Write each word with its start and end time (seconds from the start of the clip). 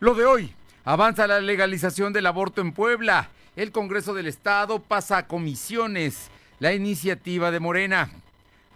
Lo 0.00 0.14
de 0.14 0.24
hoy, 0.26 0.54
avanza 0.84 1.26
la 1.26 1.40
legalización 1.40 2.12
del 2.12 2.26
aborto 2.26 2.60
en 2.60 2.70
Puebla. 2.70 3.30
El 3.56 3.72
Congreso 3.72 4.14
del 4.14 4.28
Estado 4.28 4.80
pasa 4.80 5.18
a 5.18 5.26
comisiones 5.26 6.30
la 6.60 6.72
iniciativa 6.72 7.50
de 7.50 7.58
Morena. 7.58 8.08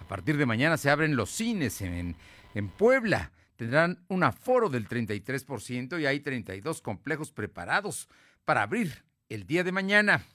A 0.00 0.08
partir 0.08 0.36
de 0.36 0.46
mañana 0.46 0.76
se 0.76 0.90
abren 0.90 1.14
los 1.14 1.30
cines 1.30 1.80
en, 1.80 2.16
en 2.54 2.68
Puebla. 2.68 3.30
Tendrán 3.54 4.04
un 4.08 4.24
aforo 4.24 4.68
del 4.68 4.88
33% 4.88 6.00
y 6.00 6.06
hay 6.06 6.18
32 6.18 6.82
complejos 6.82 7.30
preparados 7.30 8.08
para 8.44 8.62
abrir 8.62 9.04
el 9.28 9.46
día 9.46 9.62
de 9.62 9.70
mañana. 9.70 10.26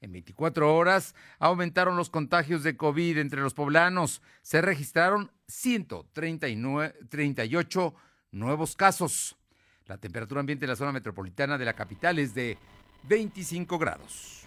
En 0.00 0.10
24 0.10 0.74
horas 0.74 1.14
aumentaron 1.38 1.98
los 1.98 2.08
contagios 2.08 2.62
de 2.62 2.78
COVID 2.78 3.18
entre 3.18 3.42
los 3.42 3.52
poblanos. 3.52 4.22
Se 4.40 4.62
registraron 4.62 5.30
138 5.48 7.94
nuevos 8.30 8.74
casos. 8.74 9.36
La 9.86 9.98
temperatura 9.98 10.40
ambiente 10.40 10.64
en 10.64 10.70
la 10.70 10.76
zona 10.76 10.92
metropolitana 10.92 11.58
de 11.58 11.64
la 11.66 11.74
capital 11.74 12.18
es 12.18 12.34
de 12.34 12.56
25 13.02 13.78
grados. 13.78 14.44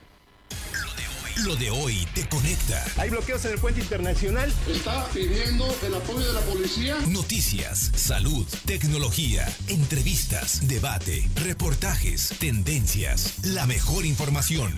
Lo 1.46 1.55
de 1.55 1.70
hoy 1.70 2.08
te 2.16 2.27
conecta. 2.27 2.84
Hay 2.98 3.12
bloqueos 3.12 3.46
en 3.46 3.52
el 3.52 3.60
puente 3.60 3.80
internacional. 3.82 4.52
Está 4.68 5.05
pidiendo 5.13 5.68
el 5.86 5.94
apoyo 5.94 6.26
de 6.26 6.34
la 6.34 6.41
policía. 6.41 6.96
Noticias, 7.08 7.91
salud, 7.94 8.48
tecnología, 8.66 9.46
entrevistas, 9.68 10.68
debate, 10.68 11.30
reportajes, 11.36 12.34
tendencias, 12.40 13.46
la 13.46 13.68
mejor 13.68 14.08
información. 14.08 14.74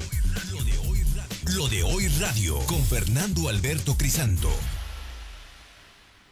Lo 0.52 0.62
de 0.66 0.77
hoy, 0.80 0.99
Lo 1.55 1.70
de 1.70 1.84
hoy 1.84 2.10
radio 2.20 2.60
con 2.66 2.84
Fernando 2.84 3.48
Alberto 3.48 3.96
Crisanto. 3.96 4.49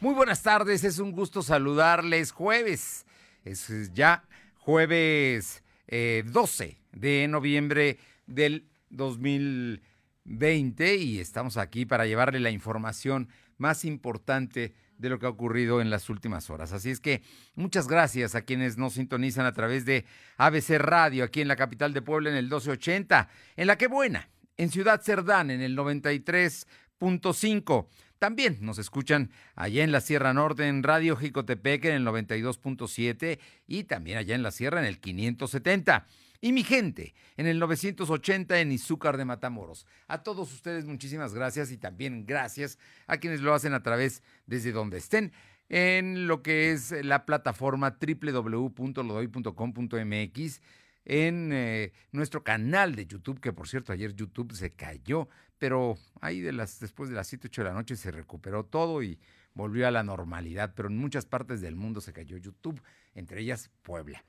Muy 0.02 0.14
buenas 0.14 0.44
tardes, 0.44 0.84
es 0.84 1.00
un 1.00 1.14
gusto 1.14 1.41
saludarles. 1.41 2.34
Jueves, 2.34 3.06
es 3.52 3.94
ya 3.94 4.24
jueves 4.56 5.64
12 5.88 6.66
eh, 6.66 6.78
de 6.92 7.28
noviembre 7.28 7.98
del 8.26 8.67
2020 8.89 10.95
y 10.95 11.20
estamos 11.20 11.58
aquí 11.58 11.86
para 11.86 12.06
llevarle 12.06 12.39
la 12.39 12.52
información 12.52 13.30
más 13.58 13.84
importante 13.86 14.73
de 14.98 15.09
lo 15.09 15.20
que 15.20 15.26
ha 15.26 15.30
ocurrido 15.30 15.81
en 15.81 15.89
las 15.89 16.09
últimas 16.09 16.50
horas. 16.50 16.72
Así 16.73 16.89
es 16.89 17.00
que 17.00 17.22
muchas 17.56 17.88
gracias 17.88 18.36
a 18.36 18.42
quienes 18.42 18.78
nos 18.78 18.94
sintonizan 18.94 19.45
a 19.45 19.54
través 19.54 19.86
de 19.86 20.06
ABC 20.38 20.72
Radio 20.80 21.23
aquí 21.23 21.39
en 21.42 21.48
la 21.48 21.56
capital 21.56 21.94
de 21.94 22.02
Puebla 22.02 22.30
en 22.30 22.36
el 22.36 22.45
1280, 22.45 23.30
en 23.56 23.67
la 23.67 23.78
que 23.78 23.88
buena, 23.88 24.30
en 24.58 24.70
Ciudad 24.70 25.02
Cerdán 25.02 25.52
en 25.52 25.61
el 25.61 25.78
93.5 25.78 27.88
también 28.20 28.58
nos 28.62 28.78
escuchan 28.78 29.32
allá 29.56 29.84
en 29.84 29.92
la 29.92 30.02
Sierra 30.02 30.34
Norte 30.34 30.68
en 30.68 30.84
Radio 30.84 31.16
Jicotepec 31.16 31.86
en 31.86 31.94
el 31.94 32.06
92.7 32.06 33.40
y 33.68 33.84
también 33.84 34.18
allá 34.18 34.36
en 34.36 34.44
la 34.44 34.52
Sierra 34.52 34.80
en 34.80 34.86
el 34.86 35.00
570. 35.00 36.08
Y 36.40 36.52
mi 36.52 36.64
gente, 36.64 37.16
en 37.36 37.48
el 37.48 37.58
980 37.60 38.60
en 38.60 38.72
Izúcar 38.72 39.18
de 39.18 39.26
Matamoros. 39.26 39.88
A 40.08 40.22
todos 40.22 40.54
ustedes 40.54 40.86
muchísimas 40.86 41.34
gracias 41.34 41.72
y 41.72 41.78
también 41.78 42.26
gracias 42.26 42.78
a 43.08 43.18
quienes 43.18 43.42
lo 43.42 43.54
hacen 43.54 43.73
a 43.73 43.82
través 43.82 44.22
desde 44.45 44.72
donde 44.72 45.00
estén 45.00 45.32
en 45.70 46.28
lo 46.28 46.44
que 46.44 46.72
es 46.72 46.92
la 47.04 47.26
plataforma 47.26 47.98
www.lodoy.com.mx 48.00 50.62
en 51.09 51.53
eh, 51.53 51.94
nuestro 52.11 52.44
canal 52.44 52.95
de 52.95 53.05
YouTube, 53.05 53.39
que 53.39 53.53
por 53.53 53.69
cierto 53.69 53.94
ayer 53.94 54.13
YouTube 54.13 54.53
se 54.53 54.72
cayó, 54.72 55.30
pero 55.58 55.97
ahí 56.19 56.41
después 56.41 57.09
de 57.09 57.16
las 57.16 57.27
7, 57.27 57.47
8 57.47 57.64
de 57.64 57.69
la 57.69 57.73
noche 57.73 57.95
se 57.95 58.11
recuperó 58.11 58.66
todo 58.66 59.02
y 59.02 59.17
volvió 59.53 59.88
a 59.88 59.91
la 59.91 60.03
normalidad, 60.03 60.73
pero 60.75 60.89
en 60.89 60.97
muchas 60.97 61.25
partes 61.25 61.61
del 61.61 61.77
mundo 61.77 62.02
se 62.02 62.11
cayó 62.11 62.36
YouTube, 62.36 62.81
entre 63.16 63.39
ellas 63.39 63.72
Puebla. 63.83 64.25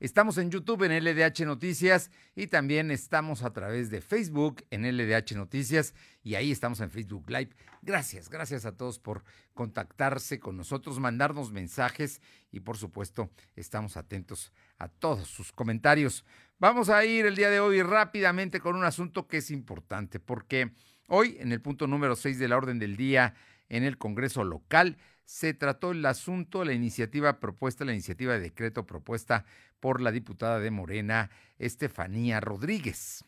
Estamos 0.00 0.38
en 0.38 0.50
YouTube 0.50 0.82
en 0.82 1.04
LDH 1.04 1.46
Noticias 1.46 2.10
y 2.34 2.48
también 2.48 2.90
estamos 2.90 3.44
a 3.44 3.52
través 3.52 3.90
de 3.90 4.00
Facebook 4.00 4.64
en 4.70 4.82
LDH 4.82 5.36
Noticias 5.36 5.94
y 6.24 6.34
ahí 6.34 6.50
estamos 6.50 6.80
en 6.80 6.90
Facebook 6.90 7.30
Live. 7.30 7.50
Gracias, 7.80 8.28
gracias 8.28 8.66
a 8.66 8.76
todos 8.76 8.98
por 8.98 9.22
contactarse 9.54 10.40
con 10.40 10.56
nosotros, 10.56 10.98
mandarnos 10.98 11.52
mensajes 11.52 12.20
y 12.50 12.60
por 12.60 12.76
supuesto 12.76 13.30
estamos 13.54 13.96
atentos 13.96 14.52
a 14.78 14.88
todos 14.88 15.28
sus 15.28 15.52
comentarios. 15.52 16.24
Vamos 16.58 16.88
a 16.88 17.04
ir 17.04 17.24
el 17.26 17.36
día 17.36 17.48
de 17.48 17.60
hoy 17.60 17.80
rápidamente 17.80 18.58
con 18.58 18.74
un 18.74 18.84
asunto 18.84 19.28
que 19.28 19.36
es 19.36 19.52
importante 19.52 20.18
porque 20.18 20.72
hoy 21.06 21.36
en 21.38 21.52
el 21.52 21.60
punto 21.60 21.86
número 21.86 22.16
6 22.16 22.40
de 22.40 22.48
la 22.48 22.56
orden 22.56 22.80
del 22.80 22.96
día 22.96 23.34
en 23.68 23.84
el 23.84 23.96
Congreso 23.96 24.42
local 24.42 24.98
se 25.24 25.54
trató 25.54 25.92
el 25.92 26.04
asunto, 26.04 26.64
la 26.64 26.74
iniciativa 26.74 27.40
propuesta, 27.40 27.84
la 27.84 27.92
iniciativa 27.92 28.34
de 28.34 28.40
decreto 28.40 28.86
propuesta 28.86 29.44
por 29.84 30.00
la 30.00 30.12
diputada 30.12 30.60
de 30.60 30.70
Morena, 30.70 31.28
Estefanía 31.58 32.40
Rodríguez. 32.40 33.22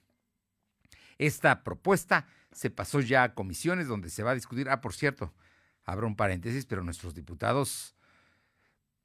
Esta 1.19 1.62
propuesta 1.62 2.28
se 2.50 2.71
pasó 2.71 3.00
ya 3.00 3.25
a 3.25 3.34
comisiones 3.34 3.89
donde 3.89 4.09
se 4.09 4.22
va 4.22 4.31
a 4.31 4.34
discutir. 4.34 4.71
Ah, 4.71 4.81
por 4.81 4.94
cierto, 4.94 5.34
abro 5.84 6.06
un 6.06 6.17
paréntesis, 6.17 6.65
pero 6.65 6.83
nuestros 6.83 7.15
diputados 7.15 7.94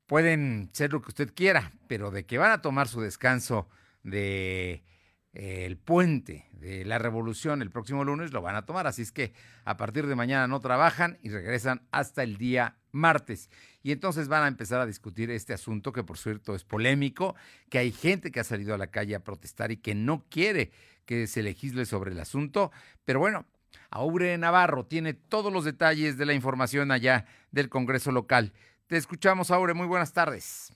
pueden 0.06 0.70
ser 0.72 0.94
lo 0.94 1.02
que 1.02 1.10
usted 1.10 1.34
quiera, 1.34 1.74
pero 1.90 2.10
de 2.10 2.26
que 2.26 2.38
van 2.38 2.52
a 2.52 2.62
tomar 2.62 2.88
su 2.88 3.02
descanso 3.02 3.68
de 4.02 4.86
el 5.34 5.78
puente 5.78 6.48
de 6.54 6.86
la 6.86 7.00
revolución 7.00 7.62
el 7.62 7.70
próximo 7.70 8.06
lunes 8.06 8.32
lo 8.32 8.42
van 8.42 8.56
a 8.56 8.66
tomar. 8.66 8.88
Así 8.88 9.02
es 9.02 9.12
que 9.12 9.34
a 9.66 9.76
partir 9.76 10.08
de 10.08 10.16
mañana 10.16 10.48
no 10.48 10.62
trabajan 10.62 11.20
y 11.22 11.32
regresan 11.32 11.86
hasta 11.92 12.24
el 12.24 12.38
día 12.38 12.78
martes. 12.92 13.50
Y 13.84 13.92
entonces 13.92 14.28
van 14.28 14.44
a 14.44 14.48
empezar 14.48 14.82
a 14.82 14.86
discutir 14.86 15.32
este 15.32 15.54
asunto 15.54 15.92
que 15.92 16.04
por 16.04 16.18
cierto 16.18 16.56
es 16.56 16.64
polémico, 16.64 17.36
que 17.70 17.80
hay 17.80 17.92
gente 17.92 18.32
que 18.32 18.40
ha 18.40 18.44
salido 18.44 18.74
a 18.74 18.78
la 18.78 18.88
calle 18.88 19.16
a 19.16 19.24
protestar 19.24 19.72
y 19.72 19.78
que 19.78 19.96
no 19.96 20.26
quiere 20.30 20.72
que 21.06 21.28
se 21.28 21.44
legisle 21.44 21.86
sobre 21.86 22.12
el 22.12 22.20
asunto. 22.20 22.72
Pero 23.06 23.20
bueno, 23.20 23.46
Aure 23.90 24.38
Navarro 24.38 24.86
tiene 24.86 25.14
todos 25.14 25.52
los 25.52 25.66
detalles 25.66 26.18
de 26.18 26.26
la 26.26 26.34
información 26.34 26.92
allá 26.92 27.26
del 27.52 27.70
Congreso 27.70 28.12
local. 28.12 28.54
Te 28.88 28.98
escuchamos, 28.98 29.52
Aure. 29.52 29.74
Muy 29.74 29.88
buenas 29.88 30.14
tardes. 30.14 30.74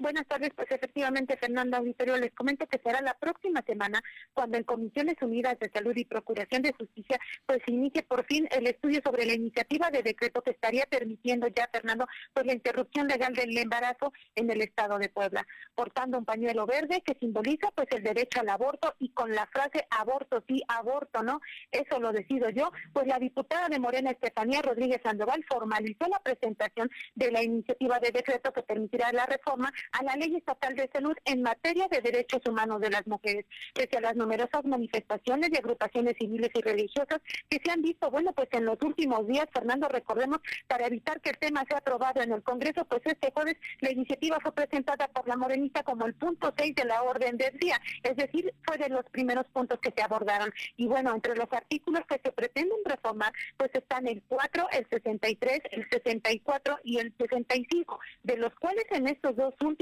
Buenas 0.00 0.28
tardes, 0.28 0.52
pues 0.54 0.70
efectivamente, 0.70 1.36
Fernando 1.36 1.76
Auditorio, 1.76 2.16
les 2.18 2.32
comento 2.32 2.68
que 2.68 2.78
será 2.78 3.00
la 3.00 3.14
próxima 3.14 3.62
semana 3.62 4.00
cuando 4.32 4.56
en 4.56 4.62
Comisiones 4.62 5.16
Unidas 5.20 5.58
de 5.58 5.68
Salud 5.74 5.92
y 5.96 6.04
Procuración 6.04 6.62
de 6.62 6.72
Justicia 6.72 7.18
pues 7.46 7.58
inicie 7.66 8.04
por 8.04 8.24
fin 8.24 8.46
el 8.52 8.68
estudio 8.68 9.00
sobre 9.04 9.26
la 9.26 9.32
iniciativa 9.32 9.90
de 9.90 10.04
decreto 10.04 10.40
que 10.42 10.52
estaría 10.52 10.86
permitiendo 10.86 11.48
ya, 11.48 11.68
Fernando, 11.72 12.06
pues 12.32 12.46
la 12.46 12.52
interrupción 12.52 13.08
legal 13.08 13.34
del 13.34 13.58
embarazo 13.58 14.12
en 14.36 14.48
el 14.52 14.62
estado 14.62 15.00
de 15.00 15.08
Puebla, 15.08 15.44
portando 15.74 16.16
un 16.16 16.24
pañuelo 16.24 16.64
verde 16.64 17.02
que 17.04 17.16
simboliza 17.18 17.72
pues 17.72 17.88
el 17.90 18.04
derecho 18.04 18.40
al 18.40 18.50
aborto 18.50 18.94
y 19.00 19.08
con 19.08 19.34
la 19.34 19.46
frase 19.46 19.84
aborto 19.90 20.44
sí, 20.46 20.62
aborto 20.68 21.24
no, 21.24 21.40
eso 21.72 21.98
lo 21.98 22.12
decido 22.12 22.50
yo, 22.50 22.70
pues 22.92 23.08
la 23.08 23.18
diputada 23.18 23.68
de 23.68 23.80
Morena 23.80 24.12
Estefanía 24.12 24.62
Rodríguez 24.62 25.00
Sandoval 25.02 25.44
formalizó 25.48 26.06
la 26.06 26.20
presentación 26.20 26.88
de 27.16 27.32
la 27.32 27.42
iniciativa 27.42 27.98
de 27.98 28.12
decreto 28.12 28.52
que 28.52 28.62
permitirá 28.62 29.10
la 29.12 29.26
reforma 29.26 29.72
a 29.92 30.02
la 30.02 30.16
Ley 30.16 30.36
Estatal 30.36 30.74
de 30.74 30.88
Salud 30.92 31.16
en 31.24 31.42
materia 31.42 31.88
de 31.88 32.00
derechos 32.00 32.40
humanos 32.46 32.80
de 32.80 32.90
las 32.90 33.06
mujeres, 33.06 33.46
pese 33.74 33.96
a 33.96 34.00
las 34.00 34.16
numerosas 34.16 34.64
manifestaciones 34.64 35.50
de 35.50 35.58
agrupaciones 35.58 36.16
civiles 36.18 36.50
y 36.54 36.60
religiosas 36.60 37.20
que 37.48 37.60
se 37.64 37.70
han 37.70 37.82
visto, 37.82 38.10
bueno, 38.10 38.32
pues 38.32 38.48
en 38.52 38.64
los 38.64 38.78
últimos 38.82 39.26
días, 39.26 39.46
Fernando, 39.52 39.88
recordemos, 39.88 40.40
para 40.66 40.86
evitar 40.86 41.20
que 41.20 41.30
el 41.30 41.38
tema 41.38 41.64
sea 41.68 41.78
aprobado 41.78 42.20
en 42.22 42.32
el 42.32 42.42
Congreso, 42.42 42.84
pues 42.84 43.02
este 43.04 43.32
jueves 43.32 43.56
la 43.80 43.90
iniciativa 43.90 44.38
fue 44.40 44.52
presentada 44.52 45.08
por 45.08 45.26
la 45.26 45.36
morenista 45.36 45.82
como 45.82 46.06
el 46.06 46.14
punto 46.14 46.52
6 46.56 46.74
de 46.74 46.84
la 46.84 47.02
orden 47.02 47.36
del 47.36 47.56
día, 47.58 47.80
es 48.02 48.16
decir, 48.16 48.52
fue 48.66 48.76
de 48.78 48.88
los 48.88 49.04
primeros 49.06 49.46
puntos 49.46 49.78
que 49.80 49.92
se 49.96 50.02
abordaron. 50.02 50.52
Y 50.76 50.86
bueno, 50.86 51.14
entre 51.14 51.34
los 51.34 51.50
artículos 51.52 52.02
que 52.06 52.20
se 52.22 52.32
pretenden 52.32 52.78
reformar, 52.84 53.32
pues 53.56 53.70
están 53.74 54.06
el 54.06 54.22
4, 54.28 54.68
el 54.72 54.86
63, 54.90 55.60
el 55.72 55.88
64 55.90 56.78
y 56.84 56.98
el 56.98 57.14
65, 57.18 58.00
de 58.22 58.36
los 58.36 58.54
cuales 58.54 58.84
en 58.90 59.08
estos 59.08 59.36
dos 59.36 59.54
últimos 59.60 59.77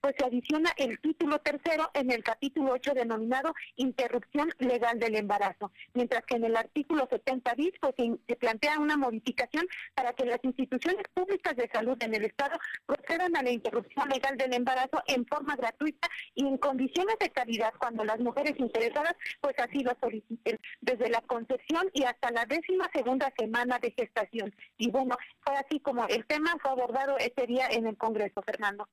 pues 0.00 0.14
se 0.18 0.24
adiciona 0.24 0.70
el 0.76 1.00
título 1.00 1.38
tercero 1.40 1.90
en 1.94 2.10
el 2.10 2.22
capítulo 2.22 2.72
8 2.72 2.94
denominado 2.94 3.52
interrupción 3.76 4.50
legal 4.58 4.98
del 4.98 5.16
embarazo, 5.16 5.72
mientras 5.94 6.24
que 6.24 6.36
en 6.36 6.44
el 6.44 6.56
artículo 6.56 7.06
70 7.10 7.54
bis 7.54 7.72
pues 7.80 7.94
se, 7.96 8.36
plantea 8.36 8.78
una 8.78 8.96
modificación 8.96 9.66
para 9.94 10.12
que 10.12 10.24
las 10.24 10.38
instituciones 10.42 11.02
públicas 11.12 11.56
de 11.56 11.68
salud 11.72 11.96
en 12.00 12.14
el 12.14 12.24
Estado 12.24 12.58
procedan 12.86 13.36
a 13.36 13.42
la 13.42 13.50
interrupción 13.50 14.08
legal 14.08 14.36
del 14.36 14.54
embarazo 14.54 15.02
en 15.06 15.26
forma 15.26 15.56
gratuita 15.56 16.08
y 16.34 16.46
en 16.46 16.56
condiciones 16.56 17.16
de 17.18 17.30
calidad 17.30 17.72
cuando 17.78 18.04
las 18.04 18.20
mujeres 18.20 18.54
interesadas 18.58 19.14
pues 19.40 19.58
así 19.58 19.80
lo 19.82 19.96
soliciten, 20.00 20.58
desde 20.80 21.10
la 21.10 21.20
concepción 21.22 21.90
y 21.92 22.04
hasta 22.04 22.30
la 22.30 22.46
décima 22.46 22.88
segunda 22.92 23.32
semana 23.36 23.78
de 23.78 23.90
gestación. 23.90 24.54
Y 24.78 24.90
bueno, 24.90 25.16
fue 25.40 25.56
así 25.56 25.80
como 25.80 26.06
el 26.06 26.24
tema 26.26 26.56
fue 26.62 26.70
abordado 26.70 27.18
ese 27.18 27.46
día 27.46 27.66
en 27.70 27.86
el 27.86 27.96
Congreso, 27.96 28.42
Fernando. 28.42 28.88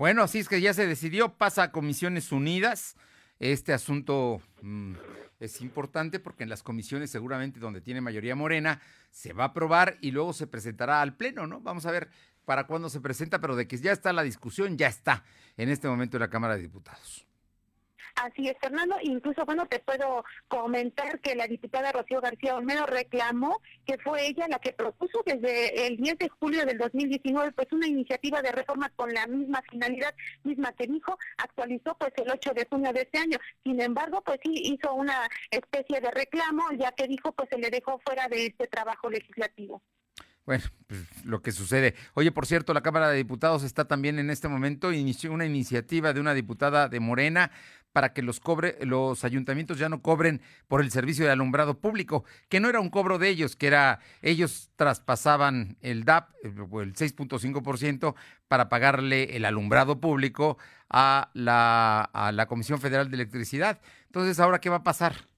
Bueno, 0.00 0.22
así 0.22 0.38
es 0.38 0.48
que 0.48 0.62
ya 0.62 0.72
se 0.72 0.86
decidió, 0.86 1.36
pasa 1.36 1.64
a 1.64 1.72
Comisiones 1.72 2.32
Unidas. 2.32 2.96
Este 3.38 3.74
asunto 3.74 4.40
mm, 4.62 4.94
es 5.40 5.60
importante 5.60 6.18
porque 6.18 6.42
en 6.42 6.48
las 6.48 6.62
comisiones, 6.62 7.10
seguramente 7.10 7.60
donde 7.60 7.82
tiene 7.82 8.00
mayoría 8.00 8.34
morena, 8.34 8.80
se 9.10 9.34
va 9.34 9.44
a 9.44 9.46
aprobar 9.48 9.98
y 10.00 10.12
luego 10.12 10.32
se 10.32 10.46
presentará 10.46 11.02
al 11.02 11.18
Pleno, 11.18 11.46
¿no? 11.46 11.60
Vamos 11.60 11.84
a 11.84 11.90
ver 11.90 12.08
para 12.46 12.66
cuándo 12.66 12.88
se 12.88 13.02
presenta, 13.02 13.42
pero 13.42 13.56
de 13.56 13.68
que 13.68 13.76
ya 13.76 13.92
está 13.92 14.14
la 14.14 14.22
discusión, 14.22 14.78
ya 14.78 14.86
está 14.86 15.22
en 15.58 15.68
este 15.68 15.86
momento 15.86 16.16
en 16.16 16.22
la 16.22 16.30
Cámara 16.30 16.56
de 16.56 16.62
Diputados. 16.62 17.26
Así 18.20 18.48
es, 18.48 18.56
Fernando. 18.60 18.96
Incluso, 19.02 19.46
bueno, 19.46 19.64
te 19.66 19.78
puedo 19.78 20.24
comentar 20.46 21.20
que 21.20 21.34
la 21.34 21.46
diputada 21.46 21.90
Rocío 21.90 22.20
García 22.20 22.54
Olmedo 22.54 22.84
reclamó 22.84 23.62
que 23.86 23.96
fue 23.96 24.26
ella 24.26 24.46
la 24.46 24.58
que 24.58 24.74
propuso 24.74 25.22
desde 25.24 25.86
el 25.86 25.96
10 25.96 26.18
de 26.18 26.28
julio 26.28 26.66
del 26.66 26.76
2019 26.76 27.52
pues 27.52 27.72
una 27.72 27.86
iniciativa 27.86 28.42
de 28.42 28.52
reforma 28.52 28.90
con 28.90 29.14
la 29.14 29.26
misma 29.26 29.62
finalidad, 29.70 30.14
misma 30.44 30.72
que 30.72 30.86
dijo, 30.86 31.18
actualizó 31.38 31.96
pues 31.98 32.12
el 32.18 32.30
8 32.30 32.52
de 32.52 32.66
junio 32.66 32.92
de 32.92 33.02
este 33.02 33.18
año. 33.18 33.38
Sin 33.64 33.80
embargo, 33.80 34.22
pues 34.22 34.38
sí 34.42 34.52
hizo 34.54 34.92
una 34.92 35.26
especie 35.50 36.02
de 36.02 36.10
reclamo, 36.10 36.64
ya 36.78 36.92
que 36.92 37.06
dijo 37.08 37.32
pues 37.32 37.48
se 37.48 37.56
le 37.56 37.70
dejó 37.70 38.00
fuera 38.04 38.28
de 38.28 38.46
este 38.46 38.66
trabajo 38.66 39.08
legislativo. 39.08 39.80
Bueno, 40.46 40.64
pues 40.86 41.24
lo 41.24 41.42
que 41.42 41.52
sucede. 41.52 41.94
Oye, 42.14 42.32
por 42.32 42.44
cierto, 42.44 42.74
la 42.74 42.80
Cámara 42.80 43.08
de 43.08 43.16
Diputados 43.16 43.62
está 43.62 43.86
también 43.86 44.18
en 44.18 44.30
este 44.30 44.48
momento, 44.48 44.92
inició 44.92 45.32
una 45.32 45.46
iniciativa 45.46 46.12
de 46.12 46.20
una 46.20 46.34
diputada 46.34 46.88
de 46.88 46.98
Morena 46.98 47.52
para 47.92 48.12
que 48.12 48.22
los 48.22 48.40
cobre, 48.40 48.76
los 48.82 49.24
ayuntamientos 49.24 49.78
ya 49.78 49.88
no 49.88 50.02
cobren 50.02 50.40
por 50.68 50.80
el 50.80 50.90
servicio 50.90 51.24
de 51.24 51.32
alumbrado 51.32 51.78
público, 51.78 52.24
que 52.48 52.60
no 52.60 52.68
era 52.68 52.80
un 52.80 52.90
cobro 52.90 53.18
de 53.18 53.28
ellos, 53.28 53.56
que 53.56 53.66
era 53.66 54.00
ellos 54.22 54.70
traspasaban 54.76 55.76
el 55.80 56.04
DAP, 56.04 56.30
el 56.44 56.54
6.5%, 56.94 58.14
para 58.48 58.68
pagarle 58.68 59.36
el 59.36 59.44
alumbrado 59.44 60.00
público 60.00 60.58
a 60.88 61.30
la, 61.34 62.02
a 62.02 62.32
la 62.32 62.46
Comisión 62.46 62.80
Federal 62.80 63.10
de 63.10 63.16
Electricidad. 63.16 63.80
Entonces, 64.06 64.40
¿ahora 64.40 64.60
qué 64.60 64.70
va 64.70 64.76
a 64.76 64.82
pasar? 64.82 65.29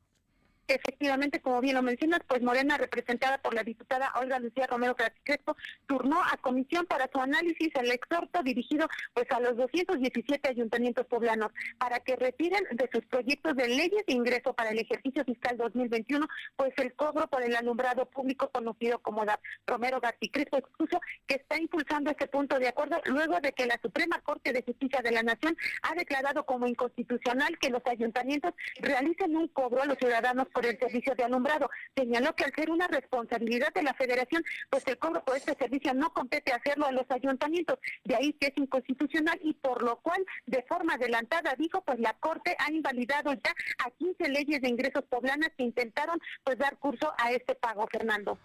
Efectivamente, 0.69 1.41
como 1.41 1.61
bien 1.61 1.75
lo 1.75 1.83
mencionas, 1.83 2.21
pues 2.27 2.43
Morena, 2.43 2.79
representada 2.79 3.39
por 3.39 3.55
la 3.55 3.63
diputada 3.63 4.13
Olga 4.21 4.39
Lucía 4.39 4.67
Romero 4.67 4.97
Crespo, 5.25 5.57
turnó 5.87 6.23
a 6.23 6.37
comisión 6.39 6.87
para 6.87 7.11
su 7.13 7.21
análisis 7.21 7.71
el 7.75 7.91
exhorto 7.91 8.43
dirigido 8.43 8.89
pues 9.13 9.31
a 9.31 9.41
los 9.41 9.57
217 9.57 10.49
ayuntamientos 10.49 11.07
poblanos 11.07 11.53
para 11.79 12.01
que 12.01 12.17
retiren 12.17 12.65
de 12.73 12.89
sus 12.93 13.05
proyectos 13.07 13.57
de 13.57 13.69
leyes 13.69 14.05
de 14.07 14.13
ingreso 14.13 14.53
para 14.55 14.71
el 14.71 14.79
ejercicio 14.79 15.25
fiscal 15.25 15.57
2021 15.57 16.27
pues 16.57 16.73
el 16.77 16.95
cobro 16.95 17.27
por 17.29 17.43
el 17.43 17.55
alumbrado 17.57 18.07
público 18.07 18.51
conocido 18.51 19.01
como 19.01 19.25
DAP. 19.25 19.41
Romero 19.67 20.01
García 20.01 20.31
Crespo 20.33 20.59
expuso 20.59 21.01
que 21.27 21.37
está 21.37 21.59
impulsando 21.59 22.11
este 22.11 22.27
punto 22.29 22.59
de 22.59 22.69
acuerdo 22.69 23.01
luego 23.07 23.41
de 23.41 23.53
que 23.53 23.67
la 23.67 23.79
Suprema 23.83 24.21
Corte 24.21 24.53
de 24.53 24.63
Justicia 24.63 25.01
de 25.03 25.11
la 25.11 25.23
Nación 25.23 25.57
ha 25.83 25.95
declarado 25.95 26.45
como 26.47 26.67
inconstitucional 26.67 27.59
que 27.59 27.71
los 27.71 27.83
ayuntamientos 27.87 28.55
realicen 28.81 29.37
un 29.37 29.49
cobro 29.49 29.83
a 29.83 29.87
los 29.87 29.99
ciudadanos 29.99 30.49
por 30.53 30.67
el 30.67 30.79
servicio 30.79 31.15
de 31.15 31.25
alumbrado. 31.25 31.71
Señaló 31.97 32.35
que 32.35 32.45
al 32.45 32.55
ser 32.55 32.71
una 32.71 32.89
responsabilidad 32.89 33.73
de 33.75 33.83
la 33.83 33.95
federación, 33.95 34.45
pues 34.71 34.87
el 34.87 34.99
cobro 34.99 35.25
por 35.25 35.37
este 35.37 35.55
servicio 35.55 35.95
no 35.95 36.13
compete 36.13 36.53
hacerlo 36.53 36.87
a 36.87 36.93
los 36.93 37.11
ayuntamientos. 37.11 37.79
De 38.05 38.15
ahí 38.15 38.33
que 38.35 38.49
es 38.49 38.57
inconstitucional 38.57 39.39
y 39.43 39.55
por 39.55 39.83
lo 39.83 39.97
cual, 40.01 40.25
de 40.47 40.63
forma 40.69 40.95
adelantada, 40.95 41.55
dijo, 41.59 41.83
pues 41.83 41.99
la 41.99 42.15
Corte 42.15 42.57
ha 42.59 42.71
invalidado 42.71 43.33
ya 43.33 43.55
a 43.85 43.91
15 43.91 44.29
leyes 44.29 44.61
de 44.61 44.69
ingresos 44.69 45.05
poblanas 45.05 45.51
que 45.57 45.65
intentaron 45.65 46.19
pues 46.45 46.59
dar 46.59 46.79
curso 46.79 47.13
a 47.19 47.33
este 47.33 47.55
pago, 47.55 47.87
Fernando. 47.91 48.39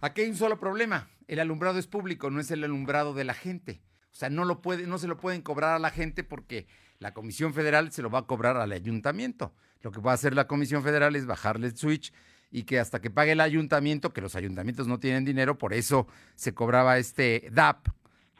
Aquí 0.00 0.22
hay 0.22 0.30
un 0.30 0.36
solo 0.36 0.58
problema. 0.58 1.08
El 1.28 1.40
alumbrado 1.40 1.78
es 1.78 1.86
público, 1.86 2.30
no 2.30 2.40
es 2.40 2.50
el 2.50 2.62
alumbrado 2.64 3.14
de 3.14 3.24
la 3.24 3.34
gente. 3.34 3.80
O 4.12 4.16
sea, 4.16 4.30
no 4.30 4.44
lo 4.44 4.60
puede, 4.60 4.86
no 4.86 4.98
se 4.98 5.08
lo 5.08 5.16
pueden 5.16 5.42
cobrar 5.42 5.74
a 5.74 5.78
la 5.78 5.90
gente 5.90 6.22
porque 6.22 6.66
la 6.98 7.12
Comisión 7.14 7.52
Federal 7.52 7.90
se 7.90 8.02
lo 8.02 8.10
va 8.10 8.20
a 8.20 8.26
cobrar 8.26 8.56
al 8.56 8.72
ayuntamiento. 8.72 9.52
Lo 9.84 9.92
que 9.92 10.00
va 10.00 10.12
a 10.12 10.14
hacer 10.14 10.34
la 10.34 10.46
Comisión 10.46 10.82
Federal 10.82 11.14
es 11.14 11.26
bajarle 11.26 11.66
el 11.66 11.76
switch 11.76 12.10
y 12.50 12.62
que 12.62 12.80
hasta 12.80 13.02
que 13.02 13.10
pague 13.10 13.32
el 13.32 13.40
ayuntamiento, 13.42 14.14
que 14.14 14.22
los 14.22 14.34
ayuntamientos 14.34 14.88
no 14.88 14.98
tienen 14.98 15.26
dinero, 15.26 15.58
por 15.58 15.74
eso 15.74 16.06
se 16.36 16.54
cobraba 16.54 16.96
este 16.96 17.50
DAP, 17.52 17.88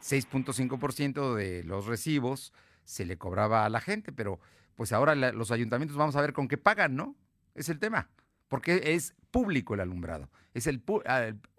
6.5% 0.01 1.35
de 1.35 1.63
los 1.63 1.85
recibos 1.85 2.51
se 2.83 3.05
le 3.05 3.17
cobraba 3.17 3.63
a 3.63 3.69
la 3.69 3.79
gente, 3.79 4.11
pero 4.11 4.39
pues 4.73 4.91
ahora 4.91 5.13
los 5.13 5.51
ayuntamientos 5.51 5.95
vamos 5.95 6.15
a 6.15 6.21
ver 6.21 6.33
con 6.33 6.47
qué 6.47 6.57
pagan, 6.57 6.95
¿no? 6.95 7.15
Es 7.53 7.69
el 7.69 7.77
tema, 7.77 8.09
porque 8.47 8.95
es 8.95 9.13
público 9.29 9.75
el 9.75 9.81
alumbrado, 9.81 10.31
es 10.55 10.65
el 10.65 10.83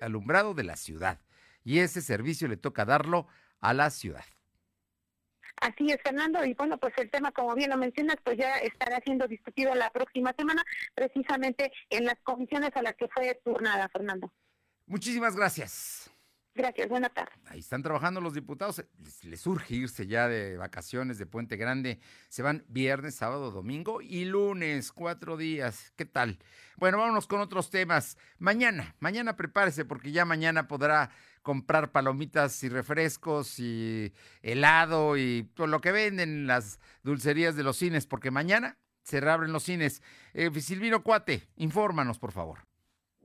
alumbrado 0.00 0.54
de 0.54 0.64
la 0.64 0.76
ciudad 0.76 1.20
y 1.62 1.78
ese 1.78 2.02
servicio 2.02 2.48
le 2.48 2.56
toca 2.56 2.84
darlo 2.84 3.28
a 3.60 3.72
la 3.72 3.90
ciudad. 3.90 4.24
Así 5.60 5.90
es, 5.90 5.98
Fernando, 6.02 6.44
y 6.44 6.54
bueno, 6.54 6.78
pues 6.78 6.92
el 6.98 7.10
tema, 7.10 7.32
como 7.32 7.54
bien 7.54 7.70
lo 7.70 7.76
mencionas, 7.76 8.16
pues 8.22 8.36
ya 8.36 8.56
estará 8.56 9.00
siendo 9.00 9.26
discutido 9.26 9.74
la 9.74 9.90
próxima 9.90 10.34
semana, 10.36 10.62
precisamente 10.94 11.72
en 11.90 12.04
las 12.04 12.16
comisiones 12.22 12.70
a 12.74 12.82
las 12.82 12.94
que 12.96 13.08
fue 13.08 13.40
turnada, 13.42 13.88
Fernando. 13.88 14.30
Muchísimas 14.86 15.34
gracias. 15.34 16.05
Gracias, 16.56 16.88
buena 16.88 17.10
tarde. 17.10 17.32
Ahí 17.48 17.58
están 17.58 17.82
trabajando 17.82 18.22
los 18.22 18.32
diputados. 18.32 18.82
Les, 18.98 19.24
les, 19.24 19.40
surge 19.42 19.74
irse 19.74 20.06
ya 20.06 20.26
de 20.26 20.56
vacaciones 20.56 21.18
de 21.18 21.26
Puente 21.26 21.58
Grande. 21.58 22.00
Se 22.30 22.42
van 22.42 22.64
viernes, 22.68 23.14
sábado, 23.14 23.50
domingo 23.50 24.00
y 24.00 24.24
lunes, 24.24 24.90
cuatro 24.90 25.36
días. 25.36 25.92
¿Qué 25.96 26.06
tal? 26.06 26.38
Bueno, 26.78 26.96
vámonos 26.96 27.26
con 27.26 27.40
otros 27.40 27.68
temas. 27.68 28.16
Mañana, 28.38 28.96
mañana 29.00 29.36
prepárese 29.36 29.84
porque 29.84 30.12
ya 30.12 30.24
mañana 30.24 30.66
podrá 30.66 31.10
comprar 31.42 31.92
palomitas 31.92 32.64
y 32.64 32.70
refrescos 32.70 33.58
y 33.58 34.14
helado 34.40 35.18
y 35.18 35.50
todo 35.54 35.66
lo 35.66 35.82
que 35.82 35.92
venden 35.92 36.46
las 36.46 36.80
dulcerías 37.02 37.54
de 37.54 37.64
los 37.64 37.76
cines, 37.76 38.06
porque 38.06 38.30
mañana 38.30 38.78
se 39.02 39.20
reabren 39.20 39.52
los 39.52 39.64
cines. 39.64 40.02
Eh, 40.32 40.50
Silvino 40.58 41.02
Cuate, 41.02 41.50
infórmanos, 41.56 42.18
por 42.18 42.32
favor. 42.32 42.60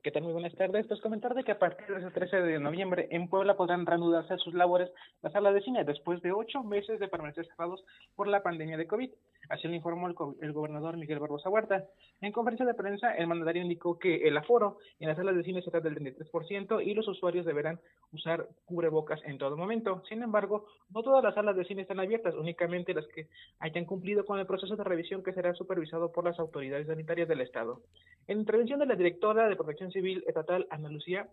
¿Qué 0.03 0.09
tal? 0.09 0.23
Muy 0.23 0.33
buenas 0.33 0.55
tardes. 0.55 0.87
Pues 0.87 0.99
comentar 0.99 1.35
de 1.35 1.43
que 1.43 1.51
a 1.51 1.59
partir 1.59 1.85
de 1.85 1.99
ese 1.99 2.09
13 2.09 2.37
de 2.37 2.59
noviembre 2.59 3.07
en 3.11 3.27
Puebla 3.27 3.55
podrán 3.55 3.85
reanudarse 3.85 4.35
sus 4.39 4.55
labores 4.55 4.89
las 5.21 5.31
salas 5.31 5.53
de 5.53 5.61
cine 5.61 5.83
después 5.83 6.23
de 6.23 6.31
ocho 6.31 6.63
meses 6.63 6.99
de 6.99 7.07
permanecer 7.07 7.45
cerrados 7.45 7.85
por 8.15 8.27
la 8.27 8.41
pandemia 8.41 8.77
de 8.77 8.87
COVID. 8.87 9.11
Así 9.49 9.67
lo 9.67 9.75
informó 9.75 10.07
el, 10.07 10.15
el, 10.41 10.53
gobernador 10.53 10.97
Miguel 10.97 11.19
Barbosa 11.19 11.49
Huerta. 11.49 11.85
En 12.19 12.31
conferencia 12.31 12.65
de 12.65 12.73
prensa, 12.73 13.13
el 13.13 13.27
mandatario 13.27 13.61
indicó 13.61 13.99
que 13.99 14.27
el 14.27 14.35
aforo 14.37 14.79
en 14.99 15.07
las 15.07 15.17
salas 15.17 15.35
de 15.35 15.43
cine 15.43 15.61
será 15.61 15.81
del 15.81 15.95
33% 15.95 16.83
y 16.83 16.95
los 16.95 17.07
usuarios 17.07 17.45
deberán 17.45 17.79
usar 18.11 18.47
cubrebocas 18.65 19.21
en 19.25 19.37
todo 19.37 19.55
momento. 19.55 20.01
Sin 20.09 20.23
embargo, 20.23 20.65
no 20.89 21.03
todas 21.03 21.23
las 21.23 21.35
salas 21.35 21.55
de 21.55 21.65
cine 21.65 21.83
están 21.83 21.99
abiertas, 21.99 22.33
únicamente 22.33 22.95
las 22.95 23.05
que 23.07 23.27
hayan 23.59 23.85
cumplido 23.85 24.25
con 24.25 24.39
el 24.39 24.47
proceso 24.47 24.75
de 24.75 24.83
revisión 24.83 25.21
que 25.21 25.33
será 25.33 25.53
supervisado 25.53 26.11
por 26.11 26.23
las 26.23 26.39
autoridades 26.39 26.87
sanitarias 26.87 27.27
del 27.27 27.41
Estado. 27.41 27.81
En 28.27 28.39
intervención 28.39 28.79
de 28.79 28.85
la 28.87 28.95
directora 28.95 29.47
de 29.47 29.55
Protección 29.55 29.90
Civil 29.91 30.23
Estatal, 30.27 30.67
Ana 30.69 30.89
Lucía, 30.89 31.27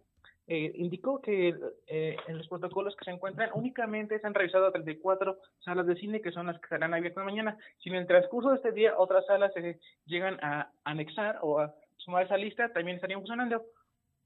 eh, 0.50 0.72
indicó 0.76 1.20
que 1.20 1.55
eh, 1.87 2.16
en 2.26 2.38
los 2.38 2.49
protocolos 2.49 2.96
que 2.96 3.05
se 3.05 3.10
encuentran 3.10 3.50
únicamente 3.52 4.19
se 4.19 4.26
han 4.26 4.32
revisado 4.32 4.72
34 4.72 5.37
salas 5.58 5.87
de 5.87 5.94
cine 5.96 6.22
que 6.22 6.32
son 6.32 6.46
las 6.46 6.56
que 6.56 6.64
estarán 6.64 6.94
abiertas 6.94 7.22
mañana. 7.22 7.58
Si 7.82 7.90
en 7.90 7.96
el 7.96 8.06
transcurso 8.06 8.50
de 8.50 8.56
este 8.56 8.72
día 8.72 8.94
otras 8.96 9.27
salas 9.27 9.53
se 9.53 9.79
llegan 10.06 10.38
a 10.43 10.72
anexar 10.84 11.38
o 11.43 11.60
a 11.60 11.74
sumar 11.98 12.24
esa 12.24 12.38
lista, 12.38 12.72
también 12.72 12.96
estarían 12.96 13.20
funcionando. 13.20 13.62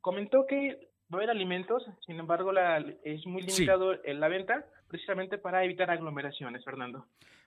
Comentó 0.00 0.46
que 0.46 0.90
va 1.12 1.16
a 1.16 1.22
haber 1.22 1.30
alimentos, 1.30 1.84
sin 2.06 2.20
embargo 2.20 2.52
la, 2.52 2.78
es 3.02 3.26
muy 3.26 3.42
limitado 3.42 3.94
en 4.04 4.20
la 4.20 4.28
venta, 4.28 4.64
precisamente 4.86 5.38
para 5.38 5.64
evitar 5.64 5.90
aglomeraciones, 5.90 6.64
Fernando. 6.64 7.04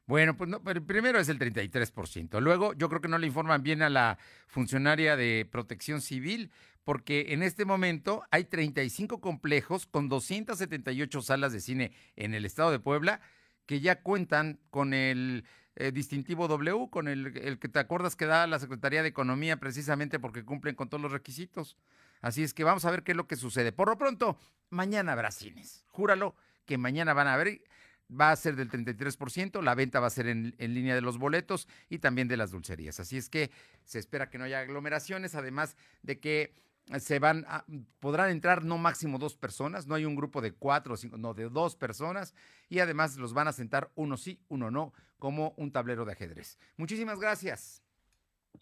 Bueno, 0.08 0.38
pues 0.38 0.50
no, 0.50 0.62
pero 0.62 0.86
primero 0.86 1.18
es 1.18 1.30
el 1.30 1.40
33%. 1.40 2.40
Luego, 2.40 2.74
yo 2.74 2.90
creo 2.90 3.02
que 3.02 3.08
no 3.08 3.18
le 3.18 3.26
informan 3.26 3.64
bien 3.64 3.82
a 3.82 3.90
la 3.90 4.20
funcionaria 4.48 5.16
de 5.16 5.48
protección 5.52 6.00
civil, 6.00 6.52
porque 6.86 7.34
en 7.34 7.44
este 7.44 7.66
momento 7.66 8.24
hay 8.32 8.46
35 8.46 9.20
complejos 9.20 9.88
con 9.88 10.08
278 10.08 11.22
salas 11.22 11.52
de 11.52 11.60
cine 11.60 11.92
en 12.16 12.34
el 12.34 12.46
estado 12.46 12.72
de 12.72 12.80
Puebla 12.80 13.20
que 13.66 13.82
ya 13.82 14.02
cuentan 14.02 14.60
con 14.70 14.94
el 14.94 15.46
eh, 15.76 15.92
distintivo 15.92 16.48
W, 16.48 16.90
con 16.90 17.08
el, 17.08 17.34
que 17.60 17.68
te 17.68 17.80
acuerdas 17.80 18.16
que 18.16 18.28
da 18.28 18.48
la 18.48 18.60
Secretaría 18.60 19.02
de 19.02 19.10
Economía 19.10 19.58
precisamente 19.58 20.20
porque 20.20 20.46
cumplen 20.46 20.76
con 20.76 20.88
todos 20.88 21.02
los 21.02 21.12
requisitos. 21.12 21.76
Así 22.22 22.44
es 22.44 22.54
que 22.54 22.64
vamos 22.64 22.86
a 22.86 22.92
ver 22.92 23.04
qué 23.04 23.12
es 23.12 23.18
lo 23.18 23.28
que 23.28 23.36
sucede. 23.36 23.72
Por 23.72 23.90
lo 23.90 23.98
pronto, 23.98 24.38
mañana 24.70 25.12
habrá 25.12 25.32
cines. 25.32 25.84
Júralo 25.90 26.36
que 26.66 26.78
mañana 26.78 27.14
van 27.14 27.28
a 27.28 27.34
haber 27.34 27.62
va 28.10 28.32
a 28.32 28.36
ser 28.36 28.56
del 28.56 28.70
33%, 28.70 29.62
la 29.62 29.76
venta 29.76 30.00
va 30.00 30.08
a 30.08 30.12
ser 30.12 30.28
en, 30.28 30.54
línea 30.60 30.96
de 30.96 31.02
los 31.02 31.18
boletos 31.18 31.68
y 31.90 32.00
también 32.00 32.28
de 32.28 32.38
las 32.38 32.52
dulcerías. 32.52 33.00
Así 33.00 33.18
es 33.18 33.30
que 33.30 33.52
se 33.84 34.00
espera 34.00 34.30
que 34.30 34.38
no 34.38 34.44
haya 34.44 34.60
aglomeraciones, 34.60 35.36
además 35.36 35.76
de 36.04 36.20
que 36.20 36.54
se 37.00 37.20
van 37.20 37.46
a, 37.48 37.66
podrán 38.00 38.30
entrar 38.30 38.64
no 38.64 38.78
máximo 38.78 39.18
dos 39.18 39.36
personas, 39.36 39.88
no 39.88 39.96
hay 39.96 40.06
un 40.06 40.16
grupo 40.16 40.42
de 40.42 40.54
cuatro 40.54 40.94
o 40.94 40.98
cinco, 40.98 41.18
no, 41.18 41.34
de 41.34 41.50
dos 41.50 41.76
personas, 41.76 42.34
y 42.70 42.80
además 42.80 43.18
los 43.18 43.34
van 43.34 43.48
a 43.48 43.54
sentar 43.54 43.92
uno 43.96 44.18
sí, 44.18 44.40
uno 44.48 44.72
no, 44.72 44.94
como 45.18 45.54
un 45.58 45.72
tablero 45.72 46.06
de 46.06 46.14
ajedrez. 46.14 46.60
Muchísimas 46.78 47.20
gracias. 47.20 47.82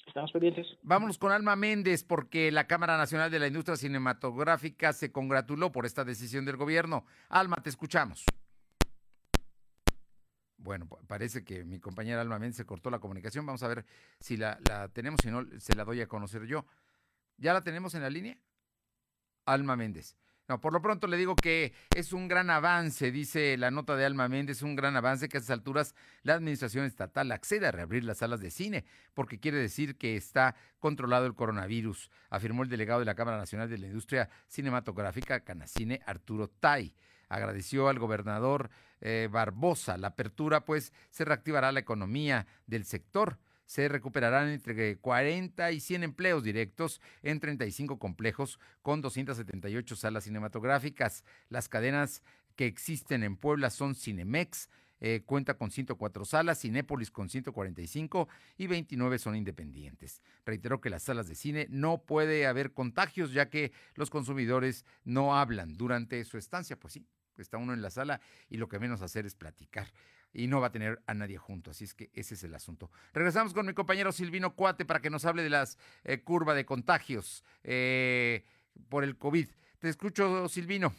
Estamos 0.08 0.32
pendientes. 0.32 0.65
Vámonos 0.82 1.18
con 1.18 1.32
Alma 1.32 1.56
Méndez, 1.56 2.03
porque 2.03 2.51
la 2.51 2.68
Cámara 2.68 2.98
Nacional 2.98 3.30
de 3.30 3.39
la 3.39 3.48
Industria 3.48 3.75
Cinematográfica 3.77 4.92
se 4.94 5.12
congratuló 5.12 5.72
por 5.72 5.86
esta 5.86 6.03
decisión 6.03 6.46
del 6.46 6.58
gobierno. 6.58 7.06
Alma, 7.30 7.58
te 7.58 7.70
escuchamos. 7.70 8.25
Bueno, 10.58 10.88
parece 11.08 11.44
que 11.44 11.65
mi 11.65 11.80
compañera 11.80 12.22
Alma 12.22 12.39
Méndez 12.39 12.56
se 12.56 12.65
cortó 12.65 12.89
la 12.89 13.00
comunicación. 13.00 13.46
Vamos 13.46 13.63
a 13.63 13.68
ver 13.68 13.86
si 14.20 14.38
la, 14.38 14.58
la, 14.68 14.88
tenemos, 14.88 15.20
si 15.22 15.30
no, 15.30 15.46
se 15.60 15.75
la 15.75 15.84
doy 15.84 16.01
a 16.01 16.08
conocer 16.08 16.46
yo. 16.46 16.65
¿Ya 17.38 17.54
la 17.54 17.63
tenemos 17.63 17.96
en 17.96 18.02
la 18.02 18.10
línea? 18.10 18.38
Alma 19.46 19.75
Méndez. 19.75 20.16
No, 20.50 20.60
por 20.60 20.74
lo 20.74 20.82
pronto 20.82 21.08
le 21.08 21.16
digo 21.16 21.38
que 21.38 21.74
es 21.96 22.12
un 22.12 22.28
gran 22.28 22.50
avance, 22.50 23.12
dice 23.12 23.56
la 23.58 23.72
nota 23.72 23.96
de 23.96 24.04
Alma 24.04 24.28
Méndez, 24.28 24.62
un 24.62 24.75
gran 24.75 24.98
avance 24.98 25.30
que 25.30 25.38
a 25.38 25.40
estas 25.40 25.54
alturas 25.54 25.96
la 26.22 26.34
administración 26.34 26.84
estatal 26.84 27.32
accede 27.32 27.68
a 27.68 27.72
reabrir 27.72 28.04
las 28.04 28.18
salas 28.18 28.42
de 28.42 28.52
cine, 28.52 28.84
porque 29.13 29.40
quiere 29.40 29.58
decir 29.58 29.98
que 29.98 30.18
está 30.18 30.56
controlado 30.80 31.28
el 31.28 31.36
coronavirus, 31.36 32.10
afirmó 32.30 32.63
el 32.63 32.70
delegado 32.70 33.00
de 33.00 33.06
la 33.06 33.16
Cámara 33.16 33.38
Nacional 33.38 33.70
de 33.70 33.78
la 33.78 33.88
Industria 33.88 34.30
Cinematográfica, 34.48 35.46
Canacine, 35.46 36.02
Arturo 36.06 36.50
Tai. 36.50 36.94
Agradeció 37.30 37.88
al 37.88 37.98
gobernador 37.98 38.70
eh, 39.00 39.30
Barbosa 39.32 39.98
la 39.98 40.08
apertura, 40.08 40.66
pues 40.66 40.92
se 41.10 41.24
reactivará 41.24 41.72
la 41.72 41.80
economía 41.80 42.48
del 42.68 42.84
sector 42.84 43.40
se 43.65 43.88
recuperarán 43.88 44.50
entre 44.50 44.98
40 44.98 45.72
y 45.72 45.79
100 45.79 46.03
empleos 46.03 46.43
directos 46.43 47.01
en 47.22 47.39
35 47.39 48.00
complejos 48.00 48.60
con 48.82 49.01
278 49.01 49.96
salas 49.96 50.25
cinematográficas. 50.25 51.24
Las 51.50 51.70
cadenas 51.70 52.22
que 52.55 52.65
existen 52.65 53.24
en 53.24 53.38
Puebla 53.38 53.70
son 53.70 53.96
Cinemex, 53.96 54.70
eh, 55.05 55.22
cuenta 55.25 55.55
con 55.55 55.70
104 55.70 56.24
salas, 56.24 56.62
Cinépolis 56.62 57.12
con 57.12 57.27
145 57.27 58.29
y 58.58 58.67
29 58.67 59.20
son 59.20 59.36
independientes. 59.36 60.22
Reiteró 60.46 60.79
que 60.79 60.89
las 60.89 61.03
salas 61.03 61.27
de 61.27 61.36
cine 61.36 61.67
no 61.70 62.03
puede 62.03 62.48
haber 62.48 62.72
contagios 62.72 63.34
ya 63.34 63.50
que 63.50 63.74
los 63.96 64.10
consumidores 64.10 64.86
no 65.03 65.36
hablan 65.36 65.75
durante 65.75 66.24
su 66.24 66.38
estancia. 66.38 66.79
Pues 66.79 66.93
sí, 66.93 67.05
está 67.38 67.58
uno 67.58 67.74
en 67.74 67.82
la 67.82 67.89
sala 67.89 68.22
y 68.50 68.55
lo 68.55 68.70
que 68.70 68.79
menos 68.79 69.01
hacer 69.01 69.25
es 69.25 69.36
platicar 69.36 69.91
y 70.34 70.48
no 70.48 70.60
va 70.60 70.68
a 70.68 70.72
tener 70.72 71.02
a 71.08 71.13
nadie 71.13 71.38
junto. 71.38 71.72
Así 71.72 71.84
es 71.84 71.94
que 71.94 72.10
ese 72.13 72.34
es 72.34 72.44
el 72.44 72.54
asunto. 72.56 72.90
Regresamos 73.13 73.54
con 73.54 73.66
mi 73.66 73.74
compañero 73.74 74.12
Silvino 74.12 74.56
Cuate 74.56 74.86
para 74.86 75.00
que 75.00 75.10
nos 75.10 75.25
hable 75.25 75.44
de 75.44 75.50
las 75.50 75.78
eh, 76.04 76.22
curvas 76.24 76.56
de 76.56 76.66
contagios 76.66 77.44
eh, 77.63 78.44
por 78.90 79.04
el 79.04 79.18
COVID. 79.18 79.48
Te 79.80 79.90
escucho, 79.90 80.48
Silvino. 80.50 80.94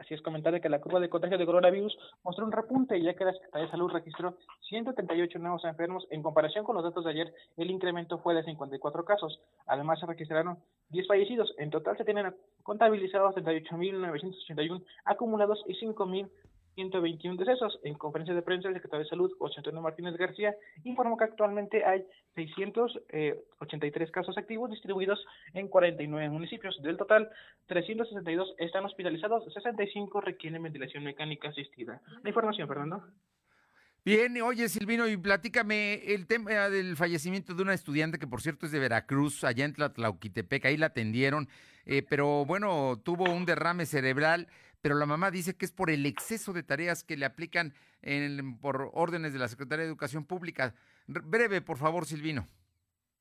Así 0.00 0.14
es, 0.14 0.22
comentar 0.22 0.58
que 0.58 0.68
la 0.70 0.80
curva 0.80 0.98
de 0.98 1.10
contagio 1.10 1.36
de 1.36 1.44
coronavirus 1.44 1.94
mostró 2.24 2.46
un 2.46 2.52
repunte, 2.52 2.98
ya 3.02 3.12
que 3.12 3.26
la 3.26 3.34
Secretaría 3.34 3.66
de 3.66 3.70
Salud 3.70 3.90
registró 3.90 4.38
138 4.70 5.38
nuevos 5.38 5.62
enfermos. 5.66 6.06
En 6.10 6.22
comparación 6.22 6.64
con 6.64 6.74
los 6.74 6.84
datos 6.84 7.04
de 7.04 7.10
ayer, 7.10 7.34
el 7.58 7.70
incremento 7.70 8.18
fue 8.20 8.34
de 8.34 8.42
54 8.42 9.04
casos. 9.04 9.40
Además, 9.66 10.00
se 10.00 10.06
registraron 10.06 10.58
10 10.88 11.06
fallecidos. 11.06 11.54
En 11.58 11.68
total, 11.68 11.98
se 11.98 12.06
tienen 12.06 12.34
contabilizados 12.62 13.34
38.981 13.34 14.82
acumulados 15.04 15.62
y 15.66 15.74
5.000 15.74 16.30
121 16.74 17.36
decesos. 17.36 17.78
En 17.84 17.94
conferencia 17.94 18.34
de 18.34 18.42
prensa, 18.42 18.68
el 18.68 18.74
secretario 18.74 19.04
de 19.04 19.10
Salud, 19.10 19.32
José 19.38 19.54
Antonio 19.58 19.80
Martínez 19.80 20.16
García, 20.16 20.54
informó 20.84 21.16
que 21.16 21.24
actualmente 21.24 21.84
hay 21.84 22.04
683 22.34 24.08
eh, 24.08 24.12
casos 24.12 24.36
activos 24.38 24.70
distribuidos 24.70 25.24
en 25.54 25.68
49 25.68 26.28
municipios. 26.30 26.80
Del 26.82 26.96
total, 26.96 27.30
362 27.66 28.54
están 28.58 28.84
hospitalizados, 28.84 29.44
65 29.52 30.20
requieren 30.20 30.62
ventilación 30.62 31.04
mecánica 31.04 31.48
asistida. 31.48 32.00
La 32.22 32.30
información, 32.30 32.68
Fernando. 32.68 33.02
Bien, 34.02 34.40
oye 34.40 34.70
Silvino, 34.70 35.06
y 35.06 35.18
platícame 35.18 36.14
el 36.14 36.26
tema 36.26 36.70
del 36.70 36.96
fallecimiento 36.96 37.54
de 37.54 37.62
una 37.62 37.74
estudiante 37.74 38.18
que 38.18 38.26
por 38.26 38.40
cierto 38.40 38.64
es 38.64 38.72
de 38.72 38.78
Veracruz, 38.78 39.44
allá 39.44 39.66
en 39.66 39.74
Tlatlauquitepec, 39.74 40.64
ahí 40.64 40.78
la 40.78 40.86
atendieron, 40.86 41.50
eh, 41.84 42.02
pero 42.08 42.46
bueno, 42.46 42.98
tuvo 43.04 43.24
un 43.24 43.44
derrame 43.44 43.84
cerebral 43.84 44.48
pero 44.80 44.94
la 44.94 45.06
mamá 45.06 45.30
dice 45.30 45.56
que 45.56 45.64
es 45.64 45.72
por 45.72 45.90
el 45.90 46.06
exceso 46.06 46.52
de 46.52 46.62
tareas 46.62 47.04
que 47.04 47.16
le 47.16 47.26
aplican 47.26 47.74
por 48.60 48.90
órdenes 48.94 49.32
de 49.32 49.38
la 49.38 49.48
Secretaría 49.48 49.84
de 49.84 49.88
Educación 49.88 50.24
Pública. 50.24 50.74
breve, 51.06 51.60
por 51.60 51.76
favor, 51.76 52.06
Silvino. 52.06 52.48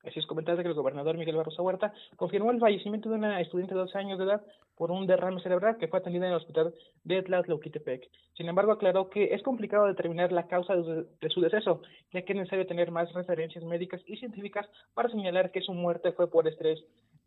Así 0.05 0.19
es, 0.19 0.25
comentar 0.25 0.55
que 0.61 0.67
el 0.67 0.73
gobernador 0.73 1.17
Miguel 1.17 1.35
Barroso 1.35 1.61
Huerta 1.63 1.93
confirmó 2.15 2.51
el 2.51 2.59
fallecimiento 2.59 3.09
de 3.09 3.15
una 3.15 3.41
estudiante 3.41 3.73
de 3.73 3.81
12 3.81 3.97
años 3.97 4.17
de 4.17 4.25
edad 4.25 4.41
por 4.75 4.91
un 4.91 5.05
derrame 5.07 5.41
cerebral 5.41 5.77
que 5.77 5.89
fue 5.89 5.99
atendida 5.99 6.25
en 6.25 6.31
el 6.31 6.37
hospital 6.37 6.73
de 7.03 7.21
Tlatlauquitepec. 7.21 8.09
Sin 8.35 8.47
embargo, 8.47 8.71
aclaró 8.71 9.09
que 9.09 9.33
es 9.33 9.43
complicado 9.43 9.87
determinar 9.87 10.31
la 10.31 10.47
causa 10.47 10.75
de, 10.75 11.05
de 11.19 11.29
su 11.29 11.41
deceso, 11.41 11.81
ya 12.13 12.21
que 12.21 12.31
es 12.31 12.37
necesario 12.37 12.65
tener 12.65 12.91
más 12.91 13.11
referencias 13.13 13.63
médicas 13.65 14.01
y 14.05 14.15
científicas 14.17 14.67
para 14.93 15.09
señalar 15.09 15.51
que 15.51 15.61
su 15.61 15.73
muerte 15.73 16.13
fue 16.13 16.29
por 16.29 16.47
estrés 16.47 16.79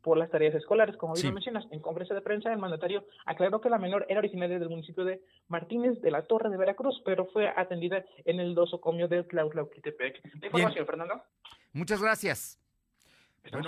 por 0.02 0.18
las 0.18 0.30
tareas 0.30 0.54
escolares, 0.54 0.96
como 0.96 1.14
bien 1.14 1.34
mencionas. 1.34 1.64
En 1.70 1.80
conferencia 1.80 2.14
de 2.14 2.22
prensa, 2.22 2.52
el 2.52 2.58
mandatario 2.58 3.04
aclaró 3.24 3.60
que 3.60 3.70
la 3.70 3.78
menor 3.78 4.04
era 4.08 4.18
originaria 4.18 4.58
del 4.58 4.68
municipio 4.68 5.04
de 5.04 5.22
Martínez 5.48 6.00
de 6.00 6.10
la 6.10 6.22
Torre 6.22 6.50
de 6.50 6.56
Veracruz, 6.56 7.00
pero 7.04 7.26
fue 7.26 7.48
atendida 7.48 8.04
en 8.24 8.40
el 8.40 8.54
dosocomio 8.54 9.08
de 9.08 9.22
Tlautlaquitepec. 9.24 10.22
De 10.22 10.46
información, 10.46 10.86
Fernando. 10.86 11.22
Muchas 11.72 12.02
gracias. 12.02 12.61
Estamos 13.44 13.66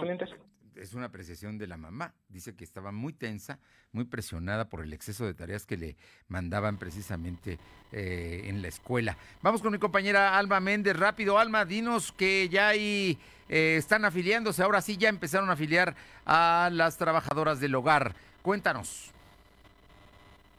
es 0.77 0.95
una 0.95 1.07
apreciación 1.07 1.59
de 1.59 1.67
la 1.67 1.77
mamá. 1.77 2.15
Dice 2.29 2.55
que 2.55 2.65
estaba 2.65 2.93
muy 2.93 3.13
tensa, 3.13 3.59
muy 3.93 4.05
presionada 4.05 4.69
por 4.69 4.83
el 4.83 4.93
exceso 4.93 5.25
de 5.25 5.35
tareas 5.35 5.67
que 5.67 5.77
le 5.77 5.97
mandaban 6.29 6.79
precisamente 6.79 7.59
eh, 7.93 8.43
en 8.47 8.63
la 8.63 8.69
escuela. 8.69 9.17
Vamos 9.43 9.63
con 9.63 9.73
mi 9.73 9.79
compañera 9.79 10.37
Alma 10.37 10.61
Méndez. 10.61 10.97
Rápido, 10.97 11.39
Alma, 11.39 11.65
dinos 11.65 12.13
que 12.13 12.49
ya 12.49 12.69
ahí 12.69 13.19
eh, 13.49 13.77
están 13.79 14.05
afiliándose. 14.05 14.63
Ahora 14.63 14.81
sí, 14.81 14.97
ya 14.97 15.09
empezaron 15.09 15.51
a 15.51 15.55
afiliar 15.55 15.95
a 16.27 16.71
las 16.73 16.97
trabajadoras 16.97 17.61
del 17.61 17.75
hogar. 17.75 18.15
Cuéntanos. 18.43 19.11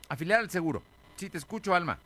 Afiliar 0.08 0.40
al 0.40 0.50
seguro. 0.50 0.82
Sí, 1.16 1.30
te 1.30 1.38
escucho, 1.38 1.74
Alma. 1.76 1.98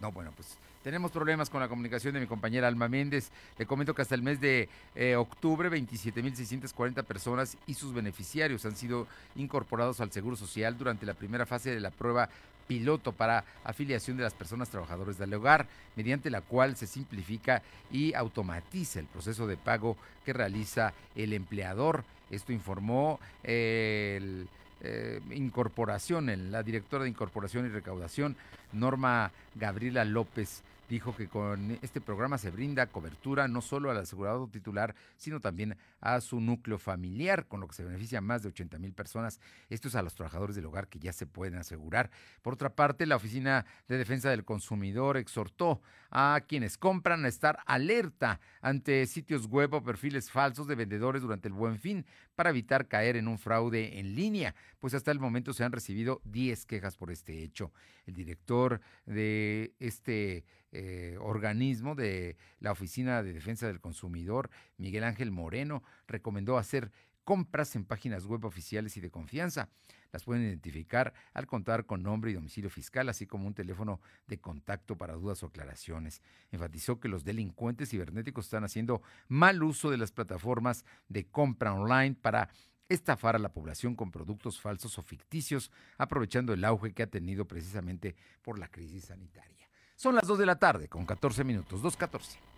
No, 0.00 0.10
bueno, 0.10 0.32
pues 0.34 0.58
tenemos 0.82 1.10
problemas 1.10 1.48
con 1.48 1.60
la 1.60 1.68
comunicación 1.68 2.14
de 2.14 2.20
mi 2.20 2.26
compañera 2.26 2.68
Alma 2.68 2.88
Méndez. 2.88 3.30
Le 3.58 3.66
comento 3.66 3.94
que 3.94 4.02
hasta 4.02 4.14
el 4.14 4.22
mes 4.22 4.40
de 4.40 4.68
eh, 4.94 5.16
octubre, 5.16 5.70
27.640 5.70 7.04
personas 7.04 7.56
y 7.66 7.74
sus 7.74 7.94
beneficiarios 7.94 8.64
han 8.66 8.76
sido 8.76 9.06
incorporados 9.36 10.00
al 10.00 10.12
Seguro 10.12 10.36
Social 10.36 10.76
durante 10.76 11.06
la 11.06 11.14
primera 11.14 11.46
fase 11.46 11.70
de 11.70 11.80
la 11.80 11.90
prueba 11.90 12.28
piloto 12.66 13.12
para 13.12 13.44
afiliación 13.64 14.16
de 14.16 14.22
las 14.22 14.34
personas 14.34 14.70
trabajadoras 14.70 15.18
del 15.18 15.34
hogar, 15.34 15.66
mediante 15.96 16.30
la 16.30 16.40
cual 16.40 16.76
se 16.76 16.86
simplifica 16.86 17.62
y 17.90 18.14
automatiza 18.14 19.00
el 19.00 19.06
proceso 19.06 19.46
de 19.46 19.56
pago 19.56 19.96
que 20.24 20.32
realiza 20.32 20.94
el 21.14 21.32
empleador. 21.32 22.04
Esto 22.30 22.52
informó 22.52 23.20
eh, 23.44 24.18
el 24.20 24.48
eh, 24.82 25.20
incorporación, 25.30 26.50
la 26.50 26.62
directora 26.62 27.04
de 27.04 27.10
Incorporación 27.10 27.66
y 27.66 27.68
Recaudación, 27.68 28.36
Norma 28.72 29.30
Gabriela 29.54 30.04
López 30.04 30.64
dijo 30.88 31.16
que 31.16 31.26
con 31.26 31.78
este 31.80 32.02
programa 32.02 32.36
se 32.36 32.50
brinda 32.50 32.86
cobertura 32.86 33.48
no 33.48 33.62
solo 33.62 33.90
al 33.90 33.96
asegurado 33.96 34.46
titular, 34.48 34.94
sino 35.16 35.40
también 35.40 35.76
a 36.00 36.20
su 36.20 36.38
núcleo 36.38 36.78
familiar, 36.78 37.46
con 37.46 37.60
lo 37.60 37.68
que 37.68 37.74
se 37.74 37.84
beneficia 37.84 38.20
más 38.20 38.42
de 38.42 38.50
80 38.50 38.78
mil 38.78 38.92
personas. 38.92 39.40
Esto 39.70 39.88
es 39.88 39.94
a 39.94 40.02
los 40.02 40.14
trabajadores 40.14 40.54
del 40.54 40.66
hogar 40.66 40.88
que 40.88 40.98
ya 40.98 41.14
se 41.14 41.26
pueden 41.26 41.54
asegurar. 41.54 42.10
Por 42.42 42.52
otra 42.52 42.74
parte, 42.74 43.06
la 43.06 43.16
Oficina 43.16 43.64
de 43.88 43.96
Defensa 43.96 44.28
del 44.28 44.44
Consumidor 44.44 45.16
exhortó 45.16 45.80
a 46.14 46.42
quienes 46.46 46.76
compran 46.76 47.24
a 47.24 47.28
estar 47.28 47.60
alerta 47.64 48.38
ante 48.60 49.06
sitios 49.06 49.46
web 49.46 49.72
o 49.72 49.82
perfiles 49.82 50.30
falsos 50.30 50.66
de 50.66 50.74
vendedores 50.74 51.22
durante 51.22 51.48
el 51.48 51.54
buen 51.54 51.78
fin 51.78 52.04
para 52.34 52.50
evitar 52.50 52.86
caer 52.86 53.16
en 53.16 53.28
un 53.28 53.38
fraude 53.38 53.98
en 53.98 54.14
línea, 54.14 54.54
pues 54.78 54.92
hasta 54.92 55.10
el 55.10 55.18
momento 55.18 55.54
se 55.54 55.64
han 55.64 55.72
recibido 55.72 56.20
10 56.24 56.66
quejas 56.66 56.98
por 56.98 57.10
este 57.10 57.42
hecho. 57.42 57.72
El 58.04 58.12
director 58.12 58.82
de 59.06 59.74
este 59.78 60.44
eh, 60.70 61.16
organismo 61.18 61.94
de 61.94 62.36
la 62.60 62.72
Oficina 62.72 63.22
de 63.22 63.32
Defensa 63.32 63.66
del 63.66 63.80
Consumidor, 63.80 64.50
Miguel 64.76 65.04
Ángel 65.04 65.30
Moreno, 65.30 65.82
recomendó 66.06 66.58
hacer 66.58 66.92
compras 67.24 67.74
en 67.74 67.86
páginas 67.86 68.26
web 68.26 68.44
oficiales 68.44 68.98
y 68.98 69.00
de 69.00 69.10
confianza. 69.10 69.70
Las 70.12 70.24
pueden 70.24 70.42
identificar 70.42 71.14
al 71.32 71.46
contar 71.46 71.86
con 71.86 72.02
nombre 72.02 72.30
y 72.30 72.34
domicilio 72.34 72.70
fiscal, 72.70 73.08
así 73.08 73.26
como 73.26 73.46
un 73.46 73.54
teléfono 73.54 74.00
de 74.26 74.38
contacto 74.38 74.96
para 74.96 75.14
dudas 75.14 75.42
o 75.42 75.46
aclaraciones. 75.46 76.22
Enfatizó 76.50 77.00
que 77.00 77.08
los 77.08 77.24
delincuentes 77.24 77.88
cibernéticos 77.90 78.44
están 78.44 78.64
haciendo 78.64 79.02
mal 79.28 79.62
uso 79.62 79.90
de 79.90 79.96
las 79.96 80.12
plataformas 80.12 80.84
de 81.08 81.26
compra 81.26 81.72
online 81.72 82.14
para 82.20 82.50
estafar 82.88 83.36
a 83.36 83.38
la 83.38 83.52
población 83.52 83.96
con 83.96 84.10
productos 84.10 84.60
falsos 84.60 84.98
o 84.98 85.02
ficticios, 85.02 85.70
aprovechando 85.96 86.52
el 86.52 86.64
auge 86.64 86.92
que 86.92 87.02
ha 87.02 87.06
tenido 87.06 87.46
precisamente 87.46 88.14
por 88.42 88.58
la 88.58 88.68
crisis 88.68 89.06
sanitaria. 89.06 89.68
Son 89.96 90.14
las 90.14 90.26
2 90.26 90.38
de 90.38 90.46
la 90.46 90.58
tarde 90.58 90.88
con 90.88 91.06
14 91.06 91.42
minutos, 91.44 91.82
2.14. 91.82 92.51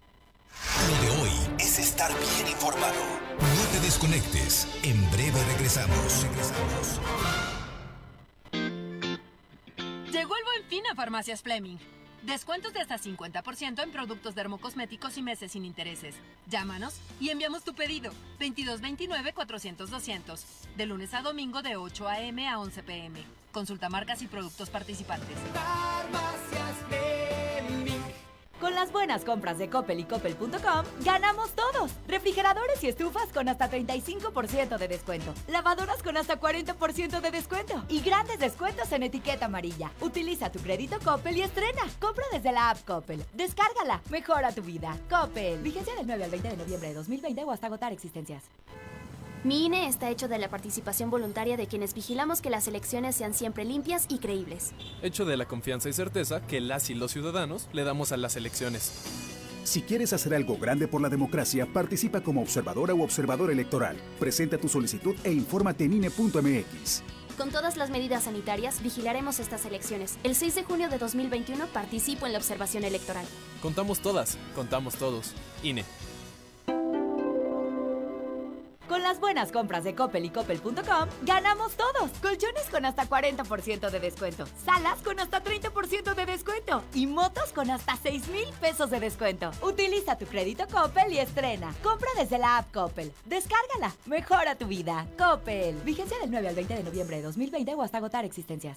Lo 0.89 0.97
de 1.03 1.11
hoy 1.23 1.31
es 1.59 1.79
estar 1.79 2.11
bien 2.13 2.49
informado. 2.49 3.01
No 3.39 3.63
te 3.73 3.81
desconectes. 3.81 4.67
En 4.83 5.11
breve 5.11 5.43
regresamos. 5.53 6.23
Regresamos. 6.23 7.01
Llegó 10.11 10.37
el 10.37 10.45
buen 10.45 10.65
fin 10.69 10.83
a 10.91 10.95
Farmacias 10.95 11.43
Fleming. 11.43 11.77
Descuentos 12.23 12.73
de 12.73 12.81
hasta 12.81 12.99
50% 12.99 13.83
en 13.83 13.93
productos 13.93 14.35
dermocosméticos 14.35 15.19
y 15.19 15.23
meses 15.23 15.53
sin 15.53 15.67
intereses. 15.67 16.15
Llámanos 16.47 16.95
y 17.21 17.29
enviamos 17.29 17.65
tu 17.65 17.75
pedido. 17.75 18.13
2229-400-200. 18.41 20.41
De 20.77 20.87
lunes 20.87 21.13
a 21.13 21.21
domingo 21.21 21.61
de 21.61 21.77
8 21.77 22.09
a.m. 22.09 22.49
a 22.49 22.59
11 22.59 22.83
p.m. 22.83 23.23
Consulta 23.53 23.91
marcas 23.91 24.23
y 24.23 24.27
productos 24.27 24.71
participantes. 24.71 25.37
Farmacias 25.53 26.77
Con 28.65 28.75
las 28.75 28.93
buenas 28.93 29.27
compras 29.27 29.59
de 29.59 29.69
Coppel 29.69 30.01
y 30.01 30.05
Coppel.com, 30.05 30.87
ganamos 31.05 31.51
todos. 31.51 31.91
Refrigeradores 32.09 32.83
y 32.83 32.89
estufas 32.89 33.31
con 33.31 33.47
hasta 33.51 33.71
35% 33.71 34.79
de 34.79 34.89
descuento. 34.89 35.35
Lavadoras 35.49 36.03
con 36.03 36.17
hasta 36.17 36.41
40% 36.41 37.21
de 37.21 37.31
descuento. 37.31 37.85
Y 37.91 38.01
grandes 38.01 38.39
descuentos 38.39 38.91
en 38.93 39.03
etiqueta 39.03 39.45
amarilla. 39.45 39.91
Utiliza 40.01 40.51
tu 40.51 40.61
crédito 40.61 40.97
Coppel 41.05 41.37
y 41.37 41.43
estrena. 41.43 41.83
Compra 42.01 42.25
desde 42.33 42.53
la 42.53 42.71
app 42.71 42.83
Coppel. 42.87 43.23
Descárgala. 43.35 44.01
Mejora 44.09 44.51
tu 44.51 44.63
vida. 44.63 44.97
Coppel. 45.11 45.61
Vigencia 45.61 45.95
del 45.97 46.07
9 46.07 46.25
al 46.25 46.31
20 46.31 46.49
de 46.49 46.57
noviembre 46.57 46.89
de 46.89 46.95
2020 46.95 47.45
o 47.45 47.51
hasta 47.51 47.67
agotar 47.67 47.93
existencias. 47.93 48.45
Mi 49.45 49.67
INE 49.67 49.89
está 49.89 50.09
hecho 50.09 50.27
de 50.27 50.39
la 50.39 50.49
participación 50.49 51.11
voluntaria 51.11 51.59
de 51.59 51.67
quienes 51.67 51.93
vigilamos 51.93 52.41
que 52.41 52.49
las 52.49 52.67
elecciones 52.67 53.15
sean 53.15 53.35
siempre 53.35 53.67
limpias 53.67 54.07
y 54.09 54.17
creíbles. 54.17 54.73
Hecho 55.03 55.27
de 55.27 55.37
la 55.37 55.45
confianza 55.45 55.91
y 55.91 55.93
certeza 55.93 56.41
que 56.47 56.63
las 56.63 56.89
y 56.89 56.95
los 56.95 57.13
ciudadanos 57.13 57.69
le 57.75 57.85
damos 57.85 58.11
a 58.13 58.17
las 58.17 58.37
elecciones. 58.37 58.91
Si 59.65 59.83
quieres 59.83 60.15
hacer 60.15 60.35
algo 60.35 60.57
grande 60.57 60.89
por 60.89 61.03
la 61.03 61.11
democracia, 61.11 61.67
participa 61.67 62.23
como 62.23 62.41
observadora 62.41 62.95
u 62.95 63.03
observador 63.03 63.51
electoral. 63.51 63.99
Presenta 64.19 64.57
tu 64.57 64.71
solicitud 64.71 65.15
e 65.25 65.33
infórmate 65.33 65.85
en 65.85 65.93
INE.mx. 65.93 67.03
Con 67.37 67.51
todas 67.51 67.77
las 67.77 67.91
medidas 67.91 68.25
sanitarias, 68.25 68.83
vigilaremos 68.83 69.41
estas 69.41 69.67
elecciones. 69.67 70.17
El 70.23 70.37
6 70.37 70.55
de 70.55 70.65
junio 70.65 70.89
de 70.89 70.97
2021 70.97 71.67
participo 71.67 72.25
en 72.25 72.33
la 72.33 72.39
observación 72.39 72.85
electoral. 72.85 73.27
Contamos 73.61 74.01
todas, 74.01 74.39
contamos 74.55 74.95
todos. 74.95 75.35
INE. 75.63 75.85
Con 78.89 79.03
las 79.03 79.19
buenas 79.19 79.51
compras 79.51 79.83
de 79.83 79.95
Coppel 79.95 80.27
y 80.27 80.31
Coppel.com, 80.31 81.09
ganamos 81.23 81.73
todos. 81.75 82.11
Colchones 82.21 82.69
con 82.71 82.85
hasta 82.85 83.09
40% 83.09 83.91
de 83.91 83.99
descuento. 83.99 84.45
Salas 84.63 85.01
con 85.01 85.19
hasta 85.19 85.43
30% 85.43 86.15
de 86.15 86.27
descuento. 86.27 86.83
Y 86.93 87.07
motos 87.07 87.53
con 87.55 87.71
hasta 87.71 87.97
6 87.97 88.29
mil 88.29 88.47
pesos 88.61 88.91
de 88.91 89.01
descuento. 89.01 89.51
Utiliza 89.63 90.19
tu 90.19 90.27
crédito 90.27 90.65
Coppel 90.71 91.15
y 91.15 91.19
estrena. 91.19 91.75
Compra 91.83 92.11
desde 92.19 92.37
la 92.37 92.59
app 92.59 92.75
Coppel. 92.75 93.11
Descárgala. 93.25 93.95
Mejora 94.05 94.55
tu 94.55 94.67
vida. 94.67 95.07
Coppel. 95.17 95.77
Vigencia 95.83 96.19
del 96.19 96.31
9 96.31 96.49
al 96.49 96.55
20 96.55 96.75
de 96.75 96.83
noviembre 96.83 97.17
de 97.17 97.23
2020 97.23 97.75
o 97.75 97.83
hasta 97.83 97.97
agotar 97.99 98.27
existencias. 98.27 98.77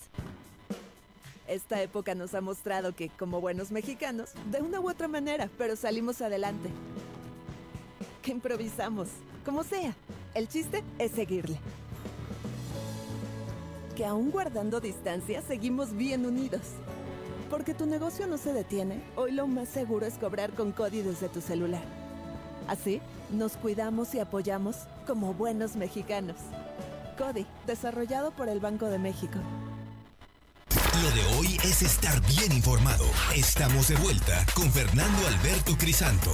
Esta 1.49 1.81
época 1.81 2.15
nos 2.15 2.33
ha 2.33 2.39
mostrado 2.39 2.95
que, 2.95 3.09
como 3.09 3.41
buenos 3.41 3.71
mexicanos, 3.71 4.31
de 4.51 4.61
una 4.61 4.79
u 4.79 4.89
otra 4.89 5.09
manera, 5.09 5.49
pero 5.57 5.75
salimos 5.75 6.21
adelante. 6.21 6.69
Que 8.21 8.31
improvisamos 8.31 9.09
como 9.47 9.63
sea, 9.63 9.95
el 10.33 10.49
chiste 10.49 10.83
es 10.99 11.13
seguirle. 11.13 11.57
Que 13.95 14.05
aún 14.05 14.29
guardando 14.29 14.81
distancia, 14.81 15.41
seguimos 15.41 15.93
bien 15.93 16.25
unidos. 16.25 16.63
Porque 17.49 17.73
tu 17.73 17.85
negocio 17.85 18.27
no 18.27 18.37
se 18.37 18.51
detiene, 18.51 19.01
hoy 19.15 19.31
lo 19.31 19.47
más 19.47 19.69
seguro 19.69 20.05
es 20.05 20.15
cobrar 20.15 20.51
con 20.51 20.73
Cody 20.73 21.01
desde 21.01 21.29
tu 21.29 21.39
celular. 21.39 21.83
Así, 22.67 22.99
nos 23.31 23.53
cuidamos 23.53 24.13
y 24.15 24.19
apoyamos 24.19 24.75
como 25.07 25.33
buenos 25.33 25.77
mexicanos. 25.77 26.35
Cody, 27.17 27.45
desarrollado 27.65 28.31
por 28.31 28.49
el 28.49 28.59
Banco 28.59 28.87
de 28.87 28.99
México. 28.99 29.39
Lo 31.01 31.11
de 31.11 31.37
hoy 31.37 31.57
es 31.63 31.83
estar 31.83 32.19
bien 32.27 32.51
informado. 32.51 33.05
Estamos 33.33 33.87
de 33.87 33.95
vuelta 33.95 34.45
con 34.53 34.69
Fernando 34.73 35.25
Alberto 35.25 35.77
Crisanto. 35.77 36.33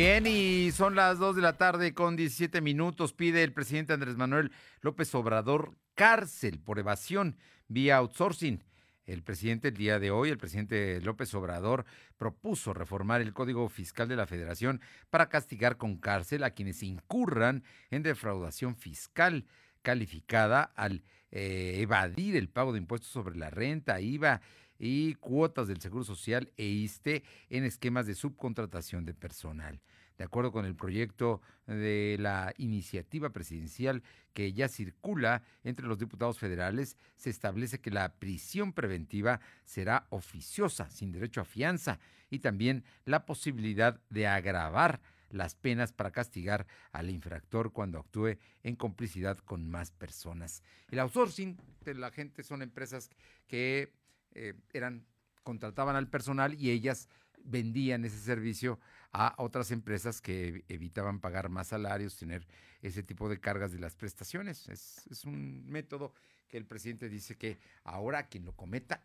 Bien, 0.00 0.28
y 0.28 0.70
son 0.70 0.94
las 0.94 1.18
2 1.18 1.34
de 1.34 1.42
la 1.42 1.56
tarde 1.56 1.92
con 1.92 2.14
17 2.14 2.60
minutos. 2.60 3.12
Pide 3.12 3.42
el 3.42 3.52
presidente 3.52 3.94
Andrés 3.94 4.16
Manuel 4.16 4.52
López 4.80 5.12
Obrador 5.16 5.76
cárcel 5.96 6.60
por 6.60 6.78
evasión 6.78 7.36
vía 7.66 7.96
outsourcing. 7.96 8.62
El 9.06 9.24
presidente 9.24 9.66
el 9.66 9.76
día 9.76 9.98
de 9.98 10.12
hoy, 10.12 10.30
el 10.30 10.38
presidente 10.38 11.00
López 11.00 11.34
Obrador, 11.34 11.84
propuso 12.16 12.74
reformar 12.74 13.22
el 13.22 13.32
Código 13.32 13.68
Fiscal 13.68 14.06
de 14.06 14.14
la 14.14 14.28
Federación 14.28 14.80
para 15.10 15.28
castigar 15.28 15.78
con 15.78 15.96
cárcel 15.96 16.44
a 16.44 16.50
quienes 16.50 16.84
incurran 16.84 17.64
en 17.90 18.04
defraudación 18.04 18.76
fiscal 18.76 19.46
calificada 19.82 20.62
al 20.62 21.02
eh, 21.32 21.78
evadir 21.80 22.36
el 22.36 22.48
pago 22.48 22.72
de 22.72 22.78
impuestos 22.78 23.10
sobre 23.10 23.36
la 23.36 23.50
renta, 23.50 24.00
IVA 24.00 24.42
y 24.78 25.14
cuotas 25.14 25.68
del 25.68 25.80
Seguro 25.80 26.04
Social 26.04 26.52
e 26.56 26.64
ISTE 26.64 27.24
en 27.50 27.64
esquemas 27.64 28.06
de 28.06 28.14
subcontratación 28.14 29.04
de 29.04 29.14
personal. 29.14 29.80
De 30.18 30.24
acuerdo 30.24 30.50
con 30.50 30.64
el 30.64 30.74
proyecto 30.74 31.40
de 31.66 32.16
la 32.18 32.52
iniciativa 32.58 33.30
presidencial 33.30 34.02
que 34.32 34.52
ya 34.52 34.68
circula 34.68 35.44
entre 35.62 35.86
los 35.86 35.98
diputados 35.98 36.38
federales, 36.38 36.96
se 37.16 37.30
establece 37.30 37.80
que 37.80 37.92
la 37.92 38.14
prisión 38.14 38.72
preventiva 38.72 39.40
será 39.64 40.06
oficiosa, 40.10 40.90
sin 40.90 41.12
derecho 41.12 41.40
a 41.40 41.44
fianza, 41.44 42.00
y 42.30 42.40
también 42.40 42.84
la 43.04 43.26
posibilidad 43.26 44.00
de 44.10 44.26
agravar 44.26 45.00
las 45.30 45.54
penas 45.54 45.92
para 45.92 46.10
castigar 46.10 46.66
al 46.90 47.10
infractor 47.10 47.72
cuando 47.72 47.98
actúe 47.98 48.38
en 48.62 48.76
complicidad 48.76 49.38
con 49.38 49.68
más 49.68 49.92
personas. 49.92 50.62
El 50.90 50.98
outsourcing 50.98 51.56
de 51.84 51.94
la 51.94 52.10
gente 52.10 52.42
son 52.42 52.62
empresas 52.62 53.10
que 53.46 53.92
eh, 54.38 54.54
eran 54.72 55.06
contrataban 55.42 55.96
al 55.96 56.08
personal 56.08 56.54
y 56.54 56.70
ellas 56.70 57.08
vendían 57.42 58.04
ese 58.04 58.18
servicio 58.18 58.78
a 59.12 59.34
otras 59.38 59.70
empresas 59.70 60.20
que 60.20 60.64
evitaban 60.68 61.20
pagar 61.20 61.48
más 61.48 61.68
salarios, 61.68 62.16
tener 62.16 62.46
ese 62.82 63.02
tipo 63.02 63.28
de 63.28 63.40
cargas 63.40 63.72
de 63.72 63.78
las 63.78 63.96
prestaciones. 63.96 64.68
Es, 64.68 65.06
es 65.10 65.24
un 65.24 65.64
método 65.66 66.12
que 66.48 66.58
el 66.58 66.66
presidente 66.66 67.08
dice 67.08 67.36
que 67.36 67.58
ahora 67.84 68.28
quien 68.28 68.44
lo 68.44 68.52
cometa 68.52 69.02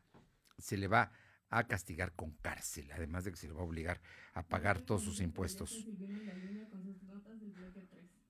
se 0.58 0.78
le 0.78 0.88
va 0.88 1.12
a 1.50 1.68
castigar 1.68 2.14
con 2.14 2.32
cárcel, 2.42 2.92
además 2.92 3.24
de 3.24 3.32
que 3.32 3.38
se 3.38 3.48
le 3.48 3.54
va 3.54 3.62
a 3.62 3.66
obligar 3.66 4.02
a 4.34 4.44
pagar 4.44 4.82
todos 4.82 5.04
sus 5.04 5.22
impuestos. 5.22 5.86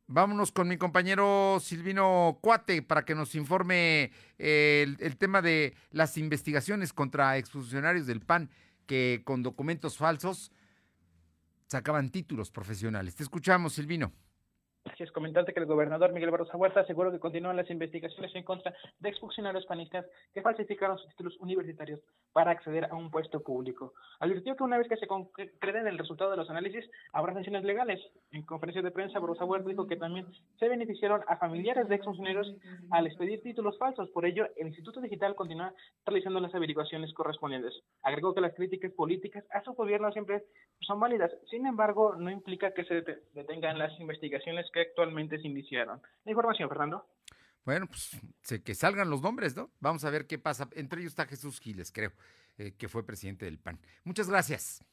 Vámonos 0.07 0.51
con 0.51 0.67
mi 0.67 0.77
compañero 0.77 1.59
Silvino 1.61 2.37
Cuate 2.41 2.81
para 2.81 3.05
que 3.05 3.15
nos 3.15 3.35
informe 3.35 4.11
eh, 4.37 4.85
el, 4.99 5.17
tema 5.17 5.41
de 5.41 5.75
las 5.91 6.17
investigaciones 6.17 6.91
contra 6.91 7.37
exfuncionarios 7.37 8.05
del 8.05 8.19
PAN 8.19 8.49
que 8.85 9.21
con 9.23 9.43
documentos 9.43 9.97
falsos 9.97 10.51
sacaban 11.67 12.09
títulos 12.09 12.51
profesionales. 12.51 13.15
Te 13.15 13.23
escuchamos, 13.23 13.73
Silvino. 13.73 14.11
Así 14.85 15.01
es, 15.01 15.11
comentarte 15.13 15.53
que 15.53 15.61
el 15.61 15.65
gobernador 15.65 16.11
Miguel 16.11 16.29
Barroso 16.29 16.57
Huerta 16.57 16.81
aseguró 16.81 17.09
que 17.09 17.19
continúan 17.19 17.55
las 17.55 17.69
investigaciones 17.69 18.35
en 18.35 18.43
contra 18.43 18.75
de 18.99 19.09
exfuncionarios 19.09 19.65
panistas 19.65 20.05
que 20.33 20.41
falsificaron 20.41 20.97
sus 20.97 21.07
títulos 21.09 21.37
universitarios 21.39 22.01
para 22.33 22.51
acceder 22.51 22.85
a 22.91 22.95
un 22.95 23.09
puesto 23.09 23.41
público. 23.41 23.93
Advirtió 24.19 24.57
que 24.57 24.63
una 24.63 24.77
vez 24.77 24.89
que 24.89 24.97
se 24.97 25.07
concreten 25.07 25.87
el 25.87 25.97
resultado 25.97 26.31
de 26.31 26.37
los 26.37 26.49
análisis, 26.49 26.83
habrá 27.13 27.33
sanciones 27.33 27.63
legales. 27.63 28.01
En 28.31 28.43
conferencia 28.43 28.81
de 28.81 28.91
prensa, 28.91 29.19
Barroso 29.19 29.45
Huerta 29.45 29.69
dijo 29.69 29.87
que 29.87 29.95
también 29.95 30.27
se 30.59 30.67
beneficiaron 30.67 31.21
a 31.27 31.37
familiares 31.37 31.87
de 31.87 31.95
exfuncionarios 31.95 32.53
al 32.91 33.07
expedir 33.07 33.41
títulos 33.41 33.77
falsos. 33.77 34.09
Por 34.09 34.25
ello, 34.25 34.47
el 34.57 34.67
Instituto 34.67 34.99
Digital 34.99 35.33
continúa 35.35 35.73
realizando 36.05 36.41
las 36.41 36.53
averiguaciones 36.53 37.13
correspondientes. 37.13 37.73
Agregó 38.01 38.35
que 38.35 38.41
las 38.41 38.53
críticas 38.53 38.91
políticas 38.91 39.45
a 39.51 39.63
su 39.63 39.71
gobierno 39.73 40.11
siempre 40.11 40.43
son 40.81 40.99
válidas. 40.99 41.31
Sin 41.49 41.65
embargo, 41.65 42.15
no 42.17 42.29
implica 42.29 42.73
que 42.73 42.83
se 42.83 43.01
detengan 43.33 43.79
las 43.79 43.97
investigaciones 43.97 44.69
que 44.73 44.81
actualmente 44.81 45.39
se 45.39 45.47
iniciaron. 45.47 46.01
La 46.25 46.31
información, 46.31 46.67
Fernando. 46.67 47.05
Bueno, 47.63 47.87
pues 47.87 48.19
que 48.61 48.75
salgan 48.75 49.09
los 49.09 49.21
nombres, 49.21 49.55
¿no? 49.55 49.71
Vamos 49.79 50.03
a 50.03 50.09
ver 50.09 50.27
qué 50.27 50.37
pasa. 50.37 50.67
Entre 50.73 50.99
ellos 50.99 51.13
está 51.13 51.25
Jesús 51.25 51.61
Giles, 51.61 51.91
creo, 51.93 52.11
eh, 52.57 52.73
que 52.77 52.89
fue 52.89 53.05
presidente 53.05 53.45
del 53.45 53.57
PAN. 53.57 53.79
Muchas 54.03 54.29
gracias. 54.29 54.83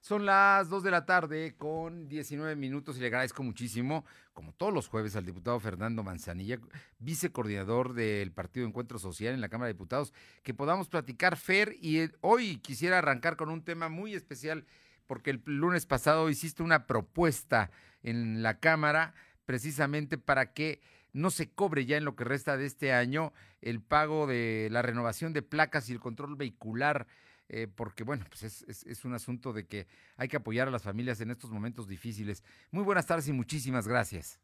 Son 0.00 0.26
las 0.26 0.68
2 0.68 0.82
de 0.82 0.90
la 0.90 1.06
tarde 1.06 1.56
con 1.56 2.08
19 2.08 2.56
minutos 2.56 2.96
y 2.96 3.00
le 3.00 3.06
agradezco 3.06 3.42
muchísimo, 3.42 4.04
como 4.32 4.52
todos 4.52 4.72
los 4.72 4.88
jueves, 4.88 5.16
al 5.16 5.24
diputado 5.24 5.58
Fernando 5.60 6.02
Manzanilla, 6.02 6.58
vicecoordinador 6.98 7.94
del 7.94 8.32
Partido 8.32 8.66
Encuentro 8.66 8.98
Social 8.98 9.34
en 9.34 9.40
la 9.40 9.48
Cámara 9.48 9.68
de 9.68 9.74
Diputados, 9.74 10.12
que 10.42 10.54
podamos 10.54 10.88
platicar, 10.88 11.36
Fer, 11.36 11.76
y 11.80 12.00
eh, 12.00 12.10
hoy 12.20 12.58
quisiera 12.58 12.98
arrancar 12.98 13.36
con 13.36 13.48
un 13.48 13.62
tema 13.62 13.88
muy 13.88 14.14
especial, 14.14 14.66
porque 15.06 15.30
el 15.30 15.42
lunes 15.44 15.86
pasado 15.86 16.28
hiciste 16.28 16.62
una 16.62 16.86
propuesta 16.86 17.70
en 18.02 18.42
la 18.42 18.60
Cámara 18.60 19.14
precisamente 19.44 20.18
para 20.18 20.52
que 20.52 20.80
no 21.12 21.30
se 21.30 21.50
cobre 21.50 21.86
ya 21.86 21.96
en 21.96 22.04
lo 22.04 22.16
que 22.16 22.24
resta 22.24 22.56
de 22.56 22.66
este 22.66 22.92
año 22.92 23.32
el 23.62 23.80
pago 23.80 24.26
de 24.26 24.68
la 24.70 24.82
renovación 24.82 25.32
de 25.32 25.42
placas 25.42 25.88
y 25.88 25.92
el 25.92 26.00
control 26.00 26.36
vehicular, 26.36 27.06
eh, 27.48 27.68
porque 27.74 28.04
bueno, 28.04 28.24
pues 28.28 28.42
es, 28.42 29.04
un 29.04 29.14
asunto 29.14 29.52
de 29.52 29.66
que 29.66 29.86
hay 30.16 30.28
que 30.28 30.36
apoyar 30.36 30.68
a 30.68 30.70
las 30.70 30.82
familias 30.82 31.20
en 31.20 31.30
estos 31.30 31.50
momentos 31.50 31.88
difíciles. 31.88 32.42
Muy 32.72 32.84
buenas 32.84 33.06
tardes 33.06 33.28
y 33.28 33.32
muchísimas 33.32 33.86
gracias. 33.88 34.40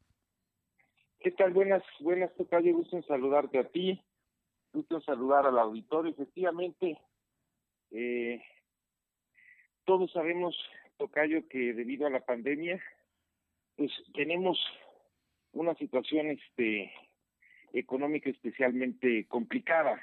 ¿Qué 1.19 1.33
tal? 1.33 1.53
Buenas, 1.53 1.83
buenas, 2.01 2.35
Tocayo. 2.37 2.73
Gusto 2.73 2.97
en 2.97 3.07
saludarte 3.07 3.59
a 3.59 3.69
ti. 3.69 4.03
Gusto 4.73 4.97
en 4.97 5.03
saludar 5.03 5.47
al 5.47 5.59
auditorio. 5.59 6.13
Efectivamente, 6.13 6.99
eh, 7.91 8.43
todos 9.91 10.13
sabemos, 10.13 10.57
Tocayo, 10.99 11.49
que 11.49 11.75
debido 11.75 12.07
a 12.07 12.11
la 12.11 12.21
pandemia, 12.21 12.81
pues 13.75 13.91
tenemos 14.15 14.57
una 15.51 15.75
situación 15.75 16.29
este 16.29 16.93
económica 17.73 18.31
especialmente 18.31 19.27
complicada. 19.27 20.01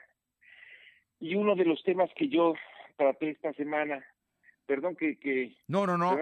Y 1.22 1.36
uno 1.36 1.56
de 1.56 1.64
los 1.64 1.82
temas 1.84 2.10
que 2.18 2.28
yo 2.28 2.54
traté 2.98 3.30
esta 3.30 3.54
semana, 3.54 4.06
perdón 4.66 4.98
que... 4.98 5.18
que 5.20 5.56
no, 5.70 5.88
no, 5.88 5.98
no. 5.98 6.18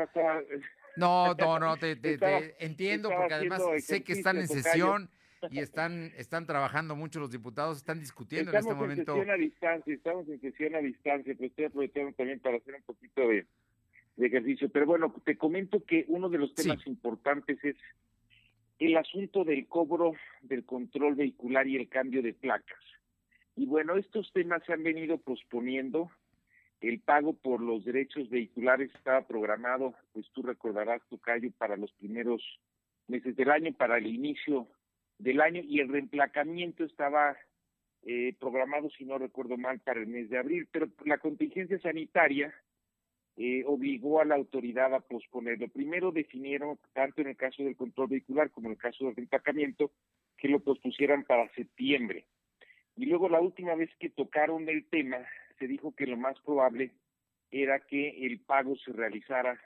no, 0.96 1.34
no, 1.34 1.60
no, 1.60 1.78
te, 1.78 1.98
entiendo 2.60 3.10
porque 3.10 3.34
además 3.34 3.64
sé 3.80 4.04
que 4.04 4.14
están 4.14 4.38
en 4.38 4.48
sesión 4.48 5.10
y 5.50 5.60
están, 5.60 6.12
están 6.18 6.46
trabajando 6.46 6.96
mucho 6.96 7.20
los 7.20 7.32
diputados, 7.32 7.78
están 7.78 8.00
discutiendo 8.00 8.52
en 8.52 8.58
este 8.58 8.74
momento. 8.74 9.16
Estamos 9.16 9.20
en 9.20 9.26
sesión 9.26 9.30
a 9.30 9.38
distancia, 9.38 9.94
estamos 9.94 10.30
en 10.30 10.42
sesión 10.42 10.76
a 10.76 10.80
distancia, 10.80 11.34
pero 11.36 11.48
estoy 11.48 11.66
aprovechando 11.66 12.12
también 12.14 12.40
para 12.40 12.58
hacer 12.58 12.76
un 12.76 12.84
poquito 12.84 13.22
de, 13.28 13.46
ejercicio. 14.18 14.70
Pero 14.70 14.86
bueno, 14.86 15.14
te 15.26 15.38
comento 15.38 15.84
que 15.84 16.06
uno 16.08 16.30
de 16.30 16.38
los 16.38 16.54
temas 16.56 16.86
importantes 16.88 17.64
es 17.64 17.76
el 18.80 18.98
asunto 18.98 19.44
del 19.44 19.68
cobro 19.68 20.14
del 20.42 20.66
control 20.66 21.16
vehicular 21.16 21.68
y 21.68 21.78
el 21.78 21.90
cambio 21.90 22.22
de 22.22 22.34
placas. 22.34 22.80
Y 23.56 23.66
bueno, 23.66 23.96
estos 23.96 24.32
temas 24.34 24.64
se 24.66 24.74
han 24.74 24.84
venido 24.84 25.18
posponiendo. 25.18 26.10
El 26.82 27.00
pago 27.00 27.34
por 27.34 27.62
los 27.62 27.86
derechos 27.86 28.30
vehiculares 28.30 28.94
estaba 28.94 29.26
programado, 29.26 29.94
pues 30.14 30.30
tú 30.34 30.42
recordarás, 30.42 31.02
tu 31.10 31.18
callo 31.18 31.50
para 31.58 31.78
los 31.78 31.92
primeros 31.94 32.42
meses 33.08 33.36
del 33.36 33.50
año, 33.50 33.74
para 33.74 33.98
el 33.98 34.08
inicio 34.08 34.68
del 35.18 35.42
año, 35.42 35.62
y 35.64 35.80
el 35.80 35.90
reemplacamiento 35.90 36.84
estaba 36.84 37.38
eh, 38.04 38.36
programado, 38.40 38.90
si 38.92 39.06
no 39.06 39.18
recuerdo 39.18 39.58
mal, 39.58 39.80
para 39.80 40.00
el 40.00 40.08
mes 40.08 40.30
de 40.30 40.38
abril, 40.38 40.68
pero 40.72 40.88
la 41.06 41.18
contingencia 41.18 41.80
sanitaria 41.80 42.54
eh, 43.38 43.64
obligó 43.66 44.22
a 44.22 44.26
la 44.26 44.36
autoridad 44.36 44.94
a 44.94 45.00
posponerlo. 45.00 45.68
Primero 45.70 46.12
definieron, 46.12 46.78
tanto 46.94 47.22
en 47.22 47.28
el 47.28 47.36
caso 47.36 47.64
del 47.64 47.76
control 47.76 48.10
vehicular 48.10 48.52
como 48.52 48.68
en 48.68 48.74
el 48.74 48.78
caso 48.78 49.06
del 49.06 49.16
reemplacamiento, 49.16 49.92
que 50.38 50.48
lo 50.48 50.60
pospusieran 50.60 51.24
para 51.24 51.52
septiembre. 51.54 52.26
Y 52.96 53.08
luego 53.08 53.28
la 53.28 53.42
última 53.42 53.76
vez 53.76 53.90
que 54.00 54.10
tocaron 54.10 54.70
el 54.70 54.86
tema, 54.86 55.18
se 55.60 55.68
dijo 55.68 55.94
que 55.96 56.08
lo 56.08 56.18
más 56.18 56.40
probable 56.42 56.92
era 57.52 57.80
que 57.80 58.26
el 58.26 58.40
pago 58.40 58.76
se 58.78 58.92
realizara, 58.92 59.60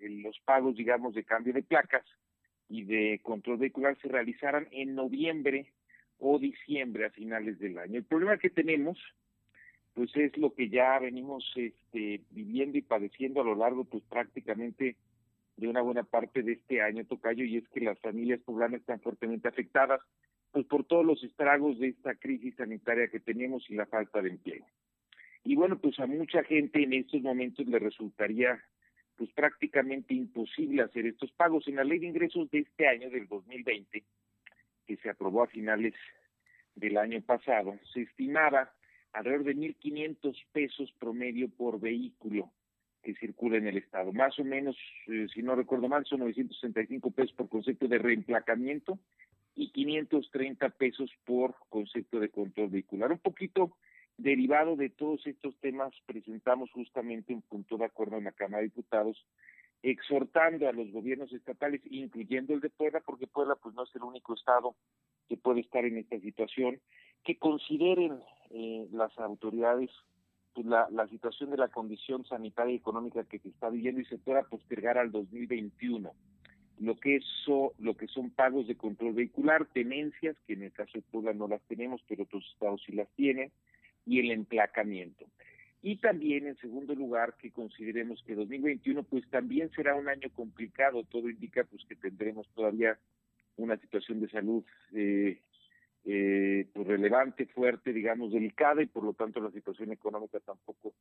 los 0.00 0.38
pagos, 0.40 0.76
digamos, 0.76 1.14
de 1.14 1.24
cambio 1.24 1.52
de 1.52 1.62
placas 1.62 2.04
y 2.68 2.84
de 2.84 3.20
control 3.22 3.58
vehicular 3.58 3.96
se 4.00 4.08
realizaran 4.08 4.68
en 4.70 4.94
noviembre 4.94 5.72
o 6.18 6.38
diciembre 6.38 7.06
a 7.06 7.10
finales 7.10 7.58
del 7.58 7.78
año. 7.78 7.98
El 7.98 8.04
problema 8.04 8.38
que 8.38 8.50
tenemos 8.50 8.98
pues 9.98 10.14
es 10.14 10.36
lo 10.38 10.54
que 10.54 10.68
ya 10.68 10.96
venimos 11.00 11.44
este, 11.56 12.20
viviendo 12.30 12.78
y 12.78 12.82
padeciendo 12.82 13.40
a 13.40 13.44
lo 13.44 13.56
largo, 13.56 13.84
pues 13.84 14.04
prácticamente 14.04 14.94
de 15.56 15.66
una 15.66 15.80
buena 15.82 16.04
parte 16.04 16.44
de 16.44 16.52
este 16.52 16.80
año, 16.80 17.04
Tocayo, 17.04 17.44
y 17.44 17.56
es 17.56 17.68
que 17.70 17.80
las 17.80 17.98
familias 17.98 18.38
poblanas 18.42 18.80
están 18.80 19.00
fuertemente 19.00 19.48
afectadas, 19.48 20.00
pues 20.52 20.66
por 20.66 20.84
todos 20.84 21.04
los 21.04 21.24
estragos 21.24 21.80
de 21.80 21.88
esta 21.88 22.14
crisis 22.14 22.54
sanitaria 22.54 23.08
que 23.08 23.18
tenemos 23.18 23.68
y 23.68 23.74
la 23.74 23.86
falta 23.86 24.22
de 24.22 24.30
empleo. 24.30 24.64
Y 25.42 25.56
bueno, 25.56 25.78
pues 25.80 25.98
a 25.98 26.06
mucha 26.06 26.44
gente 26.44 26.80
en 26.80 26.92
estos 26.92 27.20
momentos 27.22 27.66
le 27.66 27.80
resultaría 27.80 28.62
pues 29.18 29.30
prácticamente 29.32 30.14
imposible 30.14 30.82
hacer 30.82 31.04
estos 31.06 31.32
pagos. 31.32 31.66
En 31.66 31.74
la 31.74 31.84
ley 31.84 31.98
de 31.98 32.06
ingresos 32.06 32.48
de 32.50 32.60
este 32.60 32.86
año, 32.86 33.10
del 33.10 33.26
2020, 33.26 34.04
que 34.86 34.96
se 34.96 35.10
aprobó 35.10 35.42
a 35.42 35.48
finales 35.48 35.94
del 36.76 36.96
año 36.96 37.20
pasado, 37.22 37.76
se 37.92 38.02
estimaba 38.02 38.72
alrededor 39.12 39.44
de 39.44 39.56
1.500 39.56 40.46
pesos 40.52 40.94
promedio 41.00 41.48
por 41.48 41.80
vehículo 41.80 42.52
que 43.02 43.14
circula 43.16 43.56
en 43.56 43.66
el 43.66 43.78
estado. 43.78 44.12
Más 44.12 44.38
o 44.38 44.44
menos, 44.44 44.76
eh, 45.08 45.26
si 45.34 45.42
no 45.42 45.56
recuerdo 45.56 45.88
mal, 45.88 46.04
son 46.04 46.20
965 46.20 47.10
pesos 47.10 47.32
por 47.32 47.48
concepto 47.48 47.88
de 47.88 47.98
reemplacamiento 47.98 49.00
y 49.56 49.72
530 49.72 50.68
pesos 50.70 51.10
por 51.24 51.56
concepto 51.68 52.20
de 52.20 52.28
control 52.28 52.68
vehicular. 52.68 53.10
Un 53.10 53.18
poquito 53.18 53.76
derivado 54.18 54.76
de 54.76 54.90
todos 54.90 55.26
estos 55.26 55.56
temas, 55.60 55.92
presentamos 56.04 56.70
justamente 56.72 57.32
un 57.32 57.42
punto 57.42 57.78
de 57.78 57.86
acuerdo 57.86 58.16
en 58.18 58.24
la 58.24 58.32
Cámara 58.32 58.58
de 58.58 58.64
Diputados, 58.64 59.24
exhortando 59.82 60.68
a 60.68 60.72
los 60.72 60.90
gobiernos 60.90 61.32
estatales, 61.32 61.80
incluyendo 61.88 62.52
el 62.52 62.60
de 62.60 62.68
Puebla, 62.68 63.00
porque 63.06 63.28
Puebla 63.28 63.54
pues 63.54 63.74
no 63.74 63.84
es 63.84 63.94
el 63.94 64.02
único 64.02 64.34
estado 64.34 64.74
que 65.28 65.36
puede 65.36 65.60
estar 65.60 65.84
en 65.84 65.98
esta 65.98 66.18
situación, 66.18 66.80
que 67.24 67.38
consideren 67.38 68.20
eh, 68.50 68.88
las 68.90 69.16
autoridades 69.18 69.90
pues, 70.52 70.66
la, 70.66 71.06
situación 71.08 71.50
de 71.50 71.56
la 71.56 71.68
condición 71.68 72.24
sanitaria 72.24 72.74
y 72.74 72.78
económica 72.78 73.22
que 73.24 73.38
se 73.38 73.48
está 73.48 73.70
viviendo 73.70 74.00
y 74.00 74.06
se 74.06 74.18
pueda 74.18 74.42
postergar 74.42 74.98
al 74.98 75.12
2021 75.12 76.12
lo 76.80 76.96
que 76.96 77.20
lo 77.78 77.96
que 77.96 78.06
son 78.08 78.30
pagos 78.30 78.66
de 78.66 78.76
control 78.76 79.12
vehicular, 79.12 79.66
tenencias, 79.66 80.36
que 80.46 80.54
en 80.54 80.62
el 80.62 80.72
caso 80.72 80.92
de 80.94 81.02
Puebla 81.02 81.32
no 81.32 81.48
las 81.48 81.62
tenemos, 81.62 82.00
pero 82.08 82.24
otros 82.24 82.44
estados 82.52 82.82
sí 82.86 82.92
las 82.92 83.08
tienen, 83.16 83.50
y 84.08 84.20
el 84.20 84.30
emplacamiento. 84.30 85.26
Y 85.82 85.96
también, 85.96 86.46
en 86.46 86.56
segundo 86.56 86.94
lugar, 86.94 87.36
que 87.36 87.52
consideremos 87.52 88.22
que 88.24 88.34
2021 88.34 89.04
pues 89.04 89.28
también 89.30 89.70
será 89.70 89.94
un 89.94 90.08
año 90.08 90.30
complicado, 90.34 91.04
todo 91.04 91.28
indica 91.28 91.64
pues 91.64 91.84
que 91.84 91.94
tendremos 91.94 92.48
todavía 92.54 92.98
una 93.56 93.76
situación 93.76 94.20
de 94.20 94.28
salud 94.28 94.64
eh, 94.94 95.40
eh, 96.04 96.66
pues 96.72 96.86
relevante, 96.86 97.46
fuerte, 97.46 97.92
digamos, 97.92 98.32
delicada 98.32 98.82
y 98.82 98.86
por 98.86 99.04
lo 99.04 99.12
tanto 99.12 99.40
la 99.40 99.50
situación 99.50 99.92
económica 99.92 100.40
tampoco 100.40 100.94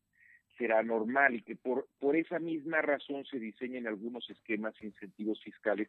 será 0.58 0.84
normal 0.84 1.36
y 1.36 1.42
que 1.44 1.56
por, 1.56 1.88
por 2.00 2.16
esa 2.16 2.40
misma 2.40 2.82
razón 2.82 3.26
se 3.26 3.40
diseñen 3.40 3.88
algunos 3.88 4.30
esquemas 4.30 4.76
e 4.82 4.88
incentivos 4.88 5.42
fiscales 5.42 5.88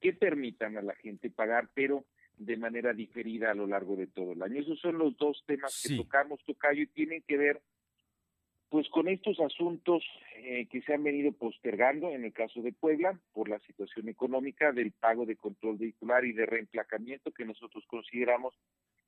que 0.00 0.12
permitan 0.12 0.76
a 0.76 0.82
la 0.82 0.94
gente 0.94 1.30
pagar, 1.30 1.68
pero 1.74 2.04
de 2.36 2.56
manera 2.56 2.92
diferida 2.92 3.50
a 3.50 3.54
lo 3.54 3.66
largo 3.66 3.96
de 3.96 4.06
todo 4.06 4.32
el 4.32 4.42
año. 4.42 4.60
Esos 4.60 4.80
son 4.80 4.98
los 4.98 5.16
dos 5.16 5.42
temas 5.46 5.82
que 5.86 5.96
tocamos, 5.96 6.40
Tocayo, 6.44 6.82
y 6.82 6.86
tienen 6.86 7.22
que 7.26 7.36
ver 7.36 7.62
pues 8.74 8.88
con 8.88 9.06
estos 9.06 9.38
asuntos 9.38 10.02
eh, 10.38 10.66
que 10.66 10.82
se 10.82 10.94
han 10.94 11.04
venido 11.04 11.30
postergando 11.30 12.08
en 12.08 12.24
el 12.24 12.32
caso 12.32 12.60
de 12.60 12.72
Puebla 12.72 13.16
por 13.32 13.48
la 13.48 13.60
situación 13.60 14.08
económica 14.08 14.72
del 14.72 14.90
pago 14.90 15.26
de 15.26 15.36
control 15.36 15.76
vehicular 15.76 16.24
y 16.24 16.32
de 16.32 16.44
reemplacamiento 16.44 17.30
que 17.30 17.44
nosotros 17.44 17.84
consideramos 17.86 18.52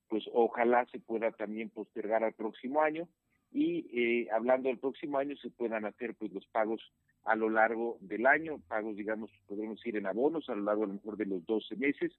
pues 0.09 0.23
ojalá 0.33 0.87
se 0.93 1.01
pueda 1.01 1.33
también 1.33 1.71
postergar 1.71 2.23
al 2.23 2.33
próximo 2.35 2.81
año 2.81 3.09
y 3.51 3.89
eh, 3.93 4.29
hablando 4.31 4.69
del 4.69 4.79
próximo 4.79 5.19
año 5.19 5.35
se 5.37 5.51
puedan 5.51 5.85
hacer 5.85 6.15
pues 6.15 6.33
los 6.33 6.47
pagos 6.47 6.81
a 7.25 7.35
lo 7.35 7.51
largo 7.51 7.99
del 8.01 8.25
año, 8.25 8.61
pagos 8.69 8.97
digamos 8.97 9.33
podemos 9.49 9.85
ir 9.85 9.97
en 9.97 10.07
abonos 10.07 10.49
a 10.49 10.55
lo 10.55 10.63
largo 10.63 10.85
a 10.85 10.87
lo 10.87 10.95
mejor 10.95 11.17
de 11.17 11.27
los 11.27 11.45
12 11.45 11.75
meses 11.75 12.13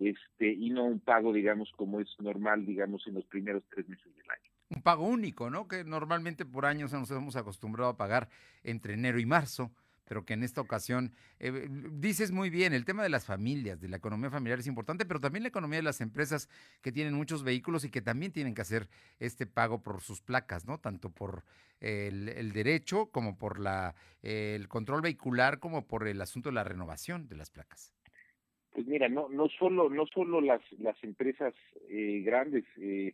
este 0.00 0.52
y 0.52 0.70
no 0.70 0.84
un 0.84 1.00
pago 1.00 1.32
digamos 1.32 1.70
como 1.76 2.00
es 2.00 2.08
normal 2.18 2.64
digamos 2.66 3.06
en 3.06 3.14
los 3.14 3.24
primeros 3.26 3.62
tres 3.70 3.88
meses 3.88 4.14
del 4.16 4.30
año 4.30 4.50
un 4.70 4.82
pago 4.82 5.06
único, 5.06 5.50
¿no? 5.50 5.66
Que 5.66 5.84
normalmente 5.84 6.44
por 6.44 6.66
años 6.66 6.92
nos 6.92 7.10
hemos 7.10 7.36
acostumbrado 7.36 7.90
a 7.90 7.96
pagar 7.96 8.28
entre 8.62 8.94
enero 8.94 9.18
y 9.18 9.24
marzo, 9.24 9.72
pero 10.04 10.24
que 10.24 10.34
en 10.34 10.42
esta 10.42 10.60
ocasión, 10.60 11.12
eh, 11.38 11.68
dices 11.92 12.32
muy 12.32 12.50
bien, 12.50 12.72
el 12.72 12.84
tema 12.84 13.02
de 13.02 13.08
las 13.08 13.24
familias, 13.24 13.80
de 13.80 13.88
la 13.88 13.96
economía 13.96 14.30
familiar 14.30 14.58
es 14.58 14.66
importante, 14.66 15.06
pero 15.06 15.20
también 15.20 15.42
la 15.42 15.48
economía 15.48 15.78
de 15.78 15.82
las 15.82 16.00
empresas 16.00 16.48
que 16.82 16.92
tienen 16.92 17.14
muchos 17.14 17.44
vehículos 17.44 17.84
y 17.84 17.90
que 17.90 18.02
también 18.02 18.32
tienen 18.32 18.54
que 18.54 18.62
hacer 18.62 18.88
este 19.18 19.46
pago 19.46 19.82
por 19.82 20.00
sus 20.00 20.20
placas, 20.20 20.66
¿no? 20.66 20.78
Tanto 20.78 21.10
por 21.10 21.44
el, 21.80 22.52
derecho 22.52 23.10
como 23.10 23.36
por 23.36 23.58
la, 23.58 23.94
el 24.22 24.68
control 24.68 25.02
vehicular, 25.02 25.58
como 25.60 25.86
por 25.86 26.06
el 26.08 26.20
asunto 26.20 26.48
de 26.50 26.54
la 26.54 26.64
renovación 26.64 27.28
de 27.28 27.36
las 27.36 27.50
placas. 27.50 27.94
Pues 28.78 28.86
mira, 28.86 29.08
no, 29.08 29.28
no 29.28 29.48
solo, 29.48 29.90
no 29.90 30.06
solo 30.06 30.40
las, 30.40 30.62
las 30.78 31.02
empresas 31.02 31.52
eh, 31.88 32.22
grandes, 32.24 32.64
eh, 32.76 33.12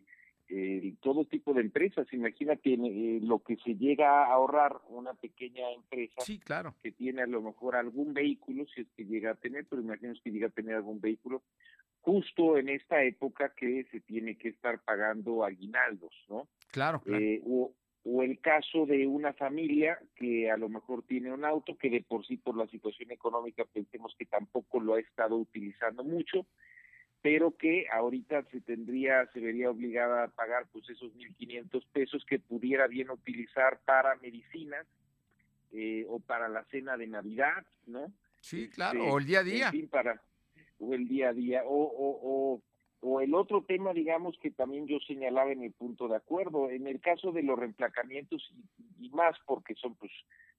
eh, 0.50 0.92
todo 1.00 1.24
tipo 1.24 1.54
de 1.54 1.62
empresas. 1.62 2.06
Imagínate 2.12 2.74
eh, 2.74 3.20
lo 3.22 3.38
que 3.38 3.56
se 3.56 3.74
llega 3.74 4.10
a 4.10 4.34
ahorrar 4.34 4.76
una 4.90 5.14
pequeña 5.14 5.72
empresa 5.72 6.20
sí, 6.20 6.38
claro. 6.38 6.74
que 6.82 6.92
tiene 6.92 7.22
a 7.22 7.26
lo 7.26 7.40
mejor 7.40 7.76
algún 7.76 8.12
vehículo, 8.12 8.66
si 8.74 8.82
es 8.82 8.88
que 8.94 9.06
llega 9.06 9.30
a 9.30 9.36
tener, 9.36 9.64
pero 9.64 9.80
imagínate 9.80 10.20
que 10.22 10.32
llega 10.32 10.48
a 10.48 10.50
tener 10.50 10.74
algún 10.74 11.00
vehículo, 11.00 11.42
justo 12.02 12.58
en 12.58 12.68
esta 12.68 13.02
época 13.02 13.54
que 13.56 13.84
se 13.90 14.00
tiene 14.00 14.36
que 14.36 14.48
estar 14.50 14.80
pagando 14.84 15.46
aguinaldos, 15.46 16.12
¿no? 16.28 16.46
Claro, 16.70 17.00
claro. 17.00 17.24
Eh, 17.24 17.40
o, 17.46 17.72
o 18.04 18.22
el 18.22 18.38
caso 18.40 18.86
de 18.86 19.06
una 19.06 19.32
familia 19.32 19.98
que 20.14 20.50
a 20.50 20.56
lo 20.56 20.68
mejor 20.68 21.02
tiene 21.04 21.32
un 21.32 21.44
auto 21.44 21.76
que 21.78 21.90
de 21.90 22.02
por 22.02 22.26
sí 22.26 22.36
por 22.36 22.56
la 22.56 22.66
situación 22.66 23.10
económica 23.10 23.64
pensemos 23.64 24.14
que 24.18 24.26
tampoco 24.26 24.80
lo 24.80 24.94
ha 24.94 25.00
estado 25.00 25.36
utilizando 25.36 26.04
mucho 26.04 26.46
pero 27.24 27.56
que 27.56 27.86
ahorita 27.90 28.44
se 28.50 28.60
tendría, 28.60 29.26
se 29.32 29.40
vería 29.40 29.70
obligada 29.70 30.24
a 30.24 30.28
pagar 30.28 30.66
pues 30.70 30.86
esos 30.90 31.10
1.500 31.14 31.86
pesos 31.90 32.22
que 32.28 32.38
pudiera 32.38 32.86
bien 32.86 33.08
utilizar 33.08 33.80
para 33.86 34.14
medicinas 34.16 34.86
eh, 35.72 36.04
o 36.06 36.20
para 36.20 36.50
la 36.50 36.64
cena 36.64 36.98
de 36.98 37.06
Navidad, 37.06 37.64
¿no? 37.86 38.12
Sí, 38.42 38.68
claro, 38.68 38.98
este, 38.98 39.10
o 39.10 39.18
el 39.18 39.24
día 39.24 39.40
a 39.40 39.42
día. 39.42 39.72
para, 39.90 40.20
o 40.78 40.92
el 40.92 41.08
día 41.08 41.30
a 41.30 41.32
día, 41.32 41.62
o, 41.64 41.74
o, 41.74 42.20
o, 42.22 42.62
o 43.06 43.20
el 43.20 43.34
otro 43.34 43.62
tema, 43.62 43.92
digamos, 43.92 44.38
que 44.38 44.50
también 44.50 44.86
yo 44.86 44.98
señalaba 45.06 45.52
en 45.52 45.62
el 45.62 45.72
punto 45.72 46.08
de 46.08 46.16
acuerdo, 46.16 46.70
en 46.70 46.86
el 46.86 47.02
caso 47.02 47.32
de 47.32 47.42
los 47.42 47.58
reemplacamientos 47.58 48.42
y, 48.98 49.10
más 49.10 49.36
porque 49.44 49.74
son 49.74 49.94
pues 49.96 50.10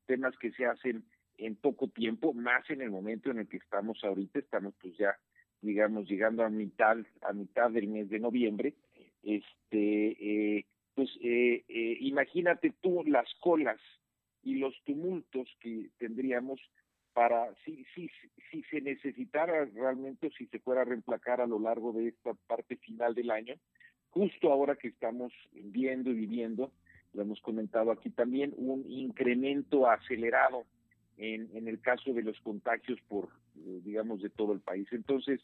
temas 0.06 0.38
que 0.38 0.52
se 0.52 0.68
hacen 0.68 1.04
en 1.40 1.56
poco 1.56 1.88
tiempo, 1.88 2.34
más 2.34 2.70
en 2.70 2.82
el 2.82 2.92
momento 2.92 3.32
en 3.32 3.40
el 3.40 3.48
que 3.48 3.58
estamos 3.58 3.98
ahorita, 4.04 4.38
estamos 4.38 4.76
pues 4.80 4.96
ya, 4.96 5.18
digamos, 5.62 6.08
llegando 6.08 6.44
a 6.44 6.50
mitad, 6.50 6.98
a 7.24 7.34
mitad 7.34 7.72
del 7.72 7.88
mes 7.88 8.10
de 8.10 8.20
noviembre, 8.20 8.76
este, 9.24 10.58
eh, 10.58 10.66
pues 10.94 11.10
eh, 11.24 11.66
eh, 11.68 11.98
imagínate 12.02 12.76
tú 12.80 13.04
las 13.08 13.28
colas 13.40 13.82
y 14.44 14.60
los 14.60 14.76
tumultos 14.84 15.50
que 15.62 15.90
tendríamos 15.98 16.62
para 17.16 17.56
si, 17.64 17.86
si, 17.96 18.12
si 18.52 18.62
se 18.64 18.82
necesitara 18.82 19.64
realmente 19.74 20.30
si 20.38 20.48
se 20.48 20.60
fuera 20.60 20.82
a 20.82 20.86
reemplacar 20.86 21.40
a 21.40 21.48
lo 21.48 21.60
largo 21.60 21.94
de 21.94 22.10
esta 22.10 22.34
parte 22.34 22.76
final 22.76 23.16
del 23.16 23.32
año, 23.32 23.56
justo 24.10 24.52
ahora 24.52 24.76
que 24.76 24.90
estamos 24.90 25.32
viendo 25.54 26.12
y 26.12 26.16
viviendo, 26.16 26.74
lo 27.14 27.22
hemos 27.22 27.40
comentado 27.40 27.92
aquí 27.92 28.10
también, 28.10 28.54
un 28.58 28.84
incremento 28.92 29.90
acelerado 29.90 30.66
en, 31.18 31.50
en 31.56 31.70
el 31.70 31.80
caso 31.80 32.12
de 32.14 32.22
los 32.22 32.38
contagios 32.42 33.00
por, 33.08 33.30
eh, 33.56 33.80
digamos, 33.86 34.22
de 34.22 34.30
todo 34.30 34.52
el 34.52 34.60
país. 34.60 34.86
Entonces, 34.92 35.40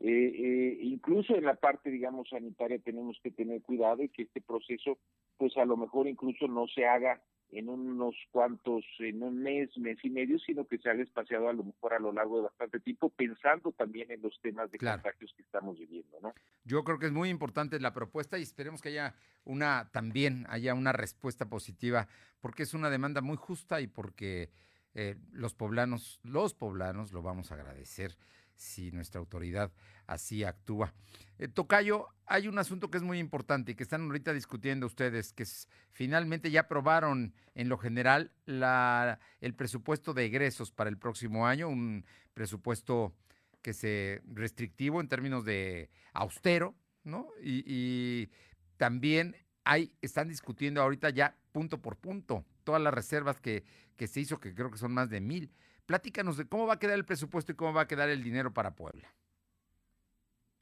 eh, 0.00 0.08
eh, 0.10 0.78
incluso 0.82 1.34
en 1.34 1.44
la 1.44 1.54
parte, 1.54 1.90
digamos, 1.90 2.28
sanitaria 2.28 2.78
tenemos 2.78 3.18
que 3.22 3.30
tener 3.30 3.62
cuidado 3.62 4.02
y 4.02 4.10
que 4.10 4.24
este 4.24 4.42
proceso, 4.42 4.98
pues 5.38 5.56
a 5.56 5.64
lo 5.64 5.78
mejor 5.78 6.06
incluso 6.06 6.46
no 6.46 6.66
se 6.68 6.84
haga 6.84 7.22
en 7.50 7.68
unos 7.68 8.14
cuantos, 8.30 8.84
en 8.98 9.22
un 9.22 9.42
mes, 9.42 9.70
mes 9.78 9.98
y 10.02 10.10
medio, 10.10 10.38
sino 10.38 10.66
que 10.66 10.78
se 10.78 10.90
haga 10.90 11.02
espaciado 11.02 11.48
a 11.48 11.52
lo 11.52 11.64
mejor 11.64 11.94
a 11.94 11.98
lo 11.98 12.12
largo 12.12 12.38
de 12.38 12.42
bastante 12.44 12.80
tiempo, 12.80 13.10
pensando 13.10 13.72
también 13.72 14.10
en 14.10 14.20
los 14.22 14.38
temas 14.40 14.70
de 14.70 14.78
contagios 14.78 15.32
que 15.36 15.42
estamos 15.42 15.78
viviendo, 15.78 16.18
¿no? 16.20 16.34
Yo 16.64 16.82
creo 16.84 16.98
que 16.98 17.06
es 17.06 17.12
muy 17.12 17.28
importante 17.28 17.78
la 17.80 17.92
propuesta 17.92 18.38
y 18.38 18.42
esperemos 18.42 18.82
que 18.82 18.88
haya 18.88 19.14
una, 19.44 19.88
también 19.92 20.46
haya 20.48 20.74
una 20.74 20.92
respuesta 20.92 21.48
positiva, 21.48 22.08
porque 22.40 22.64
es 22.64 22.74
una 22.74 22.90
demanda 22.90 23.20
muy 23.20 23.36
justa 23.36 23.80
y 23.80 23.86
porque 23.86 24.50
eh, 24.94 25.16
los 25.32 25.54
poblanos, 25.54 26.20
los 26.24 26.54
poblanos 26.54 27.12
lo 27.12 27.22
vamos 27.22 27.52
a 27.52 27.54
agradecer 27.54 28.16
si 28.56 28.90
nuestra 28.90 29.20
autoridad 29.20 29.72
así 30.06 30.44
actúa. 30.44 30.94
Eh, 31.38 31.48
Tocayo, 31.48 32.08
hay 32.26 32.48
un 32.48 32.58
asunto 32.58 32.90
que 32.90 32.98
es 32.98 33.02
muy 33.02 33.18
importante 33.18 33.72
y 33.72 33.74
que 33.74 33.82
están 33.82 34.02
ahorita 34.02 34.32
discutiendo 34.32 34.86
ustedes, 34.86 35.32
que 35.32 35.44
finalmente 35.92 36.50
ya 36.50 36.62
aprobaron 36.62 37.34
en 37.54 37.68
lo 37.68 37.78
general 37.78 38.32
el 38.46 39.54
presupuesto 39.54 40.14
de 40.14 40.24
egresos 40.26 40.72
para 40.72 40.90
el 40.90 40.98
próximo 40.98 41.46
año, 41.46 41.68
un 41.68 42.04
presupuesto 42.34 43.14
que 43.62 43.72
se 43.72 44.22
restrictivo 44.26 45.00
en 45.00 45.08
términos 45.08 45.44
de 45.44 45.90
austero, 46.12 46.74
¿no? 47.04 47.28
Y, 47.42 48.28
también 48.76 49.34
hay, 49.64 49.94
están 50.02 50.28
discutiendo 50.28 50.82
ahorita 50.82 51.08
ya 51.08 51.34
punto 51.50 51.80
por 51.80 51.96
punto 51.96 52.44
todas 52.62 52.82
las 52.82 52.92
reservas 52.92 53.40
que 53.40 53.64
se 54.06 54.20
hizo, 54.20 54.38
que 54.38 54.54
creo 54.54 54.70
que 54.70 54.76
son 54.76 54.92
más 54.92 55.08
de 55.08 55.22
mil. 55.22 55.50
Platícanos 55.86 56.36
de 56.36 56.46
cómo 56.46 56.66
va 56.66 56.74
a 56.74 56.78
quedar 56.78 56.96
el 56.96 57.04
presupuesto 57.04 57.52
y 57.52 57.54
cómo 57.54 57.72
va 57.72 57.82
a 57.82 57.88
quedar 57.88 58.08
el 58.08 58.22
dinero 58.22 58.52
para 58.52 58.74
Puebla. 58.74 59.08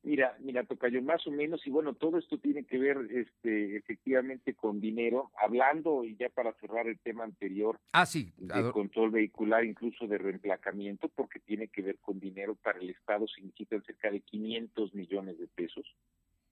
Mira, 0.04 0.36
mira, 0.38 0.64
Tocayo, 0.64 1.00
más 1.00 1.26
o 1.26 1.30
menos, 1.30 1.66
y 1.66 1.70
bueno, 1.70 1.94
todo 1.94 2.18
esto 2.18 2.36
tiene 2.36 2.64
que 2.64 2.76
ver 2.76 2.98
este, 3.10 3.76
efectivamente 3.78 4.52
con 4.52 4.78
dinero, 4.78 5.30
hablando, 5.42 6.04
y 6.04 6.14
ya 6.16 6.28
para 6.28 6.52
cerrar 6.60 6.86
el 6.86 6.98
tema 6.98 7.24
anterior, 7.24 7.80
ah, 7.92 8.04
sí, 8.04 8.30
de 8.36 8.70
control 8.70 9.12
vehicular, 9.12 9.64
incluso 9.64 10.06
de 10.06 10.18
reemplacamiento, 10.18 11.08
porque 11.08 11.40
tiene 11.40 11.68
que 11.68 11.80
ver 11.80 11.96
con 12.00 12.20
dinero 12.20 12.54
para 12.54 12.80
el 12.80 12.90
Estado, 12.90 13.26
significa 13.28 13.80
cerca 13.80 14.10
de 14.10 14.20
500 14.20 14.94
millones 14.94 15.38
de 15.38 15.46
pesos. 15.46 15.86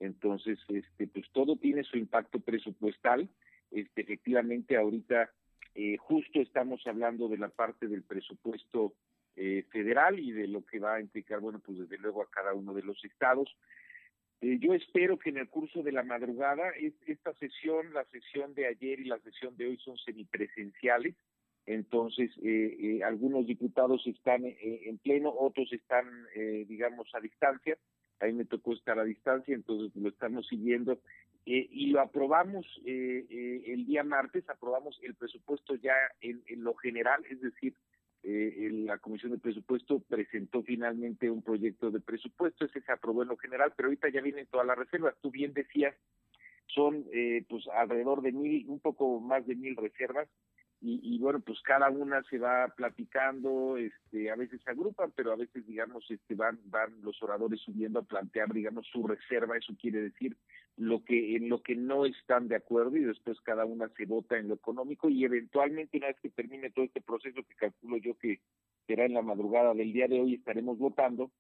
Entonces, 0.01 0.59
este, 0.69 1.07
pues 1.07 1.27
todo 1.33 1.57
tiene 1.57 1.85
su 1.85 1.99
impacto 1.99 2.41
presupuestal. 2.41 3.29
Este, 3.71 4.01
efectivamente, 4.01 4.79
ahorita 4.79 5.31
eh, 5.75 5.97
justo 5.97 6.41
estamos 6.41 6.87
hablando 6.87 7.29
de 7.29 7.39
la 7.39 7.49
parte 7.49 7.89
del 7.89 8.03
presupuesto 8.03 8.95
eh, 9.37 9.65
federal 9.71 10.19
y 10.19 10.33
de 10.33 10.47
lo 10.47 10.65
que 10.65 10.79
va 10.79 10.97
a 10.97 11.01
implicar, 11.01 11.41
bueno, 11.41 11.61
pues 11.61 11.79
desde 11.79 11.99
luego 11.99 12.23
a 12.23 12.31
cada 12.31 12.53
uno 12.53 12.75
de 12.75 12.83
los 12.83 13.03
estados. 13.05 13.49
Eh, 14.43 14.59
yo 14.61 14.75
espero 14.75 15.19
que 15.19 15.31
en 15.31 15.39
el 15.39 15.49
curso 15.49 15.83
de 15.83 15.93
la 15.93 16.03
madrugada, 16.03 16.71
esta 17.07 17.33
sesión, 17.35 17.95
la 17.95 18.05
sesión 18.07 18.55
de 18.55 18.67
ayer 18.67 19.01
y 19.01 19.05
la 19.05 19.19
sesión 19.21 19.57
de 19.57 19.69
hoy 19.69 19.79
son 19.79 19.97
semipresenciales, 19.99 21.15
entonces 21.65 22.33
algunos 23.05 23.47
diputados 23.47 24.05
están 24.09 24.43
en 24.45 24.99
pleno, 24.99 25.33
otros 25.33 25.73
están, 25.73 26.07
digamos, 26.67 27.09
a 27.15 27.21
distancia. 27.21 27.79
A 28.19 28.27
mí 28.27 28.33
me 28.33 28.47
tocó 28.47 28.73
estar 28.73 28.99
a 28.99 29.05
distancia, 29.05 29.55
entonces 29.55 29.95
lo 29.95 30.09
estamos 30.09 30.49
siguiendo 30.49 30.99
eh, 31.44 31.68
y 31.70 31.87
lo 31.88 32.00
aprobamos 32.00 32.64
eh, 32.87 33.26
eh, 33.28 33.62
el 33.66 33.85
día 33.85 34.05
martes, 34.05 34.48
aprobamos 34.48 34.98
el 35.02 35.14
presupuesto 35.16 35.74
ya 35.74 35.94
en, 36.20 36.42
lo 36.62 36.74
general, 36.74 37.24
es 37.28 37.40
decir, 37.40 37.74
la 38.24 38.98
Comisión 38.98 39.33
de 39.33 39.38
Presupuesto 39.38 39.98
presentó 39.98 40.62
finalmente 40.62 41.28
un 41.28 41.42
proyecto 41.42 41.90
de 41.90 41.98
presupuesto, 41.98 42.64
ese 42.64 42.81
se 42.81 42.92
aprobó 42.92 43.22
en 43.22 43.31
lo 43.31 43.37
general, 43.37 43.72
pero 43.76 43.88
ahorita 43.88 44.11
ya 44.11 44.20
vienen 44.20 44.46
todas 44.46 44.64
las 44.64 44.78
reservas. 44.78 45.16
Tú 45.20 45.33
bien 45.33 45.52
decías, 45.52 45.96
son 46.68 47.05
pues 47.48 47.66
alrededor 47.74 48.22
de 48.22 48.31
mil, 48.31 48.68
un 48.68 48.78
poco 48.78 49.18
más 49.18 49.44
de 49.44 49.57
mil 49.57 49.74
reservas, 49.74 50.28
y, 50.85 51.16
bueno, 51.21 51.38
pues 51.38 51.61
cada 51.62 51.88
una 51.90 52.25
se 52.25 52.38
va 52.38 52.66
platicando, 52.77 53.77
este, 53.77 54.33
a 54.33 54.35
veces 54.35 54.61
se 54.62 54.71
agrupan, 54.73 55.12
pero 55.14 55.31
a 55.31 55.37
veces, 55.37 55.64
digamos, 55.64 56.11
este, 56.11 56.35
van, 56.35 56.59
van 56.64 57.01
los 57.03 57.23
oradores 57.23 57.61
subiendo 57.61 58.01
a 58.01 58.05
plantear, 58.05 58.53
digamos, 58.53 58.88
su 58.88 59.07
reserva, 59.07 59.57
eso 59.57 59.75
quiere 59.81 60.03
decir 60.03 60.37
lo 60.77 61.05
que, 61.05 61.37
en 61.37 61.49
lo 61.49 61.62
que 61.62 61.77
no 61.77 62.05
están 62.05 62.49
de 62.49 62.57
acuerdo 62.57 62.97
y 62.97 63.05
después 63.05 63.40
cada 63.42 63.64
una 63.64 63.88
se 63.97 64.07
vota 64.07 64.37
en 64.37 64.49
lo 64.49 64.55
económico 64.55 65.09
y 65.09 65.25
eventualmente 65.25 65.99
una 65.99 66.09
vez 66.09 66.18
que 66.21 66.31
termine 66.31 66.71
todo 66.71 66.85
este 66.85 67.01
proceso 67.01 67.42
que 67.45 67.55
calculo 67.55 67.99
yo 67.99 68.18
que 68.18 68.40
será 68.88 69.05
en 69.05 69.14
la 69.14 69.23
madrugada 69.23 69.75
del 69.75 69.92
día 69.92 70.09
de 70.09 70.21
hoy 70.21 70.35
estaremos 70.35 70.79
votando, 70.79 71.31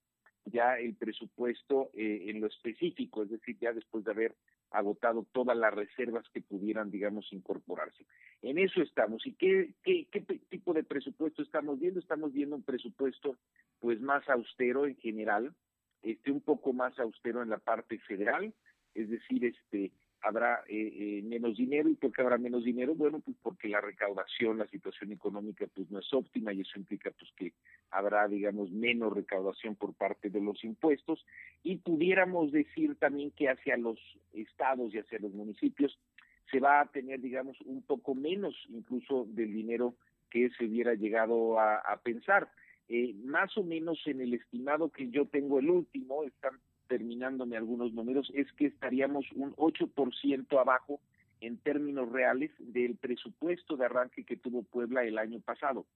ya 0.44 0.78
el 0.78 0.94
presupuesto 0.94 1.90
eh, 1.94 2.26
en 2.28 2.40
lo 2.40 2.46
específico, 2.46 3.24
es 3.24 3.30
decir, 3.30 3.58
ya 3.60 3.72
después 3.72 4.04
de 4.04 4.12
haber 4.12 4.34
agotado 4.72 5.26
todas 5.32 5.56
las 5.56 5.72
reservas 5.74 6.28
que 6.30 6.40
pudieran, 6.40 6.90
digamos, 6.90 7.32
incorporarse. 7.32 8.06
En 8.42 8.58
eso 8.58 8.82
estamos. 8.82 9.26
¿Y 9.26 9.34
qué, 9.34 9.74
qué, 9.82 10.06
qué 10.10 10.20
tipo 10.20 10.72
de 10.72 10.84
presupuesto 10.84 11.42
estamos 11.42 11.78
viendo? 11.78 12.00
Estamos 12.00 12.32
viendo 12.32 12.56
un 12.56 12.62
presupuesto 12.62 13.36
pues 13.80 14.00
más 14.00 14.28
austero 14.28 14.86
en 14.86 14.96
general, 14.96 15.54
este 16.02 16.30
un 16.30 16.40
poco 16.40 16.72
más 16.72 16.98
austero 16.98 17.42
en 17.42 17.50
la 17.50 17.58
parte 17.58 17.98
federal, 18.00 18.54
es 18.94 19.10
decir, 19.10 19.44
este 19.44 19.92
habrá 20.22 20.62
eh, 20.68 20.92
eh, 21.18 21.22
menos 21.24 21.56
dinero 21.56 21.88
y 21.88 21.94
por 21.94 22.12
qué 22.12 22.22
habrá 22.22 22.38
menos 22.38 22.64
dinero 22.64 22.94
bueno 22.94 23.20
pues 23.20 23.36
porque 23.42 23.68
la 23.68 23.80
recaudación 23.80 24.58
la 24.58 24.66
situación 24.68 25.12
económica 25.12 25.66
pues 25.74 25.90
no 25.90 25.98
es 25.98 26.12
óptima 26.14 26.52
y 26.52 26.60
eso 26.60 26.78
implica 26.78 27.10
pues 27.10 27.30
que 27.36 27.52
habrá 27.90 28.26
digamos 28.26 28.70
menos 28.70 29.12
recaudación 29.12 29.76
por 29.76 29.94
parte 29.94 30.30
de 30.30 30.40
los 30.40 30.64
impuestos. 30.64 31.24
Y 31.62 31.76
pudiéramos 31.76 32.50
decir 32.50 32.96
también 32.96 33.30
que 33.32 33.48
hacia 33.48 33.76
los 33.76 33.98
estados 34.32 34.92
y 34.94 34.98
hacia 34.98 35.18
los 35.18 35.32
municipios 35.32 35.98
se 36.50 36.58
va 36.58 36.80
a 36.80 36.86
tener 36.86 37.20
digamos 37.20 37.60
un 37.62 37.82
poco 37.82 38.14
menos 38.14 38.54
incluso 38.68 39.26
del 39.28 39.52
dinero 39.52 39.94
que 40.30 40.48
se 40.50 40.64
hubiera 40.64 40.94
llegado 40.94 41.60
a, 41.60 42.00
pensar. 42.02 42.50
Eh, 42.88 43.14
más 43.22 43.56
o 43.56 43.62
menos 43.62 44.00
en 44.06 44.20
el 44.20 44.34
estimado 44.34 44.90
que 44.90 45.08
yo 45.10 45.26
tengo 45.26 45.58
el 45.58 45.68
último 45.70 46.24
están 46.24 46.58
terminándome 46.92 47.56
algunos 47.56 47.94
números, 47.94 48.30
es 48.34 48.52
que 48.52 48.66
estaríamos 48.66 49.24
un 49.32 49.56
8% 49.56 50.60
abajo 50.60 51.00
en 51.40 51.56
términos 51.56 52.12
reales 52.12 52.50
del 52.58 52.96
presupuesto 52.96 53.78
de 53.78 53.86
arranque 53.86 54.24
que 54.24 54.36
tuvo 54.36 54.62
Puebla 54.62 55.02
el 55.02 55.16
año 55.16 55.40
pasado. 55.40 55.86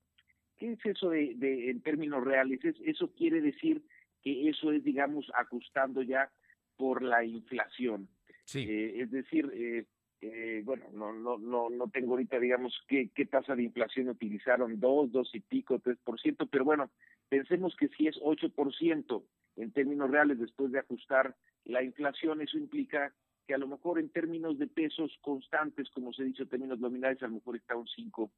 ¿Qué 0.57 0.73
es 0.73 0.87
eso 0.87 1.11
de, 1.11 1.69
en 1.69 1.83
términos 1.83 2.25
reales? 2.25 2.61
eso 2.65 3.13
quiere 3.13 3.43
decir 3.43 3.83
que 4.23 4.49
eso 4.49 4.73
es, 4.73 4.83
digamos, 4.85 5.31
ajustando 5.35 6.01
ya 6.01 6.31
por 6.79 7.03
la 7.03 7.23
inflación. 7.27 8.09
Eh, 8.55 8.95
es 8.97 9.11
decir, 9.11 9.53
eh, 9.53 9.85
eh, 10.23 10.63
bueno, 10.65 10.87
no, 10.95 11.13
no, 11.13 11.37
no, 11.37 11.69
no 11.69 11.89
tengo 11.89 12.13
ahorita, 12.13 12.39
digamos, 12.39 12.73
qué, 12.89 13.11
qué 13.15 13.27
tasa 13.27 13.55
de 13.55 13.65
inflación 13.65 14.09
utilizaron, 14.09 14.81
dos, 14.81 15.13
dos 15.13 15.29
y 15.35 15.41
pico, 15.41 15.79
tres 15.79 15.99
por 16.03 16.19
ciento, 16.19 16.47
pero 16.47 16.65
bueno, 16.65 16.89
pensemos 17.29 17.77
que 17.77 17.89
si 17.89 18.07
es 18.07 18.19
ocho 18.23 18.49
por 18.49 18.75
ciento 18.75 19.25
en 19.57 19.73
términos 19.73 20.11
reales 20.11 20.39
después 20.39 20.71
de 20.73 20.79
ajustar 20.79 21.35
la 21.65 21.83
inflación, 21.83 22.41
eso 22.41 22.59
implica 22.59 23.13
que 23.47 23.55
a 23.55 23.59
lo 23.59 23.67
mejor 23.67 23.99
en 23.99 24.09
términos 24.09 24.59
de 24.59 24.67
pesos 24.67 25.17
constantes, 25.23 25.89
como 25.91 26.13
se 26.13 26.25
dice 26.25 26.43
en 26.43 26.49
términos 26.49 26.81
nominales, 26.81 27.23
a 27.23 27.29
lo 27.29 27.35
mejor 27.35 27.57
está 27.57 27.77
un 27.77 27.87
5, 27.87 28.31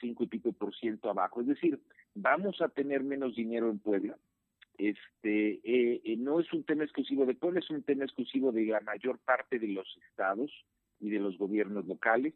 cinco 0.00 0.24
y 0.24 0.26
pico 0.26 0.52
por 0.52 0.74
ciento 0.74 1.10
abajo. 1.10 1.40
Es 1.40 1.46
decir, 1.46 1.80
vamos 2.14 2.60
a 2.60 2.68
tener 2.68 3.02
menos 3.02 3.34
dinero 3.34 3.70
en 3.70 3.78
Puebla. 3.78 4.16
Este 4.78 5.60
eh, 5.62 6.00
eh, 6.04 6.16
no 6.16 6.40
es 6.40 6.52
un 6.52 6.64
tema 6.64 6.84
exclusivo 6.84 7.26
de 7.26 7.34
Puebla, 7.34 7.60
es 7.60 7.70
un 7.70 7.82
tema 7.82 8.04
exclusivo 8.04 8.50
de 8.50 8.66
la 8.66 8.80
mayor 8.80 9.18
parte 9.18 9.58
de 9.58 9.68
los 9.68 9.86
estados 10.08 10.50
y 10.98 11.10
de 11.10 11.20
los 11.20 11.38
gobiernos 11.38 11.86
locales, 11.86 12.34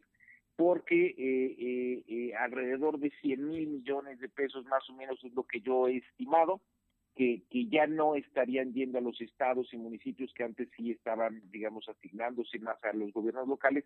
porque 0.55 1.15
eh, 1.17 2.33
alrededor 2.35 2.99
de 2.99 3.11
100 3.21 3.47
mil 3.47 3.67
millones 3.67 4.19
de 4.19 4.29
pesos 4.29 4.65
más 4.65 4.89
o 4.89 4.93
menos 4.93 5.21
es 5.23 5.33
lo 5.33 5.43
que 5.43 5.59
yo 5.61 5.87
he 5.87 5.97
estimado 5.97 6.61
que, 7.19 7.67
ya 7.69 7.85
no 7.85 8.15
estarían 8.15 8.71
yendo 8.71 8.97
a 8.97 9.01
los 9.01 9.19
estados 9.19 9.73
y 9.73 9.77
municipios 9.77 10.33
que 10.33 10.45
antes 10.45 10.69
sí 10.77 10.91
estaban, 10.91 11.41
digamos, 11.51 11.89
asignándose 11.89 12.59
más 12.59 12.81
a 12.85 12.93
los 12.93 13.11
gobiernos 13.11 13.45
locales, 13.45 13.83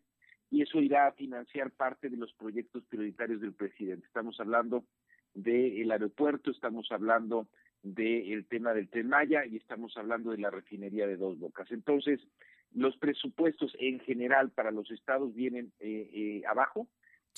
y 0.51 0.61
eso 0.61 0.79
irá 0.79 1.07
a 1.07 1.13
financiar 1.13 1.71
parte 1.71 2.09
de 2.09 2.17
los 2.17 2.31
proyectos 2.33 2.83
prioritarios 2.85 3.41
del 3.41 3.53
presidente. 3.53 4.05
Estamos 4.05 4.39
hablando 4.39 4.85
del 5.33 5.91
aeropuerto, 5.91 6.51
estamos 6.51 6.91
hablando 6.91 7.47
del 7.81 8.45
tema 8.45 8.71
del 8.71 8.87
Tren 8.87 9.09
Maya 9.09 9.47
y 9.47 9.57
estamos 9.57 9.97
hablando 9.97 10.29
de 10.29 10.37
la 10.37 10.51
refinería 10.51 11.07
de 11.07 11.17
Dos 11.17 11.39
Bocas. 11.39 11.71
Entonces, 11.71 12.19
los 12.75 12.95
presupuestos 12.97 13.75
en 13.79 13.99
general 14.01 14.51
para 14.51 14.69
los 14.69 14.91
estados 14.91 15.33
vienen 15.33 15.71
eh, 15.79 16.07
eh, 16.13 16.43
abajo. 16.47 16.87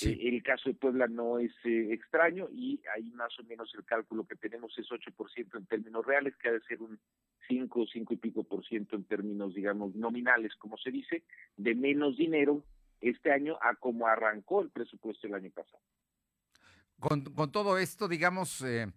Eh, 0.01 0.19
el 0.23 0.43
caso 0.43 0.69
de 0.69 0.75
Puebla 0.75 1.07
no 1.07 1.39
es 1.39 1.53
extraño 1.63 2.49
y 2.51 2.81
ahí 2.93 3.09
más 3.11 3.37
o 3.39 3.43
menos 3.43 3.73
el 3.75 3.85
cálculo 3.85 4.27
que 4.27 4.35
tenemos 4.35 4.77
es 4.77 4.87
8% 4.89 5.57
en 5.57 5.65
términos 5.67 6.05
reales, 6.05 6.35
que 6.35 6.49
ha 6.49 6.51
de 6.51 6.61
ser 6.61 6.81
un 6.81 6.99
5 7.47 7.85
5 7.91 8.13
y 8.13 8.17
pico 8.17 8.43
por 8.43 8.65
ciento 8.65 8.95
en 8.95 9.05
términos, 9.05 9.53
digamos, 9.53 9.95
nominales, 9.95 10.53
como 10.55 10.77
se 10.77 10.91
dice, 10.91 11.23
de 11.55 11.75
menos 11.75 12.17
dinero 12.17 12.63
este 12.99 13.31
año 13.31 13.57
a 13.61 13.75
como 13.75 14.07
arrancó 14.07 14.61
el 14.61 14.69
presupuesto 14.69 15.27
el 15.27 15.35
año 15.35 15.51
pasado. 15.51 15.81
Con, 16.99 17.23
con 17.23 17.51
todo 17.51 17.77
esto, 17.77 18.07
digamos, 18.07 18.61
eh, 18.61 18.87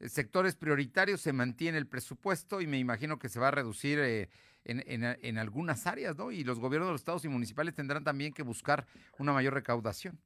sectores 0.00 0.56
prioritarios 0.56 1.20
se 1.20 1.32
mantiene 1.32 1.76
el 1.78 1.86
presupuesto 1.86 2.60
y 2.60 2.66
me 2.66 2.78
imagino 2.78 3.18
que 3.18 3.28
se 3.28 3.40
va 3.40 3.48
a 3.48 3.50
reducir 3.50 3.98
eh, 3.98 4.30
en, 4.64 4.82
en, 4.86 5.04
en, 5.20 5.38
algunas 5.38 5.86
áreas, 5.86 6.16
¿no? 6.16 6.30
Y 6.30 6.44
los 6.44 6.58
gobiernos 6.58 6.88
de 6.88 6.92
los 6.92 7.00
estados 7.00 7.24
y 7.24 7.28
municipales 7.28 7.74
tendrán 7.74 8.04
también 8.04 8.32
que 8.32 8.42
buscar 8.42 8.86
una 9.18 9.32
mayor 9.32 9.54
recaudación. 9.54 10.18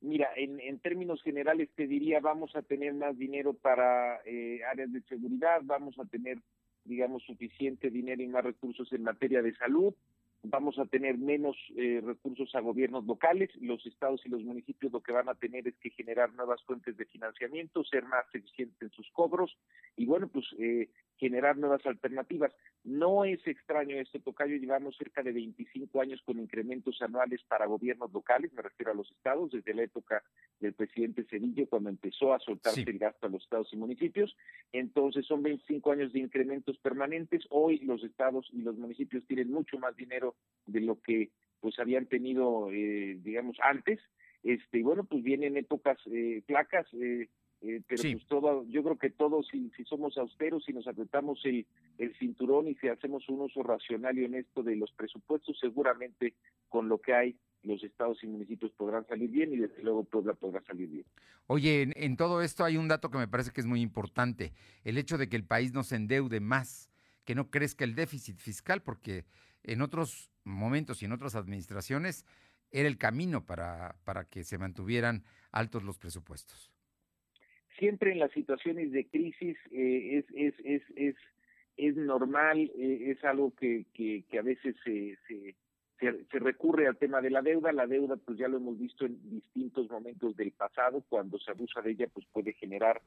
Mira, 0.00 0.28
en, 0.36 0.60
en 0.60 0.78
términos 0.78 1.22
generales 1.22 1.68
te 1.74 1.86
diría, 1.88 2.20
vamos 2.20 2.54
a 2.54 2.62
tener 2.62 2.94
más 2.94 3.18
dinero 3.18 3.54
para 3.54 4.20
eh, 4.24 4.60
áreas 4.70 4.92
de 4.92 5.02
seguridad, 5.02 5.60
vamos 5.64 5.98
a 5.98 6.04
tener, 6.04 6.38
digamos, 6.84 7.24
suficiente 7.24 7.90
dinero 7.90 8.22
y 8.22 8.28
más 8.28 8.44
recursos 8.44 8.92
en 8.92 9.02
materia 9.02 9.42
de 9.42 9.56
salud, 9.56 9.92
vamos 10.44 10.78
a 10.78 10.86
tener 10.86 11.18
menos 11.18 11.56
eh, 11.76 12.00
recursos 12.04 12.54
a 12.54 12.60
gobiernos 12.60 13.06
locales, 13.06 13.50
los 13.60 13.84
estados 13.86 14.24
y 14.24 14.28
los 14.28 14.44
municipios 14.44 14.92
lo 14.92 15.02
que 15.02 15.12
van 15.12 15.28
a 15.28 15.34
tener 15.34 15.66
es 15.66 15.74
que 15.78 15.90
generar 15.90 16.32
nuevas 16.34 16.62
fuentes 16.62 16.96
de 16.96 17.04
financiamiento, 17.06 17.82
ser 17.82 18.04
más 18.04 18.24
eficientes 18.32 18.80
en 18.80 18.90
sus 18.90 19.10
cobros 19.10 19.56
y 19.96 20.06
bueno, 20.06 20.28
pues 20.28 20.46
eh, 20.60 20.88
generar 21.18 21.56
nuevas 21.58 21.84
alternativas. 21.86 22.52
No 22.84 23.24
es 23.24 23.44
extraño 23.46 23.96
esto, 23.96 24.20
Tocayo, 24.20 24.56
llevamos 24.56 24.96
cerca 24.96 25.22
de 25.22 25.32
25 25.32 26.00
años 26.00 26.22
con 26.24 26.38
incrementos 26.38 27.00
anuales 27.02 27.42
para 27.48 27.66
gobiernos 27.66 28.12
locales, 28.12 28.52
me 28.52 28.62
refiero 28.62 28.92
a 28.92 28.94
los 28.94 29.10
estados, 29.10 29.50
desde 29.50 29.74
la 29.74 29.82
época 29.82 30.22
del 30.60 30.74
presidente 30.74 31.24
Cedillo, 31.28 31.68
cuando 31.68 31.90
empezó 31.90 32.32
a 32.32 32.38
soltarse 32.38 32.82
el 32.82 32.98
gasto 32.98 33.26
a 33.26 33.30
los 33.30 33.42
estados 33.42 33.72
y 33.72 33.76
municipios. 33.76 34.36
Entonces 34.72 35.26
son 35.26 35.42
25 35.42 35.92
años 35.92 36.12
de 36.12 36.20
incrementos 36.20 36.78
permanentes. 36.78 37.44
Hoy 37.50 37.78
los 37.80 38.02
estados 38.04 38.48
y 38.52 38.62
los 38.62 38.76
municipios 38.76 39.24
tienen 39.26 39.50
mucho 39.50 39.78
más 39.78 39.96
dinero 39.96 40.36
de 40.66 40.80
lo 40.80 41.00
que 41.00 41.30
pues 41.60 41.78
habían 41.78 42.06
tenido, 42.06 42.70
eh, 42.72 43.18
digamos, 43.22 43.56
antes. 43.62 44.00
Este, 44.42 44.78
y 44.78 44.82
bueno, 44.82 45.04
pues 45.04 45.22
vienen 45.22 45.56
épocas 45.56 45.98
eh, 46.06 46.42
placas, 46.46 46.86
eh, 46.94 47.28
eh, 47.60 47.82
pero 47.88 48.02
pues 48.02 48.26
todo, 48.26 48.64
yo 48.68 48.84
creo 48.84 48.98
que 48.98 49.10
todos, 49.10 49.48
si, 49.48 49.70
si 49.76 49.84
somos 49.84 50.16
austeros, 50.16 50.64
si 50.64 50.72
nos 50.72 50.86
apretamos 50.86 51.44
el, 51.44 51.66
el 51.98 52.16
cinturón 52.16 52.68
y 52.68 52.76
si 52.76 52.88
hacemos 52.88 53.28
un 53.28 53.40
uso 53.40 53.64
racional 53.64 54.16
y 54.16 54.24
honesto 54.24 54.62
de 54.62 54.76
los 54.76 54.92
presupuestos, 54.92 55.58
seguramente 55.58 56.34
con 56.68 56.88
lo 56.88 56.98
que 56.98 57.14
hay, 57.14 57.36
los 57.64 57.82
estados 57.82 58.22
y 58.22 58.28
municipios 58.28 58.70
podrán 58.72 59.04
salir 59.08 59.30
bien 59.30 59.52
y 59.52 59.56
desde 59.56 59.82
luego 59.82 60.04
Puebla 60.04 60.34
podrá 60.34 60.62
salir 60.62 60.88
bien. 60.88 61.04
Oye, 61.48 61.82
en, 61.82 61.92
en 61.96 62.16
todo 62.16 62.42
esto 62.42 62.64
hay 62.64 62.76
un 62.76 62.86
dato 62.86 63.10
que 63.10 63.18
me 63.18 63.26
parece 63.26 63.50
que 63.50 63.60
es 63.60 63.66
muy 63.66 63.80
importante, 63.80 64.52
el 64.84 64.96
hecho 64.96 65.18
de 65.18 65.28
que 65.28 65.36
el 65.36 65.44
país 65.44 65.72
no 65.72 65.82
se 65.82 65.96
endeude 65.96 66.38
más, 66.38 66.88
que 67.24 67.34
no 67.34 67.50
crezca 67.50 67.84
el 67.84 67.96
déficit 67.96 68.38
fiscal, 68.38 68.82
porque 68.82 69.24
en 69.64 69.82
otros 69.82 70.30
momentos 70.44 71.02
y 71.02 71.06
en 71.06 71.12
otras 71.12 71.34
administraciones 71.34 72.24
era 72.70 72.86
el 72.86 72.98
camino 72.98 73.44
para, 73.44 73.96
para 74.04 74.26
que 74.26 74.44
se 74.44 74.58
mantuvieran 74.58 75.24
altos 75.50 75.82
los 75.82 75.98
presupuestos 75.98 76.70
siempre 77.78 78.12
en 78.12 78.18
las 78.18 78.32
situaciones 78.32 78.92
de 78.92 79.06
crisis 79.06 79.56
eh, 79.70 80.18
es, 80.18 80.24
es, 80.34 80.54
es, 80.64 80.82
es, 80.96 81.16
es 81.76 81.96
normal, 81.96 82.70
eh, 82.76 83.10
es 83.10 83.24
algo 83.24 83.52
que, 83.54 83.86
que, 83.94 84.24
que 84.28 84.38
a 84.38 84.42
veces 84.42 84.74
se, 84.84 85.16
se, 85.26 85.54
se, 85.98 86.38
recurre 86.38 86.88
al 86.88 86.96
tema 86.96 87.20
de 87.20 87.30
la 87.30 87.40
deuda. 87.40 87.72
La 87.72 87.86
deuda, 87.86 88.16
pues 88.16 88.38
ya 88.38 88.48
lo 88.48 88.58
hemos 88.58 88.78
visto 88.78 89.06
en 89.06 89.18
distintos 89.30 89.88
momentos 89.90 90.36
del 90.36 90.52
pasado, 90.52 91.02
cuando 91.08 91.38
se 91.38 91.50
abusa 91.50 91.80
de 91.80 91.92
ella, 91.92 92.08
pues 92.12 92.26
puede 92.32 92.52
generar 92.52 93.00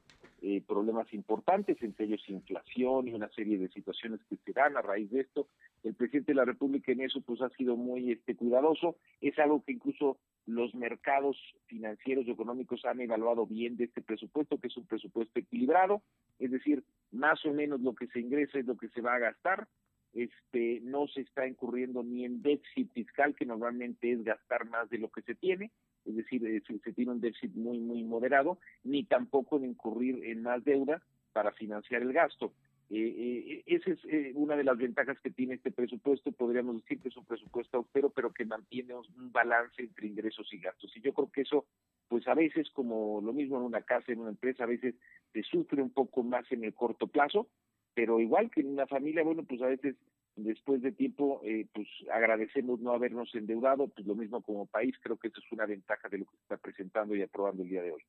eh, 0.44 0.60
problemas 0.66 1.06
importantes, 1.14 1.80
entre 1.82 2.06
ellos 2.06 2.28
inflación 2.28 3.06
y 3.06 3.14
una 3.14 3.28
serie 3.28 3.58
de 3.58 3.68
situaciones 3.68 4.20
que 4.28 4.36
se 4.36 4.52
dan 4.52 4.76
a 4.76 4.82
raíz 4.82 5.08
de 5.12 5.20
esto. 5.20 5.46
El 5.84 5.94
presidente 5.94 6.32
de 6.32 6.36
la 6.36 6.44
República 6.44 6.90
en 6.90 7.00
eso, 7.00 7.20
pues 7.20 7.40
ha 7.42 7.48
sido 7.50 7.76
muy 7.76 8.10
este, 8.10 8.34
cuidadoso. 8.34 8.96
Es 9.20 9.38
algo 9.38 9.62
que 9.64 9.70
incluso 9.70 10.18
los 10.46 10.74
mercados 10.74 11.36
financieros 11.66 12.26
y 12.26 12.32
económicos 12.32 12.84
han 12.84 13.00
evaluado 13.00 13.46
bien 13.46 13.76
de 13.76 13.84
este 13.84 14.02
presupuesto, 14.02 14.58
que 14.58 14.66
es 14.66 14.76
un 14.76 14.86
presupuesto 14.86 15.38
equilibrado, 15.38 16.02
es 16.40 16.50
decir, 16.50 16.82
más 17.12 17.44
o 17.46 17.52
menos 17.52 17.80
lo 17.80 17.94
que 17.94 18.08
se 18.08 18.18
ingresa 18.18 18.58
es 18.58 18.66
lo 18.66 18.76
que 18.76 18.88
se 18.88 19.00
va 19.00 19.14
a 19.14 19.20
gastar 19.20 19.68
este 20.14 20.80
no 20.82 21.06
se 21.08 21.22
está 21.22 21.46
incurriendo 21.46 22.02
ni 22.02 22.24
en 22.24 22.42
déficit 22.42 22.92
fiscal, 22.92 23.34
que 23.34 23.46
normalmente 23.46 24.12
es 24.12 24.22
gastar 24.22 24.68
más 24.68 24.90
de 24.90 24.98
lo 24.98 25.10
que 25.10 25.22
se 25.22 25.34
tiene, 25.34 25.70
es 26.04 26.16
decir, 26.16 26.44
eh, 26.46 26.62
se, 26.66 26.92
tiene 26.92 27.12
un 27.12 27.20
déficit 27.20 27.54
muy, 27.54 27.78
muy 27.78 28.02
moderado, 28.04 28.58
ni 28.84 29.04
tampoco 29.04 29.56
en 29.56 29.66
incurrir 29.66 30.24
en 30.24 30.42
más 30.42 30.64
deuda 30.64 31.02
para 31.32 31.52
financiar 31.52 32.02
el 32.02 32.12
gasto. 32.12 32.52
Eh, 32.90 32.98
eh, 32.98 33.62
esa 33.66 33.90
es 33.90 34.34
una 34.34 34.54
de 34.54 34.64
las 34.64 34.76
ventajas 34.76 35.18
que 35.20 35.30
tiene 35.30 35.54
este 35.54 35.70
presupuesto, 35.70 36.30
podríamos 36.32 36.82
decir 36.82 37.00
que 37.00 37.08
es 37.08 37.16
un 37.16 37.24
presupuesto 37.24 37.78
austero, 37.78 38.10
pero 38.10 38.32
que 38.32 38.44
mantiene 38.44 38.94
un 38.94 39.32
balance 39.32 39.80
entre 39.80 40.08
ingresos 40.08 40.52
y 40.52 40.58
gastos. 40.58 40.94
Y 40.94 41.00
yo 41.00 41.14
creo 41.14 41.30
que 41.32 41.42
eso, 41.42 41.64
pues 42.08 42.28
a 42.28 42.34
veces, 42.34 42.68
como 42.70 43.22
lo 43.22 43.32
mismo 43.32 43.56
en 43.56 43.62
una 43.62 43.80
casa, 43.80 44.12
en 44.12 44.20
una 44.20 44.30
empresa, 44.30 44.64
a 44.64 44.66
veces 44.66 44.94
se 45.32 45.42
sufre 45.42 45.80
un 45.80 45.90
poco 45.90 46.22
más 46.22 46.44
en 46.52 46.64
el 46.64 46.74
corto 46.74 47.06
plazo, 47.06 47.48
pero 47.94 48.20
igual 48.20 48.50
que 48.50 48.60
en 48.60 48.68
una 48.68 48.86
familia, 48.86 49.22
bueno, 49.22 49.44
pues 49.44 49.60
a 49.62 49.66
veces 49.66 49.96
después 50.36 50.80
de 50.82 50.92
tiempo, 50.92 51.40
eh, 51.44 51.66
pues 51.74 51.86
agradecemos 52.12 52.80
no 52.80 52.92
habernos 52.92 53.34
endeudado, 53.34 53.88
pues 53.88 54.06
lo 54.06 54.14
mismo 54.14 54.42
como 54.42 54.66
país, 54.66 54.94
creo 55.02 55.16
que 55.16 55.28
eso 55.28 55.40
es 55.44 55.52
una 55.52 55.66
ventaja 55.66 56.08
de 56.08 56.18
lo 56.18 56.24
que 56.24 56.36
se 56.36 56.42
está 56.42 56.56
presentando 56.56 57.14
y 57.14 57.22
aprobando 57.22 57.62
el 57.62 57.68
día 57.68 57.82
de 57.82 57.92
hoy. 57.92 58.02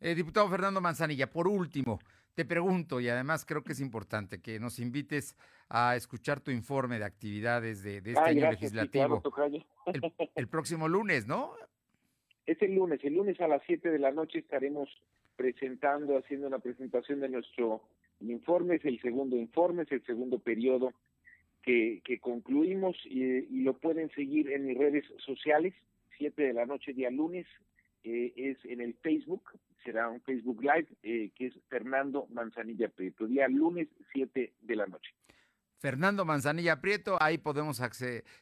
Eh, 0.00 0.14
diputado 0.14 0.48
Fernando 0.48 0.80
Manzanilla, 0.80 1.30
por 1.30 1.48
último, 1.48 2.00
te 2.34 2.44
pregunto, 2.44 3.00
y 3.00 3.08
además 3.08 3.44
creo 3.44 3.62
que 3.62 3.72
es 3.72 3.80
importante 3.80 4.40
que 4.40 4.60
nos 4.60 4.78
invites 4.78 5.36
a 5.68 5.96
escuchar 5.96 6.40
tu 6.40 6.50
informe 6.50 6.98
de 6.98 7.04
actividades 7.04 7.82
de, 7.82 7.98
este 7.98 8.18
año 8.18 8.50
legislativo. 8.50 9.22
el, 9.86 10.12
el 10.34 10.48
próximo 10.48 10.88
lunes, 10.88 11.26
¿no? 11.26 11.54
Es 12.46 12.60
el 12.62 12.74
lunes, 12.74 13.00
el 13.04 13.14
lunes 13.14 13.40
a 13.40 13.48
las 13.48 13.62
7 13.66 13.90
de 13.90 13.98
la 13.98 14.10
noche 14.10 14.38
estaremos 14.38 14.88
presentando, 15.36 16.16
haciendo 16.16 16.46
una 16.46 16.58
presentación 16.58 17.20
de 17.20 17.28
nuestro 17.28 17.82
el 18.20 18.30
informe 18.30 18.76
es 18.76 18.84
el 18.84 19.00
segundo 19.00 19.36
informe, 19.36 19.82
es 19.82 19.92
el 19.92 20.04
segundo 20.04 20.38
periodo 20.38 20.92
que, 21.62 22.18
concluimos 22.20 22.96
y, 23.04 23.62
lo 23.62 23.74
pueden 23.74 24.10
seguir 24.10 24.50
en 24.50 24.66
mis 24.66 24.78
redes 24.78 25.04
sociales, 25.18 25.74
7 26.16 26.42
de 26.42 26.52
la 26.54 26.66
noche 26.66 26.94
día 26.94 27.10
lunes, 27.10 27.46
eh, 28.04 28.32
es 28.36 28.56
en 28.64 28.80
el 28.80 28.94
Facebook, 28.94 29.42
será 29.84 30.08
un 30.08 30.20
Facebook 30.22 30.62
Live, 30.62 30.88
eh, 31.02 31.30
que 31.34 31.46
es 31.46 31.54
Fernando 31.68 32.26
Manzanilla 32.30 32.88
Prieto, 32.88 33.26
día 33.26 33.48
lunes 33.48 33.88
7 34.12 34.54
de 34.60 34.76
la 34.76 34.86
noche. 34.86 35.10
Fernando 35.76 36.24
Manzanilla 36.24 36.80
Prieto, 36.80 37.18
ahí 37.20 37.38
podemos 37.38 37.80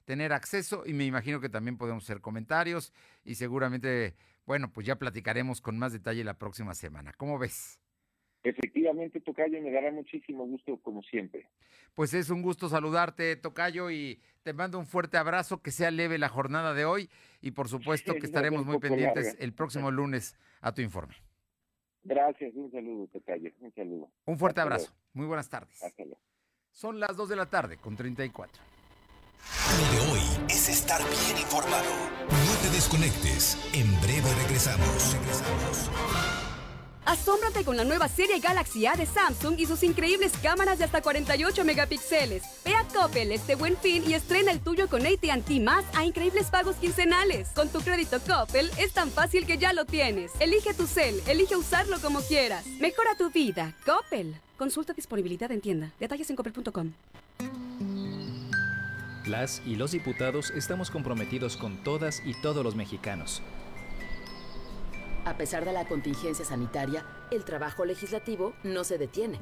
tener 0.05 0.33
acceso 0.33 0.85
y 0.87 0.95
me 0.95 1.05
imagino 1.05 1.41
que 1.41 1.51
también 1.51 1.77
podemos 1.77 2.05
hacer 2.05 2.21
comentarios 2.21 2.95
y 3.25 3.35
seguramente, 3.35 4.15
bueno, 4.47 4.73
pues 4.73 4.87
ya 4.87 4.97
platicaremos 4.97 5.61
con 5.61 5.79
más 5.79 5.93
detalle 5.93 6.25
la 6.25 6.39
próxima 6.39 6.75
semana. 6.75 7.13
¿Cómo 7.13 7.39
ves? 7.39 7.79
Efectivamente, 8.47 9.21
Tocayo, 9.21 9.61
me 9.61 9.73
dará 9.73 9.91
muchísimo 9.91 10.47
gusto 10.47 10.77
como 10.81 11.03
siempre. 11.03 11.49
Pues 11.95 12.15
es 12.15 12.31
un 12.31 12.43
gusto 12.43 12.69
saludarte, 12.69 13.35
Tocayo, 13.35 13.91
y 13.91 14.21
te 14.45 14.53
mando 14.53 14.79
un 14.79 14.87
fuerte 14.87 15.17
abrazo, 15.17 15.63
que 15.63 15.73
sea 15.73 15.91
leve 15.91 16.17
la 16.17 16.29
jornada 16.29 16.73
de 16.73 16.85
hoy 16.85 17.11
y 17.41 17.51
por 17.51 17.69
supuesto 17.69 18.15
que 18.15 18.27
estaremos 18.27 18.65
muy 18.65 18.79
pendientes 18.79 19.37
el 19.41 19.53
próximo 19.53 19.91
lunes 19.91 20.37
a 20.61 20.73
tu 20.73 20.81
informe. 20.81 21.17
Gracias, 22.05 22.55
un 22.55 22.71
saludo, 22.71 23.09
Tocayo, 23.09 23.51
un 23.59 23.75
saludo. 23.75 24.13
Un 24.27 24.39
fuerte 24.39 24.61
abrazo, 24.61 24.95
muy 25.13 25.27
buenas 25.27 25.49
tardes. 25.49 25.83
Son 26.71 27.01
las 27.01 27.17
2 27.17 27.29
de 27.29 27.37
la 27.37 27.47
tarde 27.47 27.79
con 27.79 27.97
34. 27.97 28.63
Lo 29.81 29.93
de 29.93 30.13
hoy 30.13 30.21
es 30.49 30.69
estar 30.69 31.01
bien 31.01 31.39
informado. 31.39 31.91
No 32.29 32.63
te 32.63 32.69
desconectes, 32.73 33.59
en 33.75 33.91
breve 34.01 34.33
regresamos. 34.45 35.17
Regresamos. 35.19 36.46
Asómbrate 37.07 37.65
con 37.65 37.77
la 37.77 37.85
nueva 37.85 38.09
serie 38.09 38.41
Galaxy 38.41 38.85
A 38.87 38.95
de 38.95 39.07
Samsung 39.07 39.61
y 39.61 39.67
sus 39.67 39.85
increíbles 39.85 40.33
cámaras 40.43 40.79
de 40.79 40.85
hasta 40.85 41.01
48 41.01 41.65
megapíxeles. 41.65 42.43
Ve 42.65 42.75
a 42.75 42.83
Coppel 42.83 43.31
este 43.31 43.55
buen 43.55 43.77
fin 43.77 44.03
y 44.05 44.15
estrena 44.15 44.51
el 44.51 44.59
tuyo 44.59 44.89
con 44.89 45.07
AT&T 45.07 45.61
más 45.61 45.85
a 45.95 46.05
increíbles 46.05 46.51
pagos 46.51 46.75
quincenales. 46.77 47.51
Con 47.55 47.69
tu 47.69 47.81
crédito 47.81 48.19
Coppel 48.21 48.71
es 48.77 48.93
tan 48.93 49.11
fácil 49.11 49.47
que 49.47 49.57
ya 49.57 49.73
lo 49.73 49.85
tienes. 49.85 50.33
Elige 50.41 50.75
tu 50.75 50.89
cel, 50.89 51.23
elige 51.29 51.55
usarlo 51.55 52.01
como 52.01 52.21
quieras. 52.23 52.67
Mejora 52.81 53.17
tu 53.17 53.31
vida. 53.31 53.77
Coppel. 53.87 54.35
Consulta 54.59 54.93
disponibilidad 54.93 55.53
en 55.53 55.61
tienda. 55.61 55.93
Detalles 56.01 56.29
en 56.31 56.35
coppel.com. 56.35 56.93
Las 59.27 59.63
y 59.65 59.77
los 59.77 59.93
diputados 59.93 60.51
estamos 60.51 60.91
comprometidos 60.91 61.57
con 61.57 61.85
todas 61.85 62.21
y 62.25 62.35
todos 62.41 62.65
los 62.65 62.75
mexicanos. 62.75 63.43
A 65.27 65.37
pesar 65.37 65.65
de 65.65 65.73
la 65.73 65.85
contingencia 65.87 66.45
sanitaria, 66.45 67.05
el 67.33 67.45
trabajo 67.45 67.85
legislativo 67.85 68.55
no 68.63 68.85
se 68.85 68.97
detiene. 68.97 69.41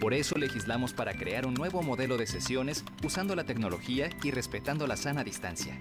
Por 0.00 0.14
eso 0.14 0.38
legislamos 0.38 0.94
para 0.94 1.12
crear 1.12 1.44
un 1.44 1.52
nuevo 1.52 1.82
modelo 1.82 2.16
de 2.16 2.26
sesiones 2.26 2.84
usando 3.04 3.36
la 3.36 3.44
tecnología 3.44 4.08
y 4.22 4.30
respetando 4.30 4.86
la 4.86 4.96
sana 4.96 5.22
distancia. 5.24 5.78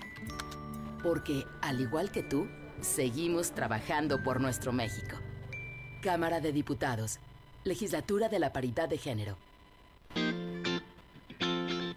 Porque, 1.01 1.45
al 1.61 1.79
igual 1.79 2.11
que 2.11 2.21
tú, 2.21 2.49
seguimos 2.81 3.51
trabajando 3.51 4.21
por 4.21 4.41
nuestro 4.41 4.73
México. 4.73 5.15
Cámara 6.01 6.41
de 6.41 6.51
Diputados, 6.51 7.19
Legislatura 7.63 8.27
de 8.27 8.39
la 8.39 8.51
Paridad 8.51 8.89
de 8.89 8.97
Género. 8.97 9.37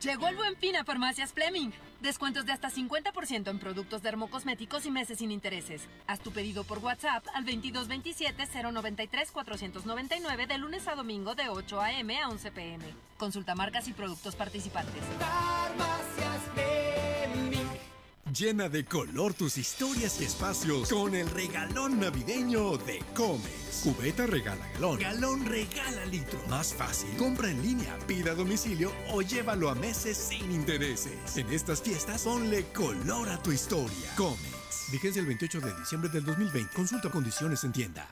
Llegó 0.05 0.29
el 0.29 0.37
buen 0.37 0.55
fin 0.57 0.77
a 0.77 0.85
Farmacias 0.85 1.33
Fleming. 1.33 1.71
Descuentos 2.03 2.45
de 2.45 2.53
hasta 2.53 2.71
50% 2.71 3.49
en 3.49 3.59
productos 3.59 4.03
dermocosméticos 4.03 4.85
y 4.85 4.91
meses 4.91 5.17
sin 5.17 5.31
intereses. 5.31 5.89
Haz 6.07 6.21
tu 6.21 6.31
pedido 6.31 6.65
por 6.65 6.81
WhatsApp 6.81 7.25
al 7.33 7.47
2227-093-499 7.47 10.47
de 10.47 10.59
lunes 10.59 10.87
a 10.89 10.95
domingo 10.95 11.35
de 11.35 11.49
8 11.49 11.81
a.m. 11.81 12.21
a 12.21 12.29
11 12.29 12.53
p.m. 12.53 12.85
Consulta 13.17 13.55
marcas 13.55 13.89
y 13.89 13.95
productos 13.95 14.37
participantes. 14.37 15.03
Farmacias 15.19 16.43
Fleming. 16.53 17.04
Llena 18.37 18.69
de 18.69 18.85
color 18.85 19.33
tus 19.33 19.59
historias 19.59 20.21
y 20.21 20.25
espacios 20.25 20.89
con 20.89 21.15
el 21.15 21.31
regalón 21.31 22.01
navideño 22.01 22.79
de 22.79 22.99
Comex. 23.15 23.83
Cubeta 23.85 24.27
regala 24.27 24.67
galón, 24.75 24.99
galón 24.99 25.47
regala 25.47 26.05
litro. 26.07 26.41
Más 26.49 26.75
fácil, 26.75 27.11
compra 27.17 27.49
en 27.49 27.63
línea, 27.63 27.97
pida 28.09 28.33
a 28.33 28.35
domicilio 28.35 28.91
o 29.13 29.23
llévalo 29.23 29.71
a 29.71 29.77
meses 29.77 30.17
sin 30.17 30.51
intereses. 30.51 31.37
En 31.37 31.49
estas 31.53 31.81
fiestas, 31.81 32.23
ponle 32.23 32.65
color 32.73 33.29
a 33.29 33.41
tu 33.41 33.53
historia. 33.53 34.11
Comex. 34.17 34.91
Vigencia 34.91 35.21
el 35.21 35.27
28 35.27 35.61
de 35.61 35.75
diciembre 35.79 36.11
del 36.11 36.25
2020. 36.25 36.75
Consulta 36.75 37.11
condiciones 37.11 37.63
en 37.63 37.71
tienda. 37.71 38.09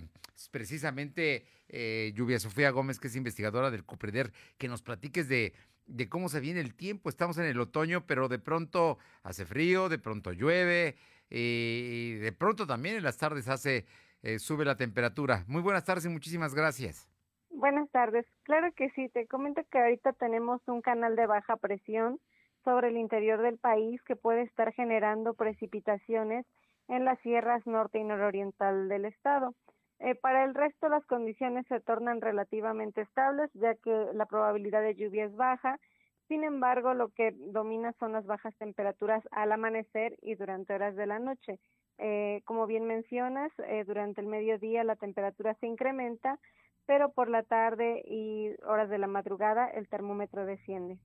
precisamente 0.52 1.44
eh, 1.68 2.14
Lluvia 2.16 2.40
Sofía 2.40 2.70
Gómez, 2.70 2.98
que 2.98 3.10
es 3.10 3.16
investigadora 3.18 3.72
del 3.72 3.84
Cupreder, 3.84 4.32
que 4.58 4.70
nos 4.70 4.82
platiques 4.82 5.28
de, 5.28 5.52
de 5.86 6.08
cómo 6.08 6.30
se 6.30 6.40
viene 6.40 6.62
el 6.62 6.76
tiempo. 6.76 7.10
Estamos 7.10 7.38
en 7.40 7.44
el 7.44 7.60
otoño, 7.60 8.08
pero 8.08 8.30
de 8.30 8.40
pronto 8.40 9.00
hace 9.22 9.46
frío, 9.46 9.90
de 9.90 10.00
pronto 10.00 10.32
llueve 10.32 10.96
y 11.30 12.14
de 12.14 12.32
pronto 12.32 12.66
también 12.66 12.96
en 12.96 13.04
las 13.04 13.18
tardes 13.18 13.50
hace 13.50 13.86
eh, 14.26 14.40
sube 14.40 14.66
la 14.66 14.76
temperatura. 14.76 15.46
Muy 15.48 15.62
buenas 15.62 15.86
tardes 15.86 16.06
y 16.06 16.10
muchísimas 16.10 16.56
gracias. 16.56 17.08
Buenas 17.52 17.90
tardes. 17.92 18.26
Claro 18.44 18.74
que 18.76 18.90
sí, 18.90 19.08
te 19.10 19.28
comento 19.28 19.62
que 19.72 19.78
ahorita 19.78 20.14
tenemos 20.14 20.62
un 20.68 20.82
canal 20.82 21.16
de 21.16 21.28
baja 21.28 21.56
presión 21.58 22.20
sobre 22.64 22.88
el 22.88 22.98
interior 22.98 23.42
del 23.42 23.60
país 23.60 24.02
que 24.04 24.16
puede 24.16 24.42
estar 24.42 24.74
generando 24.74 25.36
precipitaciones 25.36 26.46
en 26.88 27.06
las 27.06 27.20
sierras 27.20 27.66
norte 27.68 28.00
y 28.00 28.04
nororiental 28.04 28.90
del 28.90 29.06
estado. 29.06 29.54
Eh, 30.00 30.16
para 30.16 30.44
el 30.44 30.56
resto 30.56 30.90
las 30.90 31.06
condiciones 31.06 31.66
se 31.68 31.80
tornan 31.80 32.20
relativamente 32.20 33.02
estables 33.02 33.50
ya 33.54 33.76
que 33.76 34.08
la 34.14 34.26
probabilidad 34.26 34.82
de 34.82 34.96
lluvia 34.96 35.26
es 35.26 35.36
baja. 35.36 35.80
Sin 36.28 36.44
embargo, 36.44 36.96
lo 36.96 37.10
que 37.10 37.32
domina 37.38 37.94
son 38.00 38.14
las 38.14 38.26
bajas 38.26 38.56
temperaturas 38.58 39.24
al 39.32 39.52
amanecer 39.52 40.18
y 40.24 40.34
durante 40.34 40.74
horas 40.74 40.96
de 40.96 41.06
la 41.06 41.20
noche. 41.20 41.60
Eh, 41.98 42.42
como 42.46 42.68
bien 42.68 42.86
mencionas, 42.86 43.52
eh, 43.68 43.84
durante 43.86 44.22
el 44.22 44.28
mediodía 44.28 44.84
la 44.84 44.96
temperatura 44.96 45.56
se 45.60 45.68
incrementa, 45.68 46.40
pero 46.86 47.12
por 47.14 47.30
la 47.30 47.44
tarde 47.44 48.04
y 48.06 48.52
horas 48.66 48.90
de 48.90 48.98
la 48.98 49.08
madrugada 49.08 49.68
el 49.70 49.88
termómetro 49.88 50.46
desciende. 50.46 50.98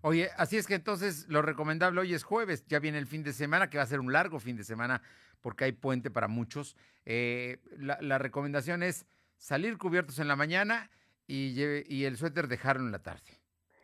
Oye, 0.00 0.28
así 0.36 0.56
es 0.56 0.66
que 0.66 0.74
entonces 0.74 1.26
lo 1.28 1.42
recomendable 1.42 2.00
hoy 2.00 2.14
es 2.14 2.24
jueves, 2.24 2.66
ya 2.66 2.78
viene 2.78 2.98
el 2.98 3.06
fin 3.06 3.22
de 3.22 3.32
semana, 3.32 3.68
que 3.68 3.76
va 3.76 3.84
a 3.84 3.86
ser 3.86 4.00
un 4.00 4.12
largo 4.12 4.38
fin 4.38 4.56
de 4.56 4.64
semana 4.64 5.02
porque 5.40 5.64
hay 5.64 5.72
puente 5.72 6.10
para 6.10 6.28
muchos. 6.28 6.76
Eh, 7.04 7.58
la, 7.76 7.98
la, 8.00 8.18
recomendación 8.18 8.82
es 8.82 9.06
salir 9.36 9.76
cubiertos 9.76 10.18
en 10.18 10.28
la 10.28 10.36
mañana 10.36 10.90
y, 11.26 11.52
lleve, 11.52 11.84
y 11.86 12.04
el 12.04 12.16
suéter 12.16 12.48
dejarlo 12.48 12.86
en 12.86 12.92
la 12.92 13.02
tarde. 13.02 13.40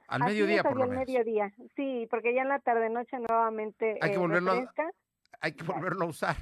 Al 0.09 0.23
así 0.23 0.33
mediodía, 0.33 0.57
es, 0.57 0.63
por 0.63 0.77
lo 0.77 0.85
al 0.85 0.91
menos. 0.91 1.07
mediodía, 1.07 1.53
sí, 1.77 2.07
porque 2.11 2.35
ya 2.35 2.43
en 2.43 2.49
la 2.49 2.61
tarde-noche 2.61 3.19
nuevamente 3.29 3.99
Hay 4.01 4.11
que 4.11 4.17
eh, 4.17 4.19
volverlo 4.19 4.53
a- 4.53 4.55
refresca. 4.55 4.91
Hay 5.41 5.53
que 5.53 5.65
volverlo 5.65 6.05
a 6.05 6.09
usar. 6.09 6.37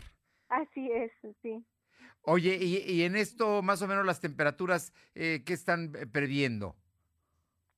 Así 0.49 0.91
es, 0.91 1.13
sí. 1.43 1.65
Oye, 2.23 2.59
y, 2.61 2.79
y 2.79 3.05
en 3.05 3.17
esto 3.17 3.63
más 3.63 3.81
o 3.83 3.89
menos 3.89 4.05
las 4.05 4.21
temperaturas, 4.21 4.93
eh, 5.15 5.43
¿qué 5.47 5.53
están 5.53 5.93
eh, 5.95 6.07
previendo? 6.07 6.75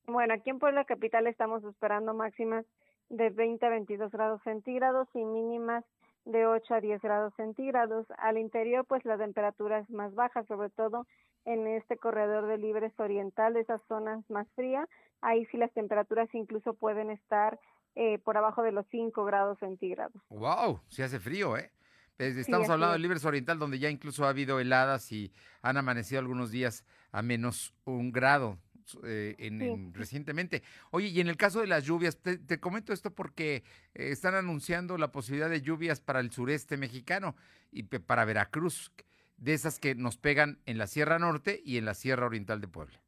Bueno, 0.07 0.33
aquí 0.33 0.49
en 0.49 0.59
Puebla 0.59 0.83
Capital 0.85 1.27
estamos 1.27 1.63
esperando 1.63 2.13
máximas 2.13 2.65
de 3.09 3.29
20 3.29 3.65
a 3.65 3.69
22 3.69 4.11
grados 4.11 4.41
centígrados 4.43 5.07
y 5.13 5.23
mínimas 5.23 5.85
de 6.25 6.45
8 6.45 6.75
a 6.75 6.81
10 6.81 7.01
grados 7.01 7.33
centígrados. 7.35 8.07
Al 8.17 8.37
interior, 8.37 8.85
pues 8.85 9.05
la 9.05 9.17
temperatura 9.17 9.79
es 9.79 9.89
más 9.89 10.13
baja, 10.15 10.43
sobre 10.45 10.69
todo 10.69 11.07
en 11.45 11.67
este 11.67 11.97
corredor 11.97 12.47
de 12.47 12.57
libres 12.57 12.93
oriental, 12.99 13.55
esas 13.57 13.81
zonas 13.87 14.27
más 14.29 14.47
frías. 14.55 14.87
Ahí 15.21 15.45
sí 15.47 15.57
las 15.57 15.71
temperaturas 15.73 16.33
incluso 16.33 16.73
pueden 16.73 17.09
estar 17.09 17.59
eh, 17.95 18.19
por 18.19 18.37
abajo 18.37 18.63
de 18.63 18.71
los 18.71 18.85
5 18.91 19.25
grados 19.25 19.59
centígrados. 19.59 20.21
¡Wow! 20.29 20.81
Se 20.89 21.03
hace 21.03 21.19
frío, 21.19 21.57
¿eh? 21.57 21.71
Eh, 22.19 22.33
Estamos 22.37 22.69
hablando 22.69 22.93
del 22.93 23.01
Libres 23.01 23.25
Oriental, 23.25 23.57
donde 23.59 23.79
ya 23.79 23.89
incluso 23.89 24.25
ha 24.25 24.29
habido 24.29 24.59
heladas 24.59 25.11
y 25.11 25.31
han 25.61 25.77
amanecido 25.77 26.19
algunos 26.19 26.51
días 26.51 26.85
a 27.11 27.21
menos 27.21 27.73
un 27.85 28.11
grado 28.11 28.57
eh, 29.03 29.35
en- 29.39 29.59
Sí. 29.59 29.65
en- 29.67 29.93
recientemente. 29.93 30.63
Oye, 30.91 31.07
y 31.07 31.21
en 31.21 31.27
el 31.29 31.37
caso 31.37 31.61
de 31.61 31.67
las 31.67 31.85
lluvias, 31.85 32.17
te, 32.17 32.37
te 32.37 32.59
comento 32.59 32.91
esto 32.93 33.11
porque 33.15 33.57
eh, 33.93 34.09
están 34.11 34.35
anunciando 34.35 34.97
la 34.97 35.11
posibilidad 35.11 35.49
de 35.49 35.61
lluvias 35.61 36.01
para 36.01 36.19
el 36.19 36.31
sureste 36.31 36.75
mexicano 36.77 37.35
y 37.71 37.83
para 37.83 38.25
Veracruz, 38.25 38.91
de 39.37 39.53
esas 39.53 39.79
que 39.79 39.95
nos 39.95 40.17
pegan 40.17 40.59
en 40.65 40.77
la 40.77 40.87
Sierra 40.87 41.19
Norte 41.19 41.61
y 41.63 41.77
en 41.77 41.85
la 41.85 41.93
Sierra 41.93 42.25
Oriental 42.25 42.59
de 42.59 42.67
Puebla. 42.67 43.01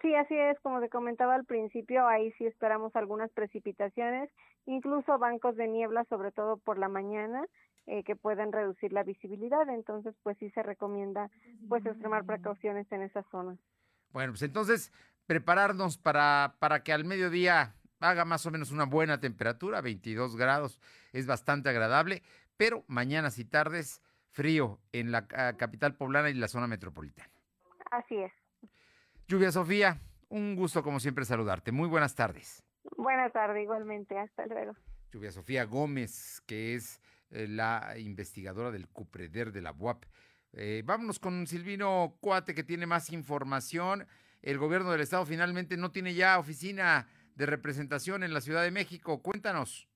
Sí, 0.00 0.14
así 0.14 0.36
es, 0.36 0.58
como 0.60 0.80
te 0.80 0.88
comentaba 0.88 1.34
al 1.34 1.44
principio, 1.44 2.06
ahí 2.06 2.32
sí 2.38 2.46
esperamos 2.46 2.94
algunas 2.94 3.30
precipitaciones, 3.32 4.30
incluso 4.66 5.18
bancos 5.18 5.56
de 5.56 5.66
niebla, 5.66 6.04
sobre 6.04 6.30
todo 6.30 6.56
por 6.58 6.78
la 6.78 6.88
mañana, 6.88 7.44
eh, 7.86 8.04
que 8.04 8.14
pueden 8.14 8.52
reducir 8.52 8.92
la 8.92 9.02
visibilidad, 9.02 9.68
entonces 9.70 10.14
pues 10.22 10.36
sí 10.38 10.50
se 10.50 10.62
recomienda 10.62 11.30
pues 11.68 11.84
extremar 11.84 12.24
precauciones 12.24 12.90
en 12.92 13.02
esas 13.02 13.26
zonas. 13.30 13.58
Bueno, 14.10 14.32
pues 14.32 14.42
entonces 14.42 14.92
prepararnos 15.26 15.98
para, 15.98 16.54
para 16.60 16.84
que 16.84 16.92
al 16.92 17.04
mediodía 17.04 17.74
haga 18.00 18.24
más 18.24 18.46
o 18.46 18.50
menos 18.50 18.70
una 18.70 18.84
buena 18.84 19.18
temperatura, 19.20 19.80
22 19.80 20.36
grados, 20.36 20.80
es 21.12 21.26
bastante 21.26 21.70
agradable, 21.70 22.22
pero 22.56 22.84
mañanas 22.86 23.38
y 23.38 23.44
tardes 23.44 24.00
frío 24.30 24.78
en 24.92 25.10
la 25.10 25.26
ah, 25.34 25.54
capital 25.56 25.96
poblana 25.96 26.30
y 26.30 26.34
la 26.34 26.46
zona 26.48 26.68
metropolitana. 26.68 27.30
Así 27.90 28.16
es. 28.16 28.32
Lluvia 29.30 29.52
Sofía, 29.52 29.98
un 30.30 30.56
gusto 30.56 30.82
como 30.82 31.00
siempre 31.00 31.26
saludarte. 31.26 31.70
Muy 31.70 31.86
buenas 31.86 32.14
tardes. 32.14 32.64
Buenas 32.96 33.30
tardes, 33.30 33.62
igualmente, 33.62 34.18
hasta 34.18 34.46
luego. 34.46 34.72
Lluvia 35.12 35.30
Sofía 35.30 35.64
Gómez, 35.64 36.40
que 36.46 36.74
es 36.74 36.98
eh, 37.30 37.46
la 37.46 37.92
investigadora 37.98 38.70
del 38.70 38.88
CUPREDER 38.88 39.52
de 39.52 39.60
la 39.60 39.72
UAP. 39.72 40.04
Eh, 40.54 40.82
vámonos 40.82 41.18
con 41.18 41.46
Silvino 41.46 42.16
Cuate, 42.22 42.54
que 42.54 42.64
tiene 42.64 42.86
más 42.86 43.12
información. 43.12 44.06
El 44.40 44.56
gobierno 44.56 44.92
del 44.92 45.02
estado 45.02 45.26
finalmente 45.26 45.76
no 45.76 45.90
tiene 45.90 46.14
ya 46.14 46.38
oficina 46.38 47.06
de 47.34 47.44
representación 47.44 48.22
en 48.22 48.32
la 48.32 48.40
Ciudad 48.40 48.62
de 48.62 48.70
México. 48.70 49.22
Cuéntanos. 49.22 49.90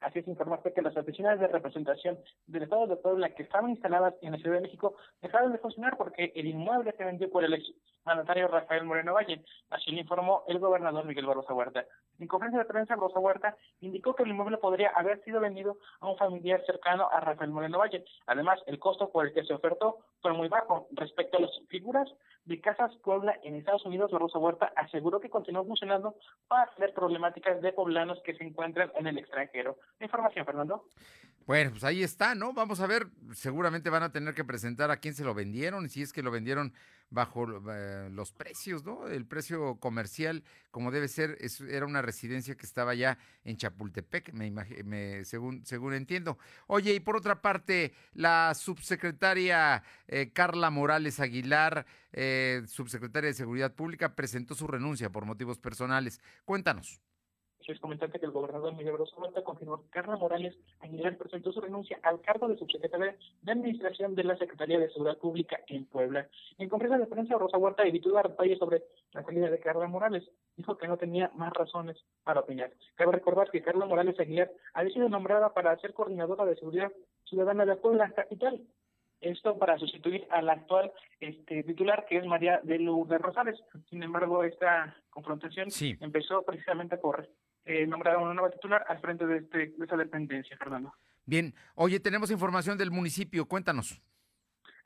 Así 0.00 0.18
es 0.18 0.26
informarte 0.26 0.72
que 0.72 0.82
las 0.82 0.96
oficinas 0.96 1.38
de 1.38 1.46
representación 1.46 2.18
del 2.48 2.64
Estado 2.64 2.88
de 2.88 2.96
Puebla 2.96 3.32
que 3.32 3.44
estaban 3.44 3.70
instaladas 3.70 4.14
en 4.22 4.32
la 4.32 4.38
Ciudad 4.38 4.56
de 4.56 4.62
México 4.62 4.96
dejaron 5.22 5.52
de 5.52 5.58
funcionar 5.58 5.96
porque 5.96 6.32
el 6.34 6.46
inmueble 6.46 6.92
se 6.98 7.04
vendió 7.04 7.30
por 7.30 7.44
el 7.44 7.54
ex 7.54 7.64
mandatario 8.06 8.48
Rafael 8.48 8.84
Moreno 8.84 9.14
Valle. 9.14 9.44
Así 9.70 9.90
lo 9.90 10.00
informó 10.00 10.44
el 10.46 10.58
gobernador 10.58 11.04
Miguel 11.04 11.26
Barroso 11.26 11.54
Huerta. 11.54 11.84
En 12.18 12.28
conferencia 12.28 12.60
de 12.60 12.64
prensa, 12.64 12.94
Barroso 12.94 13.20
Huerta 13.20 13.56
indicó 13.80 14.14
que 14.14 14.22
el 14.22 14.30
inmueble 14.30 14.56
podría 14.58 14.90
haber 14.90 15.22
sido 15.24 15.40
vendido 15.40 15.76
a 16.00 16.08
un 16.08 16.16
familiar 16.16 16.64
cercano 16.64 17.08
a 17.10 17.20
Rafael 17.20 17.50
Moreno 17.50 17.78
Valle. 17.78 18.04
Además, 18.26 18.60
el 18.66 18.78
costo 18.78 19.10
por 19.10 19.26
el 19.26 19.34
que 19.34 19.44
se 19.44 19.52
ofertó 19.52 19.98
fue 20.22 20.32
muy 20.32 20.48
bajo. 20.48 20.86
Respecto 20.92 21.36
a 21.36 21.40
las 21.40 21.50
figuras 21.68 22.08
de 22.44 22.60
Casas 22.60 22.94
Puebla 23.02 23.38
en 23.42 23.56
Estados 23.56 23.84
Unidos, 23.84 24.12
Barroso 24.12 24.38
Huerta 24.38 24.72
aseguró 24.76 25.20
que 25.20 25.28
continuó 25.28 25.64
funcionando 25.64 26.14
para 26.48 26.62
atender 26.62 26.94
problemáticas 26.94 27.60
de 27.60 27.72
poblanos 27.72 28.20
que 28.22 28.34
se 28.34 28.44
encuentran 28.44 28.92
en 28.94 29.08
el 29.08 29.18
extranjero. 29.18 29.76
Información, 30.00 30.46
Fernando. 30.46 30.84
Bueno, 31.46 31.70
pues 31.70 31.84
ahí 31.84 32.02
está, 32.02 32.34
¿no? 32.34 32.52
Vamos 32.52 32.80
a 32.80 32.88
ver, 32.88 33.08
seguramente 33.32 33.88
van 33.88 34.02
a 34.02 34.10
tener 34.10 34.34
que 34.34 34.44
presentar 34.44 34.90
a 34.90 34.96
quién 34.96 35.14
se 35.14 35.22
lo 35.22 35.32
vendieron, 35.32 35.88
si 35.88 36.02
es 36.02 36.12
que 36.12 36.20
lo 36.20 36.32
vendieron 36.32 36.72
bajo 37.08 37.46
eh, 37.70 38.08
los 38.10 38.32
precios, 38.32 38.84
¿no? 38.84 39.06
El 39.06 39.26
precio 39.26 39.76
comercial, 39.76 40.42
como 40.72 40.90
debe 40.90 41.06
ser, 41.06 41.38
era 41.70 41.86
una 41.86 42.02
residencia 42.02 42.56
que 42.56 42.66
estaba 42.66 42.96
ya 42.96 43.16
en 43.44 43.56
Chapultepec, 43.58 44.32
me, 44.32 44.50
me 44.50 45.24
según, 45.24 45.64
según 45.64 45.94
entiendo. 45.94 46.36
Oye, 46.66 46.94
y 46.94 47.00
por 47.00 47.16
otra 47.16 47.40
parte, 47.40 47.94
la 48.12 48.52
subsecretaria 48.56 49.84
eh, 50.08 50.32
Carla 50.32 50.70
Morales 50.70 51.20
Aguilar, 51.20 51.86
eh, 52.12 52.62
subsecretaria 52.66 53.28
de 53.28 53.34
Seguridad 53.34 53.72
Pública, 53.72 54.16
presentó 54.16 54.56
su 54.56 54.66
renuncia 54.66 55.10
por 55.10 55.24
motivos 55.24 55.58
personales. 55.58 56.20
Cuéntanos 56.44 57.00
es 57.72 57.80
comentante 57.80 58.20
que 58.20 58.26
el 58.26 58.32
gobernador 58.32 58.74
Miguel 58.74 58.92
Barroso 58.92 59.16
confirmó 59.44 59.82
que 59.82 59.90
Carla 59.90 60.16
Morales 60.16 60.56
Aguilar 60.80 61.16
presentó 61.16 61.52
su 61.52 61.60
renuncia 61.60 61.98
al 62.02 62.20
cargo 62.20 62.48
de 62.48 62.56
subsecretaria 62.56 63.16
de 63.42 63.52
Administración 63.52 64.14
de 64.14 64.24
la 64.24 64.36
Secretaría 64.36 64.78
de 64.78 64.88
Seguridad 64.90 65.18
Pública 65.18 65.58
en 65.66 65.84
Puebla. 65.86 66.28
En 66.58 66.68
conferencia 66.68 67.04
de 67.04 67.10
prensa, 67.10 67.36
Rosa 67.36 67.58
Huerta 67.58 67.84
evitó 67.84 68.10
dar 68.12 68.28
detalles 68.28 68.58
sobre 68.58 68.82
la 69.12 69.24
salida 69.24 69.50
de 69.50 69.58
Carla 69.58 69.88
Morales. 69.88 70.24
Dijo 70.56 70.76
que 70.76 70.88
no 70.88 70.96
tenía 70.96 71.30
más 71.34 71.52
razones 71.52 71.96
para 72.22 72.40
opinar. 72.40 72.72
Cabe 72.94 73.12
recordar 73.12 73.50
que 73.50 73.62
Carla 73.62 73.86
Morales 73.86 74.18
Aguilar 74.20 74.50
había 74.72 74.92
sido 74.92 75.08
nombrada 75.08 75.52
para 75.52 75.76
ser 75.78 75.92
coordinadora 75.92 76.44
de 76.44 76.56
seguridad 76.56 76.92
ciudadana 77.24 77.66
de 77.66 77.76
Puebla 77.76 78.10
capital. 78.12 78.62
Esto 79.20 79.58
para 79.58 79.78
sustituir 79.78 80.26
al 80.30 80.48
actual 80.50 80.92
este, 81.20 81.62
titular, 81.62 82.04
que 82.06 82.18
es 82.18 82.26
María 82.26 82.60
de 82.62 82.78
Lourdes 82.78 83.20
Rosales. 83.20 83.58
Sin 83.88 84.02
embargo, 84.02 84.44
esta 84.44 84.94
confrontación 85.10 85.68
empezó 86.00 86.42
precisamente 86.42 86.98
por 86.98 87.26
eh, 87.66 87.86
nombrar 87.86 88.16
una 88.16 88.32
nueva 88.32 88.50
titular 88.50 88.84
al 88.88 89.00
frente 89.00 89.26
de, 89.26 89.38
este, 89.38 89.58
de 89.76 89.84
esa 89.84 89.96
dependencia, 89.96 90.56
Fernando. 90.56 90.94
Bien, 91.24 91.52
oye, 91.74 92.00
tenemos 92.00 92.30
información 92.30 92.78
del 92.78 92.90
municipio, 92.90 93.46
cuéntanos. 93.46 94.00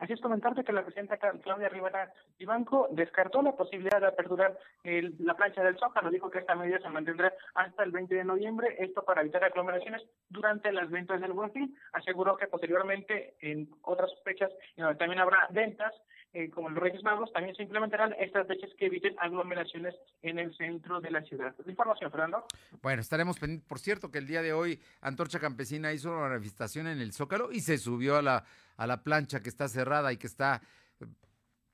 Así 0.00 0.14
es 0.14 0.20
comentarte 0.22 0.64
que 0.64 0.72
la 0.72 0.82
presidenta 0.82 1.18
Claudia 1.18 1.68
Rivera 1.68 2.10
Ibanco 2.38 2.88
descartó 2.90 3.42
la 3.42 3.52
posibilidad 3.52 4.00
de 4.00 4.06
aperturar 4.06 4.58
la 4.82 5.34
plancha 5.34 5.62
del 5.62 5.76
Zócalo. 5.76 6.10
Dijo 6.10 6.30
que 6.30 6.38
esta 6.38 6.54
medida 6.54 6.78
se 6.78 6.88
mantendrá 6.88 7.34
hasta 7.54 7.82
el 7.82 7.90
20 7.90 8.14
de 8.14 8.24
noviembre, 8.24 8.76
esto 8.78 9.04
para 9.04 9.20
evitar 9.20 9.44
aglomeraciones 9.44 10.02
durante 10.30 10.72
las 10.72 10.88
ventas 10.88 11.20
del 11.20 11.34
Buen 11.34 11.52
Fin. 11.52 11.76
Aseguró 11.92 12.38
que 12.38 12.46
posteriormente, 12.46 13.34
en 13.40 13.68
otras 13.82 14.10
fechas, 14.24 14.50
también 14.98 15.20
habrá 15.20 15.46
ventas, 15.50 15.92
eh, 16.32 16.48
como 16.50 16.70
los 16.70 16.78
Reyes 16.78 17.02
Magos, 17.02 17.32
también 17.32 17.56
se 17.56 17.64
implementarán 17.64 18.14
estas 18.18 18.46
fechas 18.46 18.70
que 18.78 18.86
eviten 18.86 19.16
aglomeraciones 19.18 19.96
en 20.22 20.38
el 20.38 20.56
centro 20.56 21.00
de 21.00 21.10
la 21.10 21.22
ciudad. 21.22 21.54
Información, 21.66 22.08
Fernando. 22.10 22.44
Bueno, 22.82 23.02
estaremos 23.02 23.38
pendientes. 23.38 23.66
Por 23.66 23.80
cierto, 23.80 24.12
que 24.12 24.18
el 24.18 24.28
día 24.28 24.40
de 24.40 24.52
hoy 24.52 24.80
Antorcha 25.00 25.40
Campesina 25.40 25.92
hizo 25.92 26.12
una 26.12 26.28
manifestación 26.28 26.86
en 26.86 27.00
el 27.00 27.12
Zócalo 27.12 27.50
y 27.50 27.60
se 27.60 27.78
subió 27.78 28.16
a 28.16 28.22
la, 28.22 28.44
a 28.76 28.86
la 28.86 29.02
plancha 29.02 29.40
que 29.40 29.48
está 29.48 29.68
cerrada 29.68 30.12
y 30.12 30.18
que 30.18 30.28
está 30.28 30.62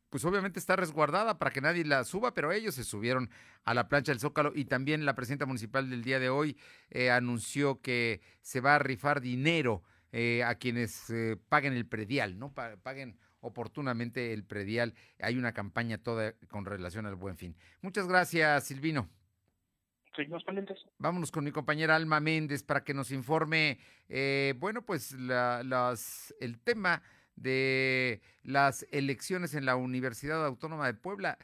pues 0.08 0.24
obviamente 0.24 0.58
está 0.58 0.76
resguardada 0.76 1.36
para 1.36 1.50
que 1.50 1.60
nadie 1.60 1.84
la 1.84 2.04
suba, 2.04 2.32
pero 2.32 2.52
ellos 2.52 2.76
se 2.76 2.84
subieron 2.84 3.28
a 3.64 3.74
la 3.74 3.88
plancha 3.88 4.12
del 4.12 4.20
Zócalo 4.20 4.52
y 4.54 4.64
también 4.64 5.04
la 5.04 5.14
presidenta 5.14 5.44
municipal 5.44 5.90
del 5.90 6.02
día 6.02 6.18
de 6.18 6.30
hoy 6.30 6.56
eh, 6.90 7.10
anunció 7.10 7.82
que 7.82 8.22
se 8.40 8.60
va 8.60 8.76
a 8.76 8.78
rifar 8.78 9.20
dinero 9.20 9.82
eh, 10.12 10.42
a 10.44 10.54
quienes 10.54 11.12
paguen 11.50 11.74
el 11.74 11.86
predial, 11.86 12.38
¿no? 12.38 12.54
paguen 12.54 13.18
oportunamente 13.46 14.32
el 14.32 14.44
predial. 14.44 14.94
Hay 15.20 15.36
una 15.36 15.52
campaña 15.52 15.98
toda 15.98 16.34
con 16.48 16.64
relación 16.64 17.06
al 17.06 17.14
buen 17.14 17.36
fin. 17.36 17.56
Muchas 17.80 18.06
gracias, 18.08 18.64
Silvino. 18.64 19.08
Seguimos 20.14 20.44
pendientes. 20.44 20.78
Vámonos 20.98 21.30
con 21.30 21.44
mi 21.44 21.52
compañera 21.52 21.94
Alma 21.94 22.20
Méndez 22.20 22.62
para 22.62 22.84
que 22.84 22.94
nos 22.94 23.10
informe, 23.10 23.78
eh, 24.08 24.54
bueno, 24.58 24.82
pues 24.82 25.12
las, 25.12 26.34
el 26.40 26.58
tema 26.58 27.02
de 27.36 28.22
las 28.42 28.86
elecciones 28.90 29.54
en 29.54 29.66
la 29.66 29.76
Universidad 29.76 30.44
Autónoma 30.44 30.86
de 30.86 30.94
Puebla. 30.94 31.38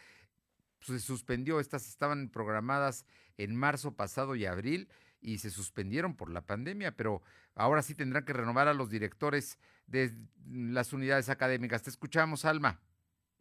se 0.80 0.98
suspendió, 1.00 1.61
estas 1.61 1.86
estaban 1.86 2.30
programadas 2.30 3.05
en 3.36 3.55
marzo 3.55 3.94
pasado 3.94 4.34
y 4.36 4.46
abril 4.46 4.88
y 5.20 5.38
se 5.38 5.50
suspendieron 5.50 6.16
por 6.16 6.30
la 6.30 6.40
pandemia, 6.40 6.96
pero 6.96 7.22
ahora 7.55 7.82
sí 7.82 7.94
tendrán 7.94 8.24
que 8.24 8.32
renovar 8.32 8.68
a 8.68 8.74
los 8.74 8.90
directores 8.90 9.59
de 9.86 10.12
las 10.46 10.92
unidades 10.92 11.28
académicas. 11.28 11.82
Te 11.82 11.90
escuchamos, 11.90 12.44
Alma. 12.44 12.80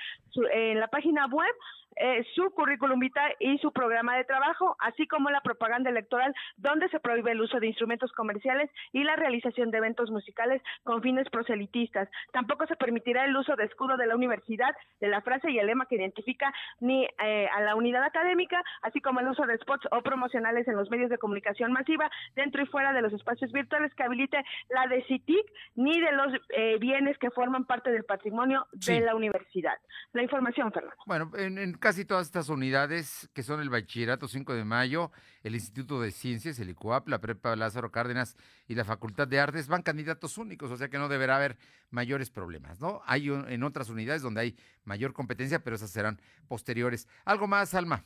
en 0.54 0.80
la 0.80 0.88
página 0.88 1.26
web 1.28 1.56
eh, 1.96 2.26
su 2.36 2.52
currículum 2.52 3.00
vitae 3.00 3.36
y 3.40 3.58
su 3.58 3.72
programa 3.72 4.16
de 4.16 4.24
trabajo, 4.24 4.76
así 4.80 5.08
como 5.08 5.30
la 5.30 5.42
propaganda 5.42 5.90
electoral, 5.90 6.34
donde 6.58 6.88
se 6.90 7.00
prohíbe 7.00 7.32
el 7.32 7.42
uso 7.42 7.60
de 7.60 7.68
instrumentos 7.68 8.12
comerciales 8.14 8.70
y 8.94 9.04
la 9.04 9.16
realización 9.16 9.72
de 9.72 9.80
eventos 9.80 10.10
musicales 10.12 10.62
con 10.84 11.02
fines 11.02 11.30
proselitistas. 11.30 12.08
Tampoco 12.32 12.68
se 12.68 12.76
permitirá 12.76 13.26
el 13.26 13.36
uso 13.36 13.56
de 13.56 13.66
escudo 13.66 13.98
de 13.98 14.08
la 14.08 14.16
universidad, 14.16 14.76
de 15.02 15.08
la 15.08 15.22
frase 15.22 15.52
y 15.52 15.60
el 15.60 15.68
lema 15.68 15.88
que 15.88 15.96
identifica 15.96 16.54
ni 16.80 17.06
eh, 17.24 17.48
a 17.54 17.62
la 17.62 17.76
unidad 17.76 18.04
académica, 18.04 18.64
así 18.82 19.02
como 19.02 19.20
el 19.20 19.28
uso 19.28 19.46
de 19.46 19.58
spots 19.58 19.88
o 19.92 20.02
promocionales 20.02 20.68
en 20.68 20.76
los 20.76 20.90
medios 20.90 21.10
de 21.10 21.18
comunicación 21.18 21.72
masiva 21.72 22.10
dentro 22.36 22.62
y 22.62 22.68
fuera 22.68 22.94
de 22.94 23.02
los 23.02 23.14
espacios 23.14 23.52
virtuales 23.52 23.94
que 23.96 24.04
habilite 24.04 24.42
la 24.70 24.88
de 24.88 25.04
CITIC 25.04 25.46
ni 25.76 26.00
de 26.00 26.12
los 26.12 26.34
eh, 26.50 26.78
bienes 26.80 27.18
que 27.18 27.30
forman 27.32 27.66
parte 27.66 27.92
del 27.92 28.04
patrimonio 28.04 28.68
de 28.74 29.00
la 29.02 29.16
universidad. 29.16 29.78
La 30.14 30.24
información, 30.24 30.72
Fernando. 30.72 30.96
Bueno, 31.06 31.32
en 31.36 31.74
casi 31.78 32.06
todas 32.06 32.28
estas 32.28 32.50
unidades, 32.50 33.30
que 33.34 33.44
son 33.44 33.62
el 33.62 33.70
Bachillerato 33.70 34.28
5 34.28 34.54
de 34.54 34.66
Mayo, 34.66 35.12
el 35.44 35.56
Instituto 35.56 36.02
de 36.02 36.12
Ciencias, 36.12 36.60
el 36.60 36.70
ICUAP, 36.70 37.08
la 37.08 37.22
Prepa 37.22 37.56
Lázaro 37.56 37.92
Cárdenas 37.92 38.36
y 38.68 38.76
la 38.76 38.84
Facultad 38.84 39.28
de 39.28 39.40
Artes, 39.40 39.68
van 39.68 39.84
candidatos 39.84 40.38
únicos, 40.38 40.72
o 40.72 40.78
sea 40.78 40.90
que 40.90 40.98
no 40.98 41.08
deberá 41.08 41.36
haber 41.36 41.58
mayores 41.92 42.30
problemas, 42.30 42.80
¿no? 42.80 43.02
Hay 43.06 43.30
en 43.30 43.64
otras 43.64 43.90
unidades 43.90 44.22
donde 44.22 44.42
hay 44.42 44.58
mayor 44.84 45.14
competencia, 45.14 45.64
pero 45.64 45.76
esas 45.76 45.92
serán 45.92 46.20
posteriores. 46.48 47.08
¿Algo 47.26 47.48
más, 47.48 47.74
Alma? 47.74 48.04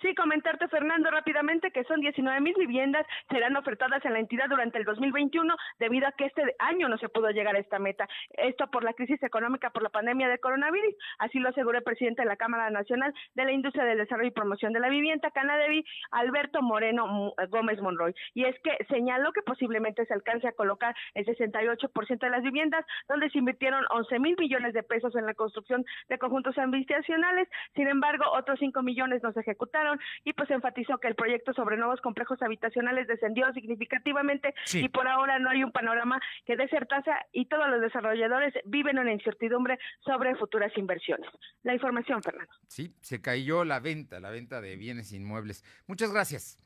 Sí, 0.00 0.14
comentarte, 0.14 0.68
Fernando, 0.68 1.10
rápidamente 1.10 1.70
que 1.70 1.84
son 1.84 2.00
19 2.00 2.40
mil 2.40 2.54
viviendas 2.58 3.06
serán 3.30 3.56
ofertadas 3.56 4.04
en 4.04 4.14
la 4.14 4.20
entidad 4.20 4.48
durante 4.48 4.78
el 4.78 4.84
2021 4.84 5.54
debido 5.78 6.06
a 6.06 6.12
que 6.12 6.26
este 6.26 6.42
año 6.58 6.88
no 6.88 6.98
se 6.98 7.08
pudo 7.08 7.30
llegar 7.30 7.56
a 7.56 7.60
esta 7.60 7.78
meta. 7.78 8.08
Esto 8.30 8.68
por 8.68 8.84
la 8.84 8.94
crisis 8.94 9.22
económica 9.22 9.70
por 9.70 9.82
la 9.82 9.90
pandemia 9.90 10.28
de 10.28 10.38
coronavirus. 10.38 10.94
Así 11.18 11.38
lo 11.38 11.50
aseguró 11.50 11.78
el 11.78 11.84
presidente 11.84 12.22
de 12.22 12.28
la 12.28 12.36
Cámara 12.36 12.70
Nacional 12.70 13.14
de 13.34 13.44
la 13.44 13.52
Industria 13.52 13.84
del 13.84 13.98
Desarrollo 13.98 14.28
y 14.28 14.32
Promoción 14.32 14.72
de 14.72 14.80
la 14.80 14.88
Vivienda, 14.88 15.30
Canadevi, 15.30 15.84
Alberto 16.10 16.62
Moreno 16.62 17.32
Gómez 17.50 17.80
Monroy. 17.80 18.14
Y 18.34 18.44
es 18.44 18.56
que 18.60 18.76
señaló 18.88 19.32
que 19.32 19.42
posiblemente 19.42 20.04
se 20.06 20.14
alcance 20.14 20.48
a 20.48 20.52
colocar 20.52 20.94
el 21.14 21.26
68% 21.26 22.18
de 22.18 22.30
las 22.30 22.42
viviendas, 22.42 22.84
donde 23.08 23.30
se 23.30 23.38
invirtieron 23.38 23.84
11 23.90 24.18
mil 24.18 24.36
millones 24.38 24.72
de 24.74 24.82
pesos 24.82 25.14
en 25.16 25.26
la 25.26 25.34
construcción 25.34 25.84
de 26.08 26.18
conjuntos 26.18 26.56
habitacionales. 26.58 27.48
Sin 27.74 27.88
embargo, 27.88 28.24
otros 28.32 28.58
5 28.58 28.82
millones 28.82 29.22
no 29.22 29.32
se 29.32 29.40
ejecutaron 29.40 29.81
y 30.24 30.32
pues 30.32 30.50
enfatizó 30.50 30.98
que 30.98 31.08
el 31.08 31.14
proyecto 31.14 31.52
sobre 31.52 31.76
nuevos 31.76 32.00
complejos 32.00 32.40
habitacionales 32.42 33.06
descendió 33.08 33.52
significativamente 33.52 34.54
y 34.72 34.88
por 34.88 35.08
ahora 35.08 35.38
no 35.38 35.50
hay 35.50 35.64
un 35.64 35.72
panorama 35.72 36.20
que 36.46 36.56
dé 36.56 36.68
certeza 36.68 37.18
y 37.32 37.46
todos 37.46 37.68
los 37.68 37.80
desarrolladores 37.80 38.54
viven 38.64 38.98
en 38.98 39.08
incertidumbre 39.08 39.78
sobre 40.04 40.34
futuras 40.36 40.72
inversiones. 40.76 41.28
La 41.62 41.74
información, 41.74 42.22
Fernando. 42.22 42.52
Sí, 42.68 42.94
se 43.00 43.20
cayó 43.20 43.64
la 43.64 43.80
venta, 43.80 44.20
la 44.20 44.30
venta 44.30 44.60
de 44.60 44.76
bienes 44.76 45.12
inmuebles. 45.12 45.64
Muchas 45.86 46.12
gracias. 46.12 46.58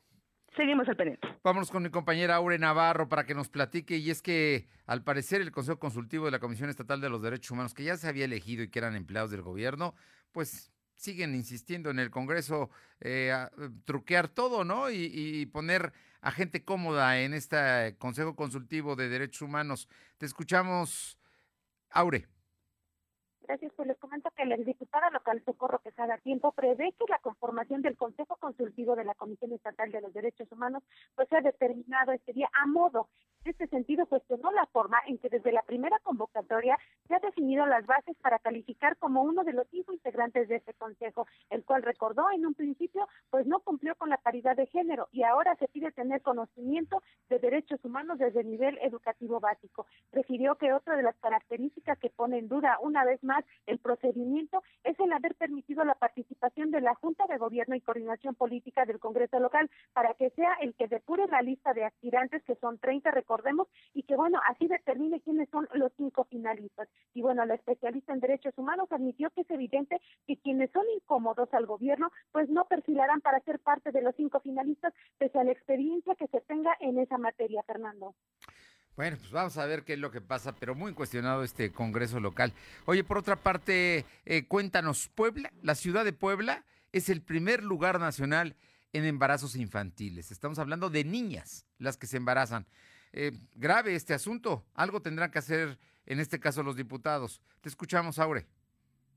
Seguimos 0.56 0.88
al 0.88 0.96
pendiente. 0.96 1.28
Vámonos 1.44 1.70
con 1.70 1.82
mi 1.82 1.90
compañera 1.90 2.36
Aure 2.36 2.58
Navarro 2.58 3.10
para 3.10 3.26
que 3.26 3.34
nos 3.34 3.50
platique. 3.50 3.98
Y 3.98 4.10
es 4.10 4.22
que, 4.22 4.66
al 4.86 5.04
parecer, 5.04 5.42
el 5.42 5.52
Consejo 5.52 5.78
Consultivo 5.78 6.24
de 6.24 6.30
la 6.30 6.38
Comisión 6.38 6.70
Estatal 6.70 7.00
de 7.02 7.10
los 7.10 7.20
Derechos 7.20 7.50
Humanos, 7.50 7.74
que 7.74 7.84
ya 7.84 7.96
se 7.96 8.08
había 8.08 8.24
elegido 8.24 8.62
y 8.62 8.70
que 8.70 8.78
eran 8.78 8.96
empleados 8.96 9.30
del 9.30 9.42
gobierno, 9.42 9.94
pues 10.32 10.72
siguen 10.96 11.34
insistiendo 11.34 11.90
en 11.90 11.98
el 11.98 12.10
Congreso 12.10 12.70
eh, 13.00 13.30
a 13.30 13.50
eh, 13.58 13.70
truquear 13.84 14.28
todo, 14.28 14.64
¿no? 14.64 14.90
Y, 14.90 15.10
y, 15.12 15.46
poner 15.46 15.92
a 16.20 16.32
gente 16.32 16.64
cómoda 16.64 17.20
en 17.20 17.34
este 17.34 17.96
Consejo 17.98 18.34
Consultivo 18.34 18.96
de 18.96 19.08
Derechos 19.08 19.42
Humanos. 19.42 19.88
Te 20.18 20.26
escuchamos, 20.26 21.18
Aure. 21.90 22.26
Gracias, 23.46 23.72
pues 23.76 23.86
les 23.86 23.98
comento 23.98 24.28
que 24.36 24.44
la 24.44 24.56
diputada 24.56 25.08
local 25.10 25.40
Socorro 25.44 25.78
Quesada 25.78 26.18
Tiempo 26.18 26.50
prevé 26.50 26.92
que 26.98 27.04
la 27.08 27.20
conformación 27.20 27.80
del 27.80 27.96
Consejo 27.96 28.36
Consultivo 28.36 28.96
de 28.96 29.04
la 29.04 29.14
Comisión 29.14 29.52
Estatal 29.52 29.92
de 29.92 30.00
los 30.00 30.12
Derechos 30.12 30.50
Humanos 30.50 30.82
pues 31.14 31.28
sea 31.28 31.40
determinado 31.42 32.10
este 32.10 32.32
día 32.32 32.50
a 32.52 32.66
modo. 32.66 33.08
En 33.46 33.50
este 33.50 33.68
sentido, 33.68 34.06
cuestionó 34.06 34.50
la 34.50 34.66
forma 34.66 34.98
en 35.06 35.18
que 35.18 35.28
desde 35.28 35.52
la 35.52 35.62
primera 35.62 36.00
convocatoria 36.00 36.76
se 37.06 37.14
ha 37.14 37.20
definido 37.20 37.64
las 37.64 37.86
bases 37.86 38.16
para 38.20 38.40
calificar 38.40 38.96
como 38.96 39.22
uno 39.22 39.44
de 39.44 39.52
los 39.52 39.68
cinco 39.68 39.92
integrantes 39.92 40.48
de 40.48 40.56
este 40.56 40.74
Consejo, 40.74 41.28
el 41.50 41.64
cual 41.64 41.84
recordó 41.84 42.24
en 42.34 42.44
un 42.44 42.54
principio 42.54 43.06
pues 43.30 43.46
no 43.46 43.60
cumplió 43.60 43.94
con 43.94 44.10
la 44.10 44.16
paridad 44.16 44.56
de 44.56 44.66
género 44.66 45.06
y 45.12 45.22
ahora 45.22 45.54
se 45.60 45.68
pide 45.68 45.92
tener 45.92 46.22
conocimiento 46.22 47.04
de 47.28 47.38
derechos 47.38 47.78
humanos 47.84 48.18
desde 48.18 48.40
el 48.40 48.50
nivel 48.50 48.78
educativo 48.82 49.38
básico. 49.38 49.86
Refirió 50.10 50.56
que 50.56 50.72
otra 50.72 50.96
de 50.96 51.04
las 51.04 51.16
características 51.18 52.00
que 52.00 52.10
pone 52.10 52.38
en 52.38 52.48
duda 52.48 52.78
una 52.82 53.04
vez 53.04 53.22
más 53.22 53.44
el 53.66 53.78
procedimiento 53.78 54.64
es 54.82 54.98
el 54.98 55.12
haber 55.12 55.36
permitido 55.36 55.84
la 55.84 55.94
participación 55.94 56.72
de 56.72 56.80
la 56.80 56.96
Junta 56.96 57.28
de 57.28 57.38
Gobierno 57.38 57.76
y 57.76 57.80
Coordinación 57.80 58.34
Política 58.34 58.86
del 58.86 58.98
Congreso 58.98 59.38
local 59.38 59.70
para 59.92 60.14
que 60.14 60.30
sea 60.30 60.54
el 60.62 60.74
que 60.74 60.88
depure 60.88 61.28
la 61.28 61.42
lista 61.42 61.74
de 61.74 61.84
aspirantes, 61.84 62.42
que 62.42 62.56
son 62.56 62.78
30, 62.78 63.12
recordemos, 63.36 63.68
y 63.94 64.02
que, 64.02 64.16
bueno, 64.16 64.40
así 64.50 64.66
determine 64.66 65.20
quiénes 65.20 65.48
son 65.50 65.68
los 65.74 65.92
cinco 65.96 66.24
finalistas. 66.24 66.88
Y 67.14 67.22
bueno, 67.22 67.44
la 67.44 67.54
especialista 67.54 68.12
en 68.12 68.20
derechos 68.20 68.54
humanos 68.56 68.88
admitió 68.90 69.30
que 69.30 69.42
es 69.42 69.50
evidente 69.50 70.00
que 70.26 70.36
quienes 70.38 70.70
son 70.72 70.84
incómodos 70.94 71.52
al 71.52 71.66
gobierno, 71.66 72.10
pues 72.32 72.48
no 72.48 72.64
perfilarán 72.66 73.20
para 73.20 73.40
ser 73.40 73.58
parte 73.60 73.92
de 73.92 74.02
los 74.02 74.14
cinco 74.16 74.40
finalistas, 74.40 74.92
pese 75.18 75.38
a 75.38 75.44
la 75.44 75.52
experiencia 75.52 76.14
que 76.14 76.26
se 76.28 76.40
tenga 76.42 76.76
en 76.80 76.98
esa 76.98 77.18
materia, 77.18 77.62
Fernando. 77.64 78.14
Bueno, 78.96 79.18
pues 79.18 79.30
vamos 79.30 79.58
a 79.58 79.66
ver 79.66 79.84
qué 79.84 79.92
es 79.92 79.98
lo 79.98 80.10
que 80.10 80.22
pasa, 80.22 80.54
pero 80.58 80.74
muy 80.74 80.94
cuestionado 80.94 81.42
este 81.42 81.70
Congreso 81.70 82.18
local. 82.18 82.54
Oye, 82.86 83.04
por 83.04 83.18
otra 83.18 83.36
parte, 83.36 84.06
eh, 84.24 84.46
cuéntanos, 84.48 85.08
Puebla, 85.14 85.52
la 85.62 85.74
ciudad 85.74 86.04
de 86.04 86.14
Puebla 86.14 86.64
es 86.92 87.10
el 87.10 87.20
primer 87.20 87.62
lugar 87.62 88.00
nacional 88.00 88.56
en 88.94 89.04
embarazos 89.04 89.54
infantiles. 89.56 90.30
Estamos 90.30 90.58
hablando 90.58 90.88
de 90.88 91.04
niñas, 91.04 91.66
las 91.78 91.98
que 91.98 92.06
se 92.06 92.16
embarazan. 92.16 92.66
Eh, 93.12 93.32
grave 93.54 93.94
este 93.94 94.14
asunto, 94.14 94.64
algo 94.74 95.00
tendrán 95.00 95.30
que 95.30 95.38
hacer 95.38 95.78
en 96.06 96.20
este 96.20 96.38
caso 96.38 96.62
los 96.62 96.76
diputados. 96.76 97.40
Te 97.60 97.68
escuchamos, 97.68 98.18
Aure. 98.18 98.46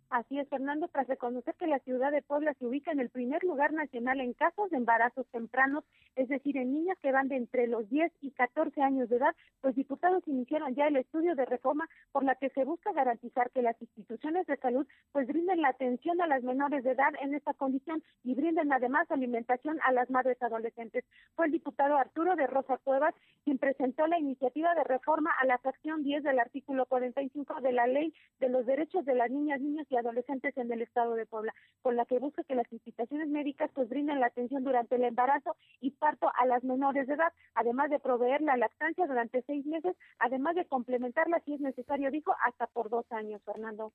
Así 0.09 0.39
es, 0.39 0.49
Fernando, 0.49 0.87
tras 0.87 1.07
reconocer 1.07 1.53
que 1.53 1.67
la 1.67 1.77
ciudad 1.79 2.11
de 2.11 2.23
Puebla 2.23 2.55
se 2.55 2.65
ubica 2.65 2.91
en 2.91 2.99
el 2.99 3.11
primer 3.11 3.43
lugar 3.43 3.73
nacional 3.73 4.19
en 4.19 4.33
casos 4.33 4.71
de 4.71 4.77
embarazos 4.77 5.27
tempranos, 5.27 5.83
es 6.15 6.27
decir, 6.29 6.57
en 6.57 6.73
niñas 6.73 6.97
que 6.99 7.11
van 7.11 7.27
de 7.27 7.35
entre 7.35 7.67
los 7.67 7.87
10 7.91 8.11
y 8.21 8.31
14 8.31 8.81
años 8.81 9.07
de 9.09 9.17
edad, 9.17 9.35
los 9.61 9.75
diputados 9.75 10.27
iniciaron 10.27 10.73
ya 10.73 10.87
el 10.87 10.95
estudio 10.95 11.35
de 11.35 11.45
reforma 11.45 11.87
por 12.11 12.23
la 12.23 12.33
que 12.33 12.49
se 12.49 12.65
busca 12.65 12.91
garantizar 12.91 13.51
que 13.51 13.61
las 13.61 13.79
instituciones 13.79 14.47
de 14.47 14.57
salud 14.57 14.87
pues 15.11 15.27
brinden 15.27 15.61
la 15.61 15.69
atención 15.69 16.19
a 16.21 16.27
las 16.27 16.41
menores 16.41 16.83
de 16.83 16.91
edad 16.91 17.13
en 17.21 17.35
esta 17.35 17.53
condición 17.53 18.01
y 18.23 18.33
brinden 18.33 18.73
además 18.73 19.11
alimentación 19.11 19.77
a 19.83 19.91
las 19.91 20.09
madres 20.09 20.41
adolescentes. 20.41 21.05
Fue 21.35 21.45
el 21.45 21.51
diputado 21.51 21.97
Arturo 21.97 22.35
de 22.35 22.47
Rosa 22.47 22.77
Cuevas 22.77 23.13
quien 23.43 23.59
presentó 23.59 24.07
la 24.07 24.17
iniciativa 24.17 24.73
de 24.73 24.83
reforma 24.85 25.31
a 25.39 25.45
la 25.45 25.59
fracción 25.59 26.01
10 26.01 26.23
del 26.23 26.39
artículo 26.39 26.87
45 26.87 27.61
de 27.61 27.73
la 27.73 27.85
Ley 27.85 28.11
de 28.39 28.49
los 28.49 28.65
Derechos 28.65 29.05
de 29.05 29.13
las 29.13 29.29
Niñas, 29.29 29.61
Niños 29.61 29.85
y 29.89 29.98
adolescentes 29.99 30.57
en 30.57 30.71
el 30.71 30.81
estado 30.81 31.15
de 31.15 31.25
Puebla, 31.25 31.53
con 31.81 31.95
la 31.95 32.05
que 32.05 32.19
busca 32.19 32.43
que 32.43 32.55
las 32.55 32.71
instituciones 32.71 33.29
médicas 33.29 33.69
pues 33.73 33.89
brinden 33.89 34.19
la 34.19 34.27
atención 34.27 34.63
durante 34.63 34.95
el 34.95 35.03
embarazo 35.03 35.55
y 35.79 35.91
parto 35.91 36.31
a 36.35 36.45
las 36.45 36.63
menores 36.63 37.07
de 37.07 37.13
edad, 37.13 37.31
además 37.53 37.89
de 37.89 37.99
proveer 37.99 38.41
la 38.41 38.57
lactancia 38.57 39.05
durante 39.07 39.43
seis 39.43 39.65
meses, 39.65 39.95
además 40.17 40.55
de 40.55 40.65
complementarla 40.65 41.41
si 41.45 41.53
es 41.53 41.61
necesario, 41.61 42.11
dijo, 42.11 42.35
hasta 42.45 42.67
por 42.67 42.89
dos 42.89 43.05
años, 43.11 43.41
Fernando. 43.43 43.93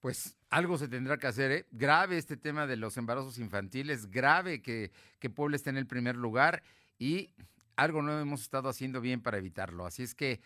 Pues 0.00 0.36
algo 0.50 0.78
se 0.78 0.88
tendrá 0.88 1.16
que 1.16 1.26
hacer, 1.26 1.50
¿eh? 1.50 1.66
Grave 1.72 2.18
este 2.18 2.36
tema 2.36 2.66
de 2.66 2.76
los 2.76 2.96
embarazos 2.96 3.38
infantiles, 3.38 4.10
grave 4.10 4.62
que, 4.62 4.90
que 5.18 5.30
Puebla 5.30 5.56
esté 5.56 5.70
en 5.70 5.78
el 5.78 5.86
primer 5.86 6.16
lugar 6.16 6.62
y 6.98 7.30
algo 7.76 8.02
no 8.02 8.18
hemos 8.20 8.42
estado 8.42 8.68
haciendo 8.68 9.00
bien 9.00 9.22
para 9.22 9.38
evitarlo. 9.38 9.86
Así 9.86 10.02
es 10.02 10.14
que 10.14 10.40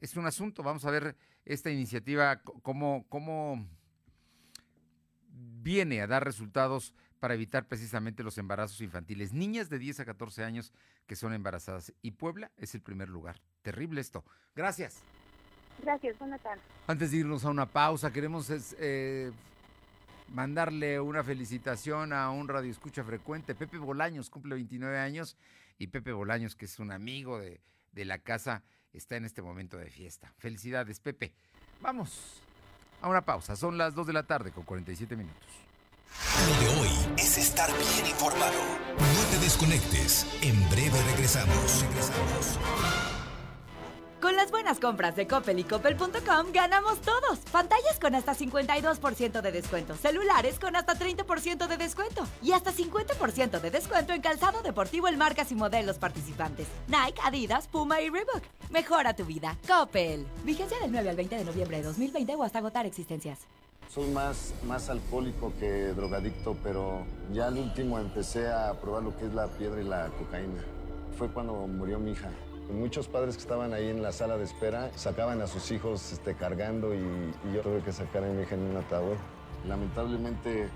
es 0.00 0.16
un 0.16 0.26
asunto, 0.26 0.62
vamos 0.62 0.84
a 0.84 0.90
ver 0.90 1.16
esta 1.44 1.70
iniciativa, 1.70 2.42
cómo, 2.62 3.06
cómo 3.08 3.66
viene 5.62 6.00
a 6.00 6.06
dar 6.06 6.24
resultados 6.24 6.92
para 7.20 7.34
evitar 7.34 7.66
precisamente 7.66 8.24
los 8.24 8.36
embarazos 8.38 8.80
infantiles. 8.80 9.32
Niñas 9.32 9.70
de 9.70 9.78
10 9.78 10.00
a 10.00 10.04
14 10.04 10.42
años 10.42 10.72
que 11.06 11.14
son 11.14 11.32
embarazadas. 11.32 11.92
Y 12.02 12.12
Puebla 12.12 12.50
es 12.56 12.74
el 12.74 12.82
primer 12.82 13.08
lugar. 13.08 13.40
Terrible 13.62 14.00
esto. 14.00 14.24
Gracias. 14.56 15.02
Gracias, 15.80 16.18
buenas 16.18 16.40
tardes. 16.42 16.62
Antes 16.86 17.12
de 17.12 17.18
irnos 17.18 17.44
a 17.44 17.50
una 17.50 17.66
pausa, 17.66 18.12
queremos 18.12 18.48
eh, 18.78 19.30
mandarle 20.34 21.00
una 21.00 21.22
felicitación 21.22 22.12
a 22.12 22.30
un 22.30 22.48
radio 22.48 22.70
escucha 22.70 23.04
frecuente. 23.04 23.54
Pepe 23.54 23.78
Bolaños 23.78 24.28
cumple 24.28 24.56
29 24.56 24.98
años 24.98 25.36
y 25.78 25.86
Pepe 25.86 26.12
Bolaños, 26.12 26.56
que 26.56 26.64
es 26.64 26.78
un 26.80 26.90
amigo 26.90 27.38
de, 27.38 27.60
de 27.92 28.04
la 28.04 28.18
casa, 28.18 28.64
está 28.92 29.16
en 29.16 29.24
este 29.24 29.42
momento 29.42 29.78
de 29.78 29.90
fiesta. 29.90 30.34
Felicidades, 30.38 30.98
Pepe. 30.98 31.32
Vamos 31.80 32.42
a 33.02 33.08
una 33.08 33.22
pausa. 33.22 33.56
Son 33.56 33.76
las 33.76 33.94
2 33.94 34.06
de 34.06 34.12
la 34.12 34.22
tarde 34.22 34.50
con 34.52 34.64
47 34.64 35.16
minutos. 35.16 35.42
Lo 36.48 36.60
de 36.60 36.80
hoy 36.80 36.90
es 37.18 37.38
estar 37.38 37.70
bien 37.70 38.06
informado. 38.06 38.52
No 38.98 39.30
te 39.30 39.38
desconectes. 39.38 40.26
En 40.42 40.68
breve 40.70 41.00
regresamos. 41.10 41.82
Regresamos. 41.82 43.01
Con 44.22 44.36
las 44.36 44.52
buenas 44.52 44.78
compras 44.78 45.16
de 45.16 45.26
Coppel 45.26 45.58
y 45.58 45.64
Coppel.com 45.64 46.52
ganamos 46.54 47.00
todos. 47.00 47.40
Pantallas 47.50 47.98
con 48.00 48.14
hasta 48.14 48.36
52% 48.36 49.40
de 49.40 49.50
descuento, 49.50 49.96
celulares 49.96 50.60
con 50.60 50.76
hasta 50.76 50.94
30% 50.94 51.66
de 51.66 51.76
descuento 51.76 52.24
y 52.40 52.52
hasta 52.52 52.72
50% 52.72 53.60
de 53.60 53.70
descuento 53.72 54.12
en 54.12 54.20
calzado 54.20 54.62
deportivo 54.62 55.08
en 55.08 55.18
marcas 55.18 55.50
y 55.50 55.56
modelos 55.56 55.98
participantes. 55.98 56.68
Nike, 56.86 57.20
Adidas, 57.24 57.66
Puma 57.66 58.00
y 58.00 58.10
Reebok. 58.10 58.44
Mejora 58.70 59.16
tu 59.16 59.24
vida. 59.24 59.58
Coppel. 59.66 60.24
Vigencia 60.44 60.78
del 60.78 60.92
9 60.92 61.10
al 61.10 61.16
20 61.16 61.38
de 61.38 61.44
noviembre 61.44 61.78
de 61.78 61.82
2020 61.82 62.36
o 62.36 62.44
hasta 62.44 62.60
agotar 62.60 62.86
existencias. 62.86 63.40
Soy 63.88 64.08
más, 64.10 64.54
más 64.68 64.88
alcohólico 64.88 65.52
que 65.58 65.88
drogadicto, 65.94 66.56
pero 66.62 67.04
ya 67.32 67.48
al 67.48 67.58
último 67.58 67.98
empecé 67.98 68.48
a 68.48 68.72
probar 68.80 69.02
lo 69.02 69.16
que 69.18 69.26
es 69.26 69.34
la 69.34 69.48
piedra 69.48 69.80
y 69.80 69.84
la 69.84 70.10
cocaína. 70.10 70.62
Fue 71.18 71.26
cuando 71.28 71.66
murió 71.66 71.98
mi 71.98 72.12
hija. 72.12 72.30
Muchos 72.72 73.06
padres 73.06 73.36
que 73.36 73.42
estaban 73.42 73.74
ahí 73.74 73.88
en 73.88 74.02
la 74.02 74.12
sala 74.12 74.38
de 74.38 74.44
espera 74.44 74.90
sacaban 74.96 75.42
a 75.42 75.46
sus 75.46 75.70
hijos 75.70 76.12
este, 76.12 76.34
cargando 76.34 76.94
y, 76.94 76.98
y 76.98 77.54
yo 77.54 77.60
tuve 77.60 77.82
que 77.82 77.92
sacar 77.92 78.24
a 78.24 78.28
mi 78.28 78.42
hija 78.42 78.54
en 78.54 78.62
un 78.62 78.76
ataúd. 78.76 79.16
Lamentablemente 79.68 80.68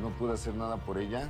no 0.00 0.10
pude 0.10 0.34
hacer 0.34 0.54
nada 0.54 0.76
por 0.76 0.98
ella. 0.98 1.28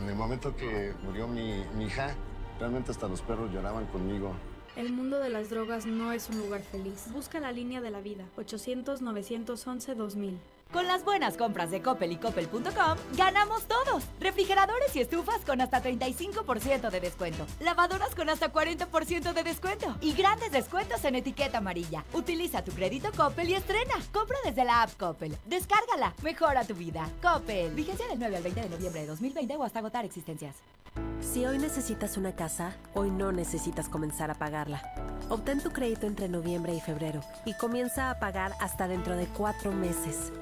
En 0.00 0.08
el 0.08 0.16
momento 0.16 0.56
que 0.56 0.92
murió 1.04 1.28
mi, 1.28 1.64
mi 1.76 1.84
hija, 1.84 2.14
realmente 2.58 2.90
hasta 2.90 3.06
los 3.08 3.22
perros 3.22 3.52
lloraban 3.52 3.86
conmigo. 3.86 4.32
El 4.76 4.92
mundo 4.92 5.20
de 5.20 5.30
las 5.30 5.50
drogas 5.50 5.86
no 5.86 6.12
es 6.12 6.28
un 6.28 6.38
lugar 6.38 6.62
feliz. 6.62 7.06
Busca 7.12 7.38
la 7.38 7.52
línea 7.52 7.80
de 7.80 7.92
la 7.92 8.00
vida. 8.00 8.24
800-911-2000. 8.36 10.32
Con 10.72 10.86
las 10.88 11.04
buenas 11.04 11.36
compras 11.36 11.70
de 11.70 11.80
Coppel 11.80 12.12
y 12.12 12.16
Coppel.com, 12.16 12.98
ganamos 13.16 13.64
todos. 13.64 14.04
Refrigeradores 14.18 14.94
y 14.96 15.00
estufas 15.00 15.40
con 15.44 15.60
hasta 15.60 15.82
35% 15.82 16.90
de 16.90 17.00
descuento. 17.00 17.46
Lavadoras 17.60 18.14
con 18.14 18.28
hasta 18.28 18.52
40% 18.52 19.32
de 19.32 19.42
descuento. 19.44 19.94
Y 20.00 20.14
grandes 20.14 20.50
descuentos 20.50 21.04
en 21.04 21.14
etiqueta 21.14 21.58
amarilla. 21.58 22.04
Utiliza 22.12 22.64
tu 22.64 22.72
crédito 22.72 23.10
Coppel 23.16 23.50
y 23.50 23.54
estrena. 23.54 23.94
Compra 24.12 24.38
desde 24.44 24.64
la 24.64 24.82
app 24.82 24.96
Coppel. 24.98 25.36
Descárgala. 25.46 26.12
Mejora 26.22 26.64
tu 26.64 26.74
vida. 26.74 27.08
Coppel. 27.22 27.72
Vigencia 27.74 28.08
del 28.08 28.18
9 28.18 28.36
al 28.36 28.42
20 28.42 28.60
de 28.62 28.68
noviembre 28.68 29.00
de 29.02 29.06
2020 29.06 29.56
o 29.56 29.62
hasta 29.62 29.78
agotar 29.78 30.04
existencias. 30.04 30.56
Si 31.20 31.44
hoy 31.46 31.58
necesitas 31.58 32.16
una 32.16 32.36
casa, 32.36 32.76
hoy 32.94 33.10
no 33.10 33.32
necesitas 33.32 33.88
comenzar 33.88 34.30
a 34.30 34.34
pagarla. 34.34 34.82
Obtén 35.28 35.60
tu 35.60 35.70
crédito 35.70 36.06
entre 36.06 36.28
noviembre 36.28 36.74
y 36.74 36.80
febrero 36.80 37.20
y 37.44 37.54
comienza 37.54 38.10
a 38.10 38.18
pagar 38.18 38.52
hasta 38.60 38.86
dentro 38.86 39.16
de 39.16 39.26
cuatro 39.26 39.72
meses. 39.72 40.32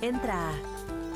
Entra 0.00 0.50
a 0.50 0.52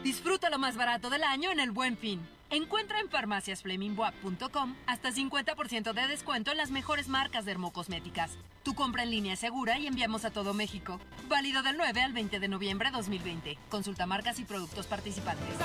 Disfruta 0.03 0.51
lo 0.51 0.59
más 0.59 0.77
barato 0.77 1.09
del 1.11 1.25
año 1.25 1.51
en 1.51 1.61
el 1.61 1.73
Buen 1.73 1.97
Fin. 1.97 2.29
Encuentra 2.49 3.01
en 3.01 3.09
farmaciasflemingwap.com 3.09 4.77
hasta 4.87 5.11
50% 5.11 5.93
de 5.93 6.07
descuento 6.07 6.53
en 6.53 6.59
las 6.59 6.71
mejores 6.71 7.09
marcas 7.09 7.45
dermocosméticas. 7.45 8.39
Tu 8.63 8.75
compra 8.75 9.03
en 9.03 9.11
línea 9.11 9.33
es 9.33 9.41
segura 9.41 9.79
y 9.79 9.89
enviamos 9.89 10.25
a 10.25 10.31
todo 10.31 10.55
México. 10.55 11.01
Válido 11.29 11.65
del 11.65 11.77
9 11.77 12.03
al 12.03 12.13
20 12.13 12.39
de 12.39 12.49
noviembre 12.49 12.91
2020. 12.93 13.59
Consulta 13.69 14.07
marcas 14.07 14.39
y 14.39 14.45
productos 14.45 14.87
participantes. 14.87 15.57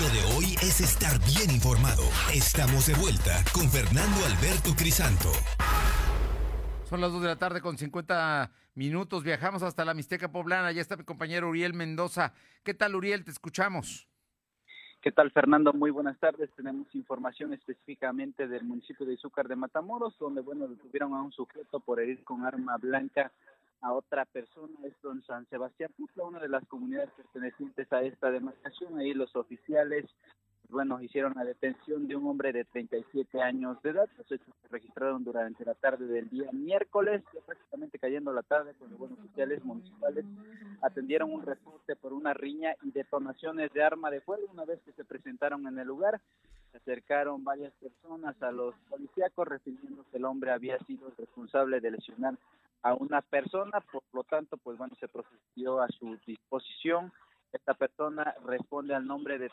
Lo 0.00 0.08
de 0.08 0.22
hoy 0.34 0.54
es 0.62 0.80
estar 0.80 1.20
bien 1.20 1.50
informado. 1.50 2.02
Estamos 2.32 2.86
de 2.86 2.94
vuelta 2.94 3.44
con 3.52 3.68
Fernando 3.68 4.24
Alberto 4.24 4.72
Crisanto. 4.74 5.28
Son 6.84 7.02
las 7.02 7.12
2 7.12 7.20
de 7.20 7.28
la 7.28 7.36
tarde 7.36 7.60
con 7.60 7.76
50 7.76 8.50
minutos. 8.74 9.22
Viajamos 9.22 9.62
hasta 9.62 9.84
la 9.84 9.92
Mixteca 9.92 10.32
Poblana. 10.32 10.72
Ya 10.72 10.80
está 10.80 10.96
mi 10.96 11.04
compañero 11.04 11.50
Uriel 11.50 11.74
Mendoza. 11.74 12.32
¿Qué 12.64 12.72
tal, 12.72 12.94
Uriel? 12.94 13.22
Te 13.22 13.32
escuchamos. 13.32 14.08
¿Qué 15.02 15.12
tal, 15.12 15.30
Fernando? 15.30 15.74
Muy 15.74 15.90
buenas 15.90 16.18
tardes. 16.18 16.48
Tenemos 16.56 16.86
información 16.94 17.52
específicamente 17.52 18.48
del 18.48 18.64
municipio 18.64 19.04
de 19.04 19.12
Izúcar 19.12 19.46
de 19.46 19.56
Matamoros, 19.56 20.16
donde, 20.18 20.40
bueno, 20.40 20.68
detuvieron 20.68 21.12
a 21.12 21.20
un 21.20 21.32
sujeto 21.32 21.80
por 21.80 22.00
herir 22.00 22.24
con 22.24 22.46
arma 22.46 22.78
blanca 22.78 23.30
a 23.82 23.92
otra 23.92 24.24
persona, 24.24 24.74
esto 24.84 25.12
en 25.12 25.22
San 25.24 25.46
Sebastián 25.48 25.90
una 26.16 26.38
de 26.38 26.48
las 26.48 26.64
comunidades 26.66 27.10
pertenecientes 27.16 27.92
a 27.92 28.02
esta 28.02 28.30
demarcación. 28.30 28.96
Ahí 28.98 29.12
los 29.12 29.34
oficiales, 29.34 30.06
bueno, 30.68 31.02
hicieron 31.02 31.34
la 31.34 31.44
detención 31.44 32.06
de 32.06 32.14
un 32.14 32.26
hombre 32.28 32.52
de 32.52 32.64
37 32.64 33.42
años 33.42 33.82
de 33.82 33.90
edad. 33.90 34.08
Los 34.16 34.30
hechos 34.30 34.54
se 34.62 34.68
registraron 34.68 35.24
durante 35.24 35.64
la 35.64 35.74
tarde 35.74 36.06
del 36.06 36.30
día 36.30 36.50
miércoles, 36.52 37.22
prácticamente 37.44 37.98
cayendo 37.98 38.32
la 38.32 38.42
tarde, 38.42 38.74
cuando 38.78 38.98
los 38.98 39.18
oficiales 39.18 39.64
municipales 39.64 40.24
atendieron 40.80 41.32
un 41.32 41.42
reporte 41.42 41.96
por 41.96 42.12
una 42.12 42.32
riña 42.32 42.74
y 42.82 42.92
detonaciones 42.92 43.72
de 43.72 43.82
arma 43.82 44.10
de 44.10 44.20
fuego. 44.20 44.44
Una 44.52 44.64
vez 44.64 44.80
que 44.84 44.92
se 44.92 45.04
presentaron 45.04 45.66
en 45.66 45.78
el 45.78 45.88
lugar, 45.88 46.20
se 46.70 46.78
acercaron 46.78 47.42
varias 47.42 47.72
personas 47.74 48.40
a 48.42 48.52
los 48.52 48.76
policíacos 48.88 49.48
refiriéndose 49.48 50.08
que 50.10 50.18
el 50.18 50.24
hombre 50.24 50.52
había 50.52 50.78
sido 50.86 51.12
responsable 51.18 51.80
de 51.80 51.90
lesionar 51.90 52.38
a 52.82 52.94
una 52.94 53.22
persona, 53.22 53.80
por 53.80 54.02
lo 54.12 54.24
tanto, 54.24 54.56
pues 54.56 54.76
bueno, 54.76 54.94
se 54.98 55.08
procedió 55.08 55.80
a 55.80 55.88
su 55.88 56.18
disposición. 56.26 57.12
Esta 57.52 57.74
persona 57.74 58.34
responde 58.44 58.94
al 58.94 59.06
nombre 59.06 59.38
de 59.38 59.50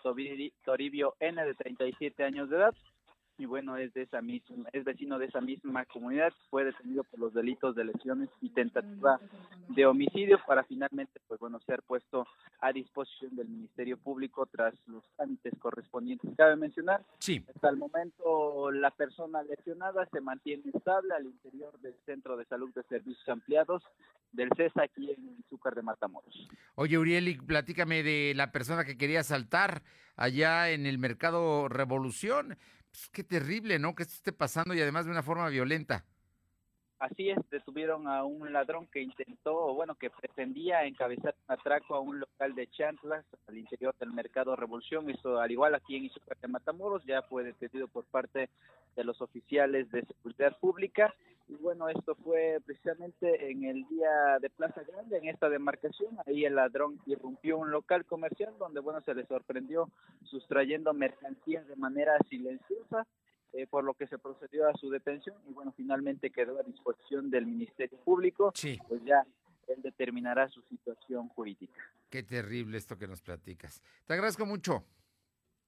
Toribio 0.63 1.15
N 1.19 1.43
de 1.43 1.53
37 1.53 2.23
años 2.23 2.49
de 2.49 2.57
edad 2.57 2.75
y 3.39 3.45
bueno, 3.45 3.77
es 3.77 3.93
de 3.93 4.01
esa 4.01 4.21
misma, 4.21 4.67
es 4.73 4.83
vecino 4.83 5.17
de 5.17 5.27
esa 5.27 5.39
misma 5.39 5.85
comunidad, 5.85 6.33
fue 6.49 6.65
detenido 6.65 7.05
por 7.05 7.19
los 7.19 7.33
delitos 7.33 7.73
de 7.73 7.85
lesiones 7.85 8.29
y 8.41 8.49
tentativa 8.49 9.19
de 9.69 9.85
homicidio 9.85 10.39
para 10.45 10.65
finalmente, 10.65 11.21
pues 11.25 11.39
bueno, 11.39 11.59
ser 11.61 11.81
puesto 11.83 12.27
a 12.59 12.73
disposición 12.73 13.37
del 13.37 13.47
Ministerio 13.47 13.97
Público 13.97 14.45
tras 14.45 14.73
los 14.87 15.03
trámites 15.15 15.53
correspondientes. 15.59 16.29
Cabe 16.35 16.57
mencionar, 16.57 17.01
sí. 17.19 17.41
hasta 17.55 17.69
el 17.69 17.77
momento 17.77 18.71
la 18.71 18.91
persona 18.91 19.41
lesionada 19.43 20.05
se 20.11 20.19
mantiene 20.19 20.63
estable 20.73 21.13
al 21.13 21.25
interior 21.25 21.79
del 21.79 21.95
Centro 22.05 22.35
de 22.35 22.43
Salud 22.43 22.73
de 22.73 22.83
Servicios 22.83 23.29
Ampliados 23.29 23.83
del 24.33 24.49
CESA 24.57 24.83
aquí 24.83 25.11
en 25.11 25.43
Zúcar 25.49 25.75
de 25.75 25.81
Matamoros. 25.81 26.47
Oye, 26.75 26.97
Uriel, 26.97 27.29
y 27.29 27.37
platícame 27.37 28.03
de 28.03 28.33
la 28.35 28.51
persona 28.51 28.83
que 28.83 28.97
quería 28.97 29.23
saltar 29.23 29.81
allá 30.15 30.69
en 30.71 30.85
el 30.85 30.97
Mercado 30.97 31.69
Revolución 31.69 32.57
qué 33.11 33.23
terrible, 33.23 33.79
¿no? 33.79 33.95
Que 33.95 34.03
esto 34.03 34.15
esté 34.15 34.33
pasando 34.33 34.73
y 34.73 34.81
además 34.81 35.05
de 35.05 35.11
una 35.11 35.23
forma 35.23 35.47
violenta. 35.49 36.05
Así 36.99 37.29
es, 37.29 37.37
detuvieron 37.49 38.07
a 38.07 38.25
un 38.25 38.51
ladrón 38.51 38.85
que 38.87 39.01
intentó, 39.01 39.73
bueno, 39.73 39.95
que 39.95 40.09
pretendía 40.09 40.83
encabezar 40.83 41.33
un 41.47 41.53
atraco 41.53 41.95
a 41.95 42.01
un 42.01 42.19
local 42.19 42.53
de 42.55 42.67
Chantlas 42.67 43.25
al 43.47 43.57
interior 43.57 43.95
del 43.97 44.11
mercado 44.11 44.53
Revolución. 44.57 45.09
Esto, 45.09 45.39
al 45.39 45.49
igual 45.49 45.75
aquí 45.75 45.95
en 45.95 46.03
Izúcar 46.03 46.37
de 46.41 46.49
Matamoros, 46.49 47.05
ya 47.05 47.21
fue 47.21 47.45
detenido 47.45 47.87
por 47.87 48.03
parte 48.03 48.49
de 48.97 49.03
los 49.05 49.21
oficiales 49.21 49.89
de 49.91 50.05
seguridad 50.07 50.57
pública. 50.59 51.15
Y 51.47 51.55
bueno, 51.55 51.87
esto 51.87 52.15
fue 52.15 52.59
precisamente 52.65 53.49
en 53.49 53.63
el 53.63 53.87
día 53.87 54.37
de 54.41 54.49
Plaza 54.49 54.83
Grande, 54.83 55.19
en 55.19 55.29
esta 55.29 55.47
demarcación. 55.47 56.17
Ahí 56.27 56.43
el 56.43 56.55
ladrón 56.55 56.99
irrumpió 57.05 57.59
un 57.59 57.71
local 57.71 58.03
comercial 58.03 58.53
donde, 58.59 58.81
bueno, 58.81 58.99
se 59.01 59.15
le 59.15 59.25
sorprendió 59.25 59.89
sustrayendo 60.25 60.93
mercancías 60.93 61.65
de 61.65 61.77
manera 61.77 62.17
silenciosa 62.29 63.07
eh, 63.53 63.67
por 63.67 63.83
lo 63.83 63.93
que 63.93 64.07
se 64.07 64.17
procedió 64.17 64.67
a 64.67 64.73
su 64.73 64.89
detención 64.89 65.35
y 65.47 65.53
bueno, 65.53 65.73
finalmente 65.75 66.29
quedó 66.29 66.59
a 66.59 66.63
disposición 66.63 67.29
del 67.29 67.45
Ministerio 67.45 67.97
Público, 67.99 68.51
sí. 68.53 68.79
pues 68.87 69.03
ya 69.03 69.25
él 69.67 69.81
determinará 69.81 70.47
su 70.49 70.61
situación 70.63 71.29
jurídica. 71.29 71.81
Qué 72.09 72.23
terrible 72.23 72.77
esto 72.77 72.97
que 72.97 73.07
nos 73.07 73.21
platicas. 73.21 73.81
Te 74.05 74.13
agradezco 74.13 74.45
mucho. 74.45 74.83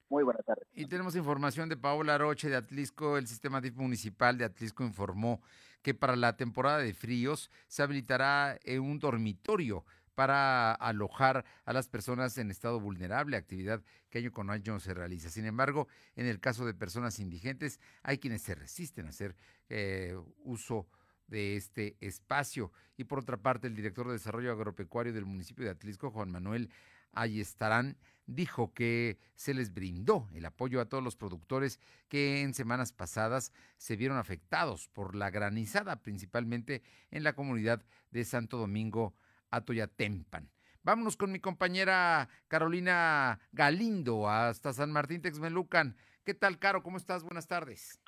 Muy 0.09 0.23
buenas 0.23 0.45
tardes. 0.45 0.67
Y 0.73 0.87
tenemos 0.87 1.15
información 1.15 1.69
de 1.69 1.77
Paola 1.77 2.17
Roche 2.17 2.49
de 2.49 2.57
Atlisco. 2.57 3.17
El 3.17 3.27
sistema 3.27 3.61
DIF 3.61 3.77
municipal 3.77 4.37
de 4.37 4.45
Atlisco 4.45 4.83
informó 4.83 5.41
que 5.81 5.93
para 5.93 6.15
la 6.15 6.35
temporada 6.35 6.79
de 6.79 6.93
fríos 6.93 7.49
se 7.67 7.81
habilitará 7.81 8.59
un 8.79 8.99
dormitorio 8.99 9.85
para 10.15 10.73
alojar 10.73 11.45
a 11.65 11.73
las 11.73 11.87
personas 11.87 12.37
en 12.37 12.51
estado 12.51 12.79
vulnerable, 12.79 13.37
actividad 13.37 13.83
que 14.09 14.19
año 14.19 14.31
con 14.31 14.49
año 14.49 14.79
se 14.79 14.93
realiza. 14.93 15.29
Sin 15.29 15.45
embargo, 15.45 15.87
en 16.15 16.25
el 16.25 16.39
caso 16.39 16.65
de 16.65 16.73
personas 16.73 17.19
indigentes, 17.19 17.79
hay 18.03 18.17
quienes 18.17 18.41
se 18.41 18.55
resisten 18.55 19.07
a 19.07 19.09
hacer 19.09 19.35
eh, 19.69 20.15
uso 20.43 20.87
de 21.27 21.55
este 21.55 21.97
espacio. 22.01 22.71
Y 22.97 23.05
por 23.05 23.19
otra 23.19 23.37
parte, 23.37 23.67
el 23.67 23.75
director 23.75 24.05
de 24.07 24.13
Desarrollo 24.13 24.51
Agropecuario 24.51 25.13
del 25.13 25.25
municipio 25.25 25.65
de 25.65 25.71
Atlisco, 25.71 26.11
Juan 26.11 26.29
Manuel 26.29 26.69
Ayestarán, 27.13 27.97
dijo 28.25 28.73
que 28.73 29.17
se 29.35 29.53
les 29.53 29.73
brindó 29.73 30.29
el 30.33 30.45
apoyo 30.45 30.79
a 30.79 30.85
todos 30.85 31.03
los 31.03 31.15
productores 31.15 31.79
que 32.07 32.41
en 32.41 32.53
semanas 32.53 32.93
pasadas 32.93 33.51
se 33.77 33.95
vieron 33.95 34.17
afectados 34.17 34.87
por 34.89 35.15
la 35.15 35.29
granizada, 35.29 36.01
principalmente 36.01 36.83
en 37.09 37.23
la 37.23 37.33
comunidad 37.33 37.83
de 38.11 38.23
Santo 38.23 38.57
Domingo 38.57 39.15
Atoyatempan. 39.51 40.49
Vámonos 40.83 41.15
con 41.15 41.31
mi 41.31 41.39
compañera 41.39 42.27
Carolina 42.47 43.39
Galindo 43.51 44.27
hasta 44.27 44.73
San 44.73 44.91
Martín 44.91 45.21
Texmelucan. 45.21 45.95
¿Qué 46.25 46.33
tal, 46.33 46.57
Caro? 46.57 46.81
¿Cómo 46.81 46.97
estás? 46.97 47.23
Buenas 47.23 47.47
tardes. 47.47 48.01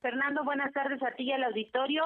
Fernando, 0.00 0.44
buenas 0.44 0.72
tardes 0.72 1.02
a 1.02 1.14
ti 1.16 1.24
y 1.24 1.32
al 1.32 1.44
auditorio. 1.44 2.02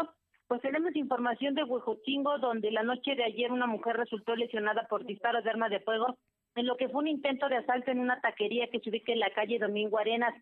Pues 0.48 0.60
tenemos 0.60 0.94
información 0.96 1.54
de 1.54 1.64
Huejotzingo, 1.64 2.38
donde 2.38 2.70
la 2.70 2.82
noche 2.82 3.14
de 3.14 3.24
ayer 3.24 3.52
una 3.52 3.66
mujer 3.66 3.96
resultó 3.96 4.34
lesionada 4.34 4.86
por 4.88 5.06
disparos 5.06 5.44
de 5.44 5.50
arma 5.50 5.68
de 5.68 5.80
fuego 5.80 6.18
en 6.54 6.66
lo 6.66 6.76
que 6.76 6.88
fue 6.88 7.00
un 7.00 7.08
intento 7.08 7.48
de 7.48 7.56
asalto 7.56 7.90
en 7.90 8.00
una 8.00 8.20
taquería 8.20 8.68
que 8.70 8.80
se 8.80 8.90
ubica 8.90 9.12
en 9.12 9.20
la 9.20 9.32
calle 9.32 9.58
Domingo 9.58 9.98
Arenas. 9.98 10.34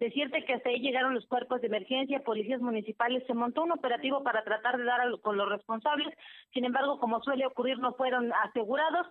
Decirte 0.00 0.44
que 0.46 0.54
hasta 0.54 0.70
ahí 0.70 0.80
llegaron 0.80 1.14
los 1.14 1.26
cuerpos 1.26 1.60
de 1.60 1.66
emergencia, 1.66 2.24
policías 2.24 2.62
municipales, 2.62 3.22
se 3.26 3.34
montó 3.34 3.62
un 3.62 3.72
operativo 3.72 4.22
para 4.22 4.42
tratar 4.44 4.78
de 4.78 4.84
dar 4.84 5.00
con 5.20 5.36
los 5.36 5.48
responsables, 5.48 6.08
sin 6.54 6.64
embargo, 6.64 6.98
como 6.98 7.22
suele 7.22 7.46
ocurrir, 7.46 7.78
no 7.78 7.92
fueron 7.94 8.32
asegurados 8.32 9.06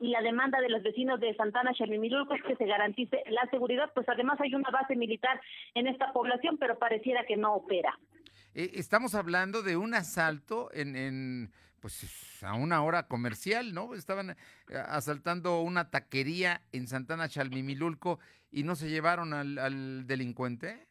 y 0.00 0.08
la 0.08 0.20
demanda 0.20 0.60
de 0.60 0.68
los 0.68 0.82
vecinos 0.82 1.20
de 1.20 1.34
Santana 1.34 1.72
Xalmimilulco 1.74 2.34
es 2.34 2.42
que 2.42 2.56
se 2.56 2.66
garantice 2.66 3.22
la 3.28 3.48
seguridad, 3.50 3.90
pues 3.94 4.08
además 4.08 4.40
hay 4.40 4.54
una 4.54 4.70
base 4.70 4.96
militar 4.96 5.40
en 5.74 5.86
esta 5.86 6.12
población, 6.12 6.58
pero 6.58 6.78
pareciera 6.78 7.24
que 7.26 7.36
no 7.36 7.54
opera. 7.54 7.98
Eh, 8.54 8.70
estamos 8.74 9.14
hablando 9.14 9.62
de 9.62 9.76
un 9.76 9.94
asalto 9.94 10.70
en, 10.72 10.96
en 10.96 11.52
pues 11.80 12.42
a 12.42 12.54
una 12.54 12.82
hora 12.82 13.06
comercial, 13.08 13.74
¿no? 13.74 13.94
Estaban 13.94 14.30
eh, 14.30 14.36
asaltando 14.88 15.60
una 15.60 15.90
taquería 15.90 16.62
en 16.72 16.86
Santana 16.86 17.28
Chalmimilulco 17.28 18.18
y 18.50 18.64
no 18.64 18.76
se 18.76 18.88
llevaron 18.88 19.32
al, 19.32 19.58
al 19.58 20.06
delincuente. 20.06 20.89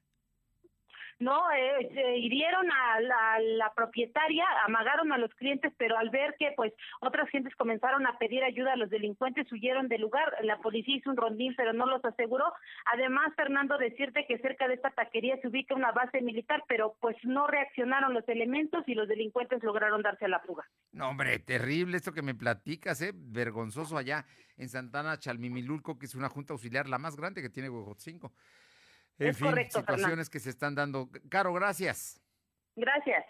No 1.20 1.52
eh, 1.52 1.90
se 1.94 2.18
hirieron 2.18 2.66
a 2.72 3.00
la, 3.02 3.72
propietaria, 3.76 4.46
amagaron 4.66 5.12
a 5.12 5.18
los 5.18 5.34
clientes, 5.36 5.72
pero 5.78 5.98
al 5.98 6.10
ver 6.10 6.36
que 6.40 6.54
pues 6.56 6.74
otras 7.02 7.30
gentes 7.30 7.56
comenzaron 7.56 8.08
a 8.08 8.18
pedir 8.18 8.44
ayuda 8.44 8.74
a 8.74 8.78
los 8.78 8.90
delincuentes, 8.90 9.52
huyeron 9.52 9.88
del 9.88 10.02
lugar. 10.02 10.34
La 10.44 10.58
policía 10.60 10.98
hizo 10.98 11.10
un 11.10 11.18
rondín, 11.18 11.54
pero 11.56 11.74
no 11.74 11.86
los 11.86 12.04
aseguró. 12.04 12.46
Además, 12.86 13.34
Fernando, 13.36 13.78
decirte 13.78 14.26
que 14.28 14.40
cerca 14.40 14.68
de 14.68 14.76
esta 14.76 14.92
taquería 14.92 15.38
se 15.42 15.48
ubica 15.48 15.76
una 15.76 15.92
base 15.92 16.22
militar, 16.22 16.64
pero 16.68 16.96
pues 17.00 17.16
no 17.24 17.48
reaccionaron 17.48 18.14
los 18.14 18.28
elementos 18.28 18.84
y 18.88 18.96
los 18.96 19.08
delincuentes 19.08 19.64
lograron 19.64 20.02
darse 20.02 20.26
a 20.26 20.30
la 20.30 20.40
fuga. 20.40 20.66
No, 20.92 21.10
hombre, 21.10 21.40
terrible 21.40 21.98
esto 21.98 22.14
que 22.14 22.22
me 22.22 22.34
platicas, 22.34 23.02
¿eh? 23.02 23.12
Vergonzoso 23.14 23.98
allá 23.98 24.26
en 24.58 24.70
Santana, 24.70 25.20
Chalmimilulco, 25.20 26.00
que 26.00 26.06
es 26.06 26.16
una 26.16 26.30
junta 26.30 26.54
auxiliar, 26.54 26.88
la 26.88 26.98
más 26.98 27.16
grande 27.16 27.42
que 27.42 27.50
tiene 27.50 27.70
Huejotzinco. 27.70 28.34
En 29.20 29.36
fin, 29.36 29.54
situaciones 29.70 30.30
que 30.30 30.40
se 30.40 30.50
están 30.50 30.76
dando. 30.76 31.10
Caro, 31.30 31.54
gracias. 31.54 32.22
Gracias. 32.76 33.26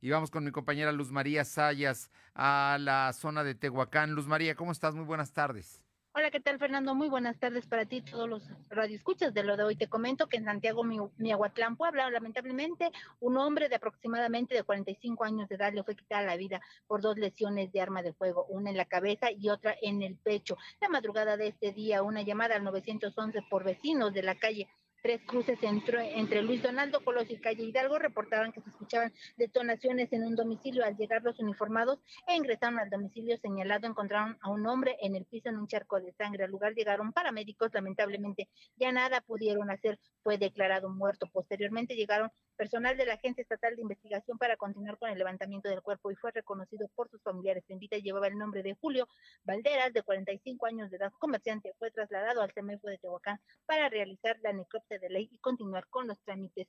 Y 0.00 0.10
vamos 0.10 0.30
con 0.30 0.44
mi 0.44 0.50
compañera 0.50 0.92
Luz 0.92 1.10
María 1.10 1.44
Sayas 1.44 2.10
a 2.34 2.76
la 2.80 3.12
zona 3.12 3.44
de 3.44 3.54
Tehuacán. 3.54 4.12
Luz 4.12 4.26
María, 4.26 4.54
¿cómo 4.54 4.72
estás? 4.72 4.94
Muy 4.94 5.04
buenas 5.04 5.32
tardes. 5.32 5.82
Hola, 6.14 6.30
¿qué 6.30 6.40
tal, 6.40 6.58
Fernando? 6.58 6.94
Muy 6.94 7.08
buenas 7.08 7.38
tardes 7.38 7.66
para 7.66 7.86
ti, 7.86 8.02
todos 8.02 8.28
los 8.28 8.42
radioescuchas 8.68 9.32
de 9.32 9.44
lo 9.44 9.56
de 9.56 9.62
hoy. 9.62 9.76
Te 9.76 9.88
comento 9.88 10.28
que 10.28 10.36
en 10.36 10.44
Santiago, 10.44 10.84
Miahuatlán, 10.84 11.76
Puebla, 11.76 12.10
lamentablemente, 12.10 12.90
un 13.18 13.38
hombre 13.38 13.70
de 13.70 13.76
aproximadamente 13.76 14.54
de 14.54 14.62
45 14.62 15.24
años 15.24 15.48
de 15.48 15.54
edad 15.54 15.72
le 15.72 15.82
fue 15.84 15.96
quitada 15.96 16.22
la 16.22 16.36
vida 16.36 16.60
por 16.86 17.00
dos 17.00 17.16
lesiones 17.16 17.72
de 17.72 17.80
arma 17.80 18.02
de 18.02 18.12
fuego, 18.12 18.44
una 18.50 18.68
en 18.68 18.76
la 18.76 18.84
cabeza 18.84 19.30
y 19.30 19.48
otra 19.48 19.74
en 19.80 20.02
el 20.02 20.16
pecho. 20.16 20.58
La 20.82 20.90
madrugada 20.90 21.38
de 21.38 21.46
este 21.46 21.72
día, 21.72 22.02
una 22.02 22.20
llamada 22.20 22.56
al 22.56 22.64
911 22.64 23.40
por 23.48 23.64
vecinos 23.64 24.12
de 24.12 24.22
la 24.22 24.34
calle 24.34 24.68
Tres 25.02 25.20
Cruces 25.26 25.58
entre, 25.62 26.16
entre 26.20 26.42
Luis 26.42 26.62
Donaldo 26.62 27.02
Colosio 27.04 27.36
y 27.36 27.40
Calle 27.40 27.64
Hidalgo 27.64 27.98
reportaban 27.98 28.52
que 28.52 28.60
se 28.60 28.70
escuchaban 28.70 29.12
detonaciones 29.36 30.12
en 30.12 30.22
un 30.22 30.36
domicilio. 30.36 30.84
Al 30.84 30.96
llegar 30.96 31.24
los 31.24 31.40
uniformados 31.40 31.98
e 32.28 32.36
ingresaron 32.36 32.78
al 32.78 32.88
domicilio 32.88 33.36
señalado, 33.38 33.88
encontraron 33.88 34.38
a 34.40 34.50
un 34.50 34.64
hombre 34.68 34.96
en 35.02 35.16
el 35.16 35.24
piso 35.24 35.48
en 35.48 35.58
un 35.58 35.66
charco 35.66 36.00
de 36.00 36.12
sangre. 36.12 36.44
Al 36.44 36.52
lugar 36.52 36.74
llegaron 36.74 37.12
paramédicos, 37.12 37.74
lamentablemente 37.74 38.48
ya 38.76 38.92
nada 38.92 39.20
pudieron 39.22 39.72
hacer, 39.72 39.98
fue 40.22 40.38
declarado 40.38 40.88
muerto. 40.88 41.26
Posteriormente 41.26 41.96
llegaron 41.96 42.30
personal 42.56 42.96
de 42.96 43.06
la 43.06 43.14
Agencia 43.14 43.42
Estatal 43.42 43.76
de 43.76 43.82
Investigación 43.82 44.38
para 44.38 44.56
continuar 44.56 44.98
con 44.98 45.10
el 45.10 45.18
levantamiento 45.18 45.68
del 45.68 45.82
cuerpo 45.82 46.10
y 46.10 46.16
fue 46.16 46.30
reconocido 46.30 46.88
por 46.94 47.08
sus 47.10 47.22
familiares. 47.22 47.64
En 47.68 47.78
vida 47.78 47.98
llevaba 47.98 48.28
el 48.28 48.38
nombre 48.38 48.62
de 48.62 48.74
Julio 48.74 49.08
Valderas, 49.44 49.92
de 49.92 50.02
45 50.02 50.66
años 50.66 50.90
de 50.90 50.96
edad, 50.96 51.12
comerciante. 51.18 51.74
Fue 51.78 51.90
trasladado 51.90 52.42
al 52.42 52.52
CEMEFO 52.52 52.88
de 52.88 52.98
Tehuacán 52.98 53.40
para 53.66 53.88
realizar 53.88 54.38
la 54.42 54.52
necropsia 54.52 54.98
de 54.98 55.08
ley 55.10 55.28
y 55.30 55.38
continuar 55.38 55.86
con 55.88 56.06
los 56.06 56.20
trámites 56.22 56.68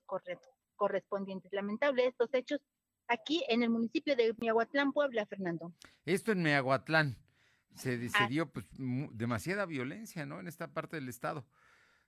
correspondientes. 0.75 1.51
Lamentable 1.53 2.07
estos 2.07 2.33
hechos 2.33 2.61
aquí 3.07 3.43
en 3.49 3.63
el 3.63 3.69
municipio 3.69 4.15
de 4.15 4.33
Miahuatlán, 4.39 4.93
Puebla, 4.93 5.25
Fernando. 5.25 5.73
Esto 6.05 6.31
en 6.31 6.43
Miahuatlán 6.43 7.17
se, 7.75 7.97
decidió 7.97 8.51
pues, 8.51 8.65
demasiada 8.77 9.65
violencia, 9.65 10.25
¿no? 10.25 10.39
En 10.39 10.47
esta 10.47 10.73
parte 10.73 10.97
del 10.97 11.09
estado. 11.09 11.45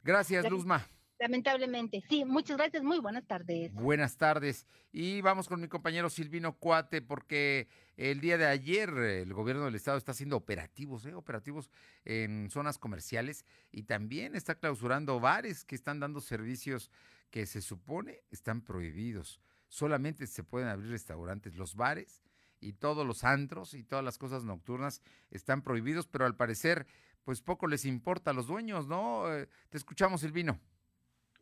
Gracias, 0.04 0.50
Luzma. 0.50 0.88
Lamentablemente, 1.20 2.04
sí. 2.10 2.26
Muchas 2.26 2.58
gracias. 2.58 2.84
Muy 2.84 3.00
buenas 3.00 3.26
tardes. 3.26 3.74
Buenas 3.74 4.18
tardes. 4.18 4.68
Y 4.92 5.22
vamos 5.22 5.48
con 5.48 5.62
mi 5.62 5.68
compañero 5.68 6.10
Silvino 6.10 6.58
Cuate, 6.58 7.02
porque 7.02 7.68
el 7.96 8.20
día 8.20 8.38
de 8.38 8.46
ayer 8.46 8.90
el 8.90 9.34
gobierno 9.34 9.66
del 9.66 9.76
estado 9.76 9.98
está 9.98 10.12
haciendo 10.12 10.36
operativos, 10.36 11.06
¿eh? 11.06 11.14
operativos 11.14 11.70
en 12.04 12.50
zonas 12.50 12.78
comerciales 12.78 13.46
y 13.72 13.84
también 13.84 14.36
está 14.36 14.56
clausurando 14.56 15.20
bares 15.20 15.64
que 15.64 15.76
están 15.76 16.00
dando 16.00 16.20
servicios 16.20 16.92
que 17.30 17.46
se 17.46 17.62
supone 17.62 18.24
están 18.32 18.62
prohibidos. 18.62 19.40
Solamente 19.68 20.28
se 20.28 20.44
pueden 20.44 20.68
abrir 20.68 20.92
restaurantes, 20.92 21.56
los 21.56 21.76
bares 21.76 22.22
y 22.60 22.74
todos 22.74 23.06
los 23.06 23.24
antros 23.24 23.74
y 23.74 23.84
todas 23.84 24.04
las 24.04 24.18
cosas 24.18 24.44
nocturnas 24.44 25.02
están 25.32 25.62
prohibidos, 25.62 26.08
pero 26.08 26.26
al 26.26 26.36
parecer, 26.36 26.88
pues 27.24 27.42
poco 27.42 27.68
les 27.68 27.86
importa 27.86 28.32
a 28.32 28.34
los 28.34 28.48
dueños, 28.48 28.88
¿no? 28.88 29.34
Eh, 29.34 29.48
te 29.70 29.78
escuchamos, 29.78 30.22
Silvino. 30.22 30.60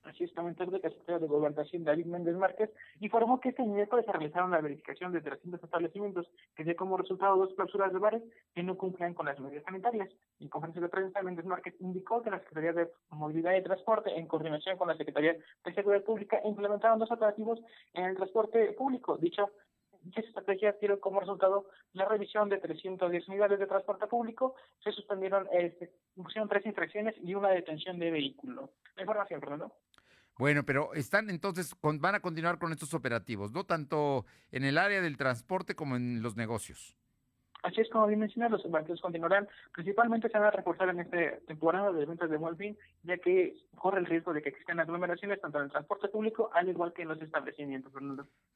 Así 0.04 0.26
es, 0.26 0.34
que 0.34 0.42
el 0.42 0.82
secretario 0.82 1.20
de 1.20 1.28
Gobernación, 1.28 1.86
David 1.86 2.06
Méndez 2.08 2.36
Márquez, 2.36 2.70
informó 3.00 3.40
que 3.40 3.50
este 3.50 3.64
miércoles 3.64 4.06
se 4.06 4.12
realizaron 4.12 4.52
la 4.52 4.60
verificación 4.60 5.14
de 5.14 5.22
300 5.22 5.64
establecimientos 5.64 6.30
que 6.56 6.66
dio 6.66 6.76
como 6.76 6.98
resultado 6.98 7.38
dos 7.38 7.54
clausuras 7.56 7.94
de 7.94 8.00
bares 8.00 8.24
que 8.54 8.64
no 8.64 8.78
cumplen 8.78 9.14
con 9.14 9.26
las 9.26 9.40
medidas 9.40 9.64
sanitarias. 9.64 10.10
En 10.40 10.50
conferencia 10.50 10.82
de 10.82 10.90
prensa, 10.90 11.22
Méndez 11.22 11.46
Márquez 11.46 11.76
indicó 11.80 12.22
que 12.22 12.32
la 12.32 12.40
Secretaría 12.40 12.74
de 12.74 12.92
Movilidad 13.12 13.56
y 13.56 13.64
Transporte, 13.64 14.18
en 14.18 14.28
coordinación 14.28 14.78
con 14.78 14.90
la 14.90 14.98
Secretaría 14.98 15.38
de 15.64 15.74
Seguridad 15.74 16.04
Pública, 16.04 16.42
implementaron 16.44 17.00
dos 17.00 17.12
operativos 17.12 17.62
en 17.94 18.06
el 18.06 18.18
transporte 18.18 18.74
público. 18.74 19.18
Dicho 19.18 19.50
Dicha 20.04 20.20
estrategia 20.20 20.78
tiene 20.80 20.98
como 21.00 21.22
resultado 21.22 21.68
la 21.94 22.06
revisión 22.06 22.50
de 22.50 22.58
310 22.58 23.28
unidades 23.30 23.58
de 23.58 23.68
transporte 23.68 24.06
público, 24.08 24.56
se 24.84 24.92
suspendieron, 24.92 25.48
eh, 25.54 25.76
se 25.80 26.48
tres 26.50 26.66
infracciones 26.66 27.16
y 27.24 27.34
una 27.36 27.50
detención 27.50 27.98
de 28.00 28.12
vehículo. 28.12 28.72
La 28.96 29.04
información, 29.04 29.40
perdón. 29.40 29.72
Bueno, 30.38 30.64
pero 30.66 30.94
están 30.94 31.30
entonces, 31.30 31.76
van 31.82 32.16
a 32.16 32.20
continuar 32.20 32.58
con 32.58 32.72
estos 32.72 32.94
operativos, 32.94 33.52
¿no? 33.52 33.66
Tanto 33.66 34.26
en 34.52 34.64
el 34.64 34.78
área 34.78 35.02
del 35.02 35.18
transporte 35.18 35.76
como 35.76 35.96
en 35.96 36.22
los 36.22 36.36
negocios. 36.36 36.98
Así 37.64 37.80
es 37.80 37.90
como 37.90 38.08
bien 38.08 38.20
mencionar, 38.20 38.52
los 38.52 38.66
operativos 38.66 39.00
continuarán. 39.00 39.48
Principalmente 39.72 40.28
se 40.28 40.38
van 40.38 40.48
a 40.48 40.52
reforzar 40.52 40.90
en 40.90 41.00
esta 41.00 41.18
temporada 41.48 41.94
de 41.94 42.06
ventas 42.06 42.30
de 42.30 42.38
Molfin, 42.38 42.78
ya 43.04 43.18
que 43.18 43.56
corre 43.78 44.00
el 44.00 44.06
riesgo 44.06 44.34
de 44.34 44.42
que 44.42 44.50
existan 44.50 44.82
aglomeraciones 44.82 45.40
tanto 45.40 45.60
en 45.60 45.66
el 45.66 45.72
transporte 45.72 46.10
público 46.10 46.50
al 46.54 46.68
igual 46.68 46.92
que 46.92 47.04
en 47.04 47.08
los 47.08 47.22
establecimientos, 47.22 47.94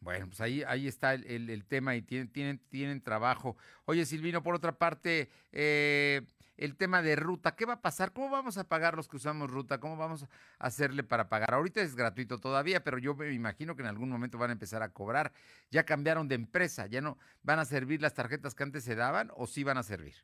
Bueno, 0.01 0.25
pues 0.27 0.41
ahí, 0.41 0.61
ahí 0.67 0.87
está 0.87 1.13
el, 1.13 1.49
el, 1.49 1.65
tema 1.65 1.95
y 1.95 2.01
tienen, 2.01 2.27
tienen, 2.27 2.59
tienen 2.67 3.01
trabajo. 3.01 3.55
Oye, 3.85 4.05
Silvino, 4.05 4.43
por 4.43 4.55
otra 4.55 4.73
parte, 4.73 5.29
eh, 5.53 6.23
el 6.57 6.75
tema 6.75 7.01
de 7.01 7.15
ruta. 7.15 7.55
¿Qué 7.55 7.65
va 7.65 7.73
a 7.73 7.81
pasar? 7.81 8.11
¿Cómo 8.11 8.29
vamos 8.29 8.57
a 8.57 8.67
pagar 8.67 8.95
los 8.95 9.07
que 9.07 9.17
usamos 9.17 9.49
ruta? 9.49 9.79
¿Cómo 9.79 9.95
vamos 9.95 10.23
a 10.23 10.27
hacerle 10.59 11.03
para 11.03 11.29
pagar? 11.29 11.53
Ahorita 11.53 11.81
es 11.81 11.95
gratuito 11.95 12.39
todavía, 12.39 12.83
pero 12.83 12.97
yo 12.97 13.15
me 13.15 13.31
imagino 13.31 13.75
que 13.75 13.83
en 13.83 13.87
algún 13.87 14.09
momento 14.09 14.37
van 14.37 14.49
a 14.49 14.53
empezar 14.53 14.81
a 14.81 14.89
cobrar. 14.89 15.31
Ya 15.71 15.85
cambiaron 15.85 16.27
de 16.27 16.35
empresa, 16.35 16.87
ya 16.87 17.01
no 17.01 17.17
van 17.43 17.59
a 17.59 17.65
servir 17.65 18.01
las 18.01 18.13
tarjetas 18.13 18.55
que 18.55 18.63
antes 18.63 18.83
se 18.83 18.95
daban 18.95 19.31
o 19.35 19.47
sí 19.47 19.63
van 19.63 19.77
a 19.77 19.83
servir. 19.83 20.15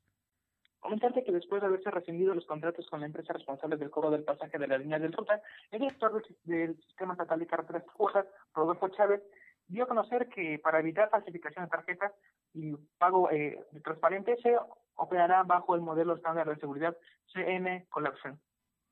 Comentarte 0.79 1.23
que 1.23 1.31
después 1.31 1.61
de 1.61 1.67
haberse 1.67 1.89
rescindido 1.91 2.36
los 2.36 2.45
contratos 2.45 2.86
con 2.89 2.99
la 2.99 3.05
empresa 3.05 3.31
responsable 3.31 3.77
del 3.77 3.89
cobro 3.89 4.11
del 4.11 4.25
pasaje 4.25 4.57
de 4.57 4.67
la 4.67 4.77
línea 4.77 4.99
del 4.99 5.13
ruta, 5.13 5.41
el 5.71 5.79
director 5.79 6.21
del, 6.43 6.75
Sistema 6.88 7.13
Estatal 7.13 7.39
de 7.39 7.47
Carreteras 7.47 7.84
Rodolfo 8.53 8.89
Chávez, 8.89 9.21
dio 9.69 9.86
a 9.86 9.88
conocer 9.88 10.27
que 10.27 10.59
para 10.59 10.81
evitar 10.81 11.09
falsificación 11.09 11.63
de 11.63 11.71
tarjetas 11.71 12.11
y 12.54 12.76
pago 12.97 13.30
eh, 13.32 13.60
transparente 13.84 14.38
se 14.41 14.56
operará 14.95 15.43
bajo 15.43 15.76
el 15.76 15.82
modelo 15.82 16.16
estándar 16.16 16.47
de 16.47 16.56
seguridad 16.58 16.95
CN 17.34 17.86
Collection. 17.89 18.39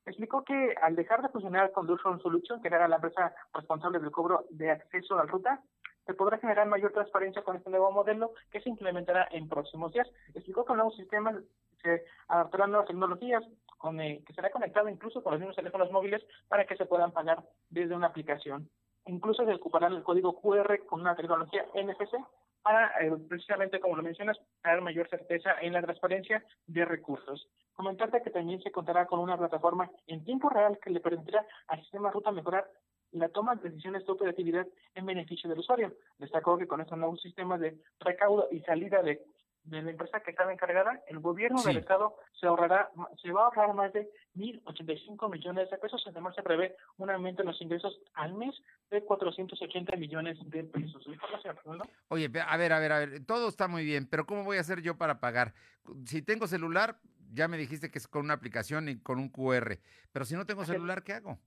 Explicó 0.06 0.44
que 0.44 0.74
al 0.82 0.96
dejar 0.96 1.22
de 1.22 1.30
funcionar 1.30 1.72
Conduction 1.72 2.20
Solution, 2.22 2.62
que 2.62 2.70
era 2.70 2.88
la 2.88 2.96
empresa 2.96 3.34
responsable 3.54 4.00
del 4.00 4.12
cobro 4.12 4.46
de 4.50 4.72
acceso 4.72 5.14
a 5.14 5.26
la 5.26 5.32
ruta, 5.32 5.62
se 6.06 6.16
podrá 6.16 6.40
generar 6.40 6.68
mayor 6.68 6.92
transparencia 6.92 7.44
con 7.44 7.56
este 7.56 7.70
nuevo 7.70 7.92
modelo 7.92 8.34
que 8.50 8.62
se 8.62 8.70
implementará 8.70 9.28
en 9.32 9.48
próximos 9.48 9.94
días. 9.94 10.08
Explicó 10.34 10.66
que 10.66 10.74
el 10.74 10.78
nuevo 10.78 10.92
sistema 10.92 11.40
se 11.84 12.04
adaptará 12.28 12.64
a 12.64 12.68
nuevas 12.68 12.88
tecnologías 12.88 13.44
con, 13.78 14.02
eh, 14.02 14.24
que 14.26 14.34
será 14.34 14.50
conectado 14.50 14.90
incluso 14.90 15.22
con 15.22 15.34
los 15.34 15.40
mismos 15.40 15.56
teléfonos 15.56 15.92
móviles 15.92 16.24
para 16.48 16.66
que 16.66 16.76
se 16.76 16.86
puedan 16.86 17.12
pagar 17.12 17.44
desde 17.70 17.96
una 17.96 18.08
aplicación. 18.08 18.68
Incluso 19.06 19.46
se 19.46 19.54
ocuparán 19.54 19.94
el 19.94 20.04
código 20.04 20.40
QR 20.42 20.80
con 20.88 21.02
una 21.02 21.16
tecnología 21.16 21.66
NFC 21.76 22.16
para, 22.62 22.88
eh, 23.02 23.12
precisamente 23.28 23.80
como 23.80 23.96
lo 23.96 24.04
mencionas, 24.04 24.38
dar 24.64 24.82
mayor 24.82 25.10
certeza 25.10 25.56
en 25.62 25.74
la 25.74 25.82
transparencia 25.82 26.44
de 26.68 26.86
recursos. 26.86 27.48
Comentarte 27.74 28.22
que 28.22 28.30
también 28.30 28.62
se 28.62 28.72
contará 28.72 29.06
con 29.06 29.20
una 29.20 29.38
plataforma 29.38 29.90
en 30.08 30.24
tiempo 30.24 30.50
real 30.50 30.78
que 30.82 30.90
le 30.92 31.00
permitirá 31.00 31.46
al 31.68 31.82
sistema 31.82 32.12
Ruta 32.12 32.32
mejorar 32.32 32.68
la 33.12 33.30
toma 33.30 33.56
de 33.56 33.70
decisiones 33.70 34.06
de 34.06 34.12
operatividad 34.12 34.68
en 34.96 35.06
beneficio 35.06 35.50
del 35.50 35.60
usuario. 35.60 35.94
Destacó 36.18 36.58
que 36.58 36.68
con 36.68 36.82
estos 36.82 36.98
nuevos 36.98 37.22
sistemas 37.22 37.60
de 37.60 37.78
recaudo 38.00 38.48
y 38.52 38.62
salida 38.62 39.02
de 39.02 39.22
de 39.64 39.82
la 39.82 39.92
empresa 39.92 40.20
que 40.22 40.32
estaba 40.32 40.52
encargada, 40.52 41.02
el 41.08 41.20
gobierno 41.20 41.62
del 41.62 41.78
estado 41.78 42.16
se 42.40 42.48
ahorrará, 42.48 42.90
se 43.22 43.32
va 43.32 43.42
a 43.42 43.46
ahorrar 43.46 43.74
más 43.76 43.94
de 43.94 44.10
1.085 44.36 45.32
millones 45.32 45.70
de 45.70 45.78
pesos. 45.78 46.04
Además, 46.08 46.36
se 46.36 46.42
prevé 46.42 46.76
un 46.98 47.10
aumento 47.10 47.42
en 47.42 47.50
los 47.50 47.62
ingresos 47.62 48.00
al 48.14 48.34
mes 48.34 48.56
de 48.90 49.04
480 49.04 49.96
millones 49.98 50.38
de 50.50 50.64
pesos. 50.64 51.06
Oye, 52.08 52.26
a 52.26 52.58
ver, 52.58 52.74
a 52.74 52.80
ver, 52.80 52.92
a 52.92 53.00
ver, 53.00 53.26
todo 53.26 53.48
está 53.48 53.68
muy 53.68 53.86
bien, 53.86 54.08
pero 54.10 54.26
¿cómo 54.26 54.44
voy 54.44 54.58
a 54.58 54.62
hacer 54.62 54.82
yo 54.82 54.98
para 54.98 55.20
pagar? 55.20 55.54
Si 56.06 56.22
tengo 56.22 56.48
celular, 56.48 56.98
ya 57.32 57.48
me 57.48 57.58
dijiste 57.58 57.92
que 57.92 58.00
es 58.00 58.08
con 58.08 58.26
una 58.26 58.34
aplicación 58.34 58.90
y 58.90 59.00
con 59.00 59.20
un 59.20 59.30
QR, 59.30 59.78
pero 60.12 60.26
si 60.26 60.36
no 60.36 60.46
tengo 60.46 60.66
celular, 60.66 61.04
¿qué 61.04 61.14
hago? 61.14 61.38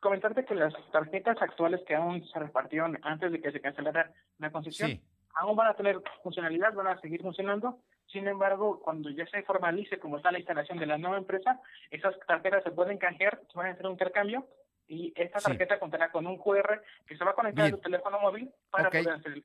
Comentarte 0.00 0.44
que 0.44 0.54
las 0.54 0.74
tarjetas 0.92 1.40
actuales 1.40 1.80
que 1.86 1.94
aún 1.94 2.26
se 2.26 2.38
repartieron 2.38 2.98
antes 3.02 3.32
de 3.32 3.40
que 3.40 3.50
se 3.50 3.60
cancelara 3.60 4.12
la 4.38 4.52
concesión. 4.52 4.90
Sí 4.90 5.02
aún 5.36 5.56
van 5.56 5.68
a 5.68 5.74
tener 5.74 6.00
funcionalidad, 6.22 6.74
van 6.74 6.88
a 6.88 7.00
seguir 7.00 7.22
funcionando. 7.22 7.78
Sin 8.06 8.26
embargo, 8.26 8.80
cuando 8.80 9.10
ya 9.10 9.26
se 9.26 9.42
formalice 9.42 9.98
como 9.98 10.16
está 10.16 10.32
la 10.32 10.38
instalación 10.38 10.78
de 10.78 10.86
la 10.86 10.98
nueva 10.98 11.18
empresa, 11.18 11.60
esas 11.90 12.14
tarjetas 12.26 12.64
se 12.64 12.70
pueden 12.70 12.98
canjear, 12.98 13.40
se 13.50 13.58
van 13.58 13.68
a 13.68 13.72
hacer 13.72 13.86
un 13.86 13.92
intercambio 13.92 14.46
y 14.88 15.12
esta 15.16 15.40
tarjeta 15.40 15.78
contará 15.78 16.10
con 16.10 16.26
un 16.26 16.38
QR 16.38 16.82
que 17.06 17.16
se 17.16 17.24
va 17.24 17.32
a 17.32 17.34
conectar 17.34 17.66
a 17.66 17.70
tu 17.70 17.78
teléfono 17.78 18.20
móvil 18.20 18.50
para 18.70 18.90
poder 18.90 19.10
hacer 19.10 19.42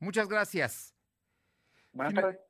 Muchas 0.00 0.28
gracias. 0.28 0.93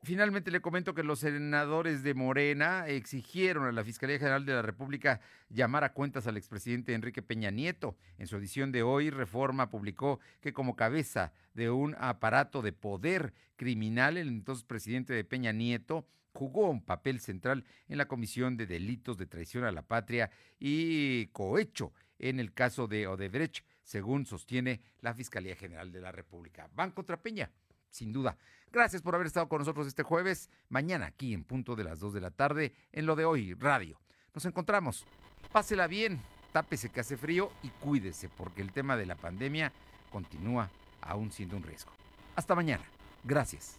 Finalmente 0.03 0.51
le 0.51 0.63
comento 0.63 0.95
que 0.95 1.03
los 1.03 1.21
senadores 1.21 2.03
de 2.03 2.15
Morena 2.15 2.87
exigieron 2.89 3.67
a 3.67 3.73
la 3.73 3.85
Fiscalía 3.85 4.19
General 4.19 4.47
de 4.47 4.55
la 4.55 4.63
República 4.63 5.21
llamar 5.51 5.85
a 5.85 5.93
cuentas 5.93 6.27
al 6.27 6.39
expresidente 6.39 6.95
Enrique 6.95 7.21
Peña 7.21 7.51
Nieto. 7.51 7.97
En 8.17 8.27
su 8.27 8.37
edición 8.37 8.73
de 8.73 8.83
hoy, 8.83 9.11
Reforma 9.11 9.69
publicó 9.69 10.19
que 10.41 10.55
como 10.55 10.77
cabeza 10.77 11.33
de 11.53 11.69
un 11.71 11.95
aparato 11.99 12.63
de 12.63 12.73
poder 12.73 13.35
criminal, 13.57 14.17
el 14.17 14.29
entonces 14.29 14.65
presidente 14.65 15.13
de 15.13 15.25
Peña 15.25 15.53
Nieto 15.53 16.07
jugó 16.33 16.71
un 16.71 16.83
papel 16.83 17.21
central 17.21 17.65
en 17.89 17.99
la 17.99 18.09
comisión 18.09 18.57
de 18.57 18.67
delitos 18.67 19.19
de 19.19 19.27
traición 19.27 19.65
a 19.65 19.73
la 19.73 19.83
patria 19.83 20.31
y 20.59 21.27
cohecho 21.27 21.93
en 22.19 22.41
el 22.41 22.55
caso 22.55 22.87
de 22.87 23.07
Odebrecht, 23.07 23.65
según 23.83 24.25
sostiene 24.25 24.81
la 25.01 25.13
Fiscalía 25.13 25.55
General 25.55 25.93
de 25.93 26.01
la 26.01 26.13
República. 26.13 26.71
Van 26.75 26.91
contra 26.91 27.21
Peña 27.21 27.51
sin 27.95 28.13
duda. 28.13 28.37
Gracias 28.73 29.03
por 29.03 29.15
haber 29.15 29.29
estado 29.29 29.49
con 29.49 29.61
nosotros 29.61 29.87
este 29.87 30.03
jueves. 30.03 30.51
Mañana 30.69 31.07
aquí 31.07 31.33
en 31.33 31.45
punto 31.45 31.77
de 31.77 31.85
las 31.85 32.01
2 32.01 32.13
de 32.13 32.21
la 32.21 32.31
tarde 32.31 32.75
en 32.93 33.07
lo 33.07 33.15
de 33.15 33.25
hoy 33.25 33.55
radio. 33.55 34.01
Nos 34.35 34.45
encontramos. 34.45 35.07
Pásela 35.53 35.87
bien, 35.87 36.21
tápese 36.53 36.89
que 36.91 37.01
hace 37.01 37.17
frío 37.17 37.53
y 37.63 37.69
cuídese 37.69 38.29
porque 38.29 38.63
el 38.63 38.73
tema 38.73 38.97
de 38.97 39.07
la 39.07 39.15
pandemia 39.15 39.73
continúa 40.11 40.71
aún 41.01 41.31
siendo 41.31 41.57
un 41.57 41.63
riesgo. 41.63 41.93
Hasta 42.35 42.57
mañana. 42.57 42.85
Gracias. 43.23 43.77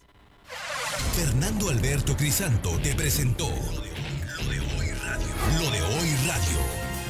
Fernando 1.14 1.68
Alberto 1.68 2.16
Crisanto 2.16 2.78
te 2.80 2.94
presentó 2.94 3.48
lo 3.48 4.50
de 4.50 4.60
hoy 4.60 4.90
radio. 4.92 5.26
Lo 5.60 5.70
de 5.70 5.82
hoy 5.82 6.16
radio. 6.26 6.85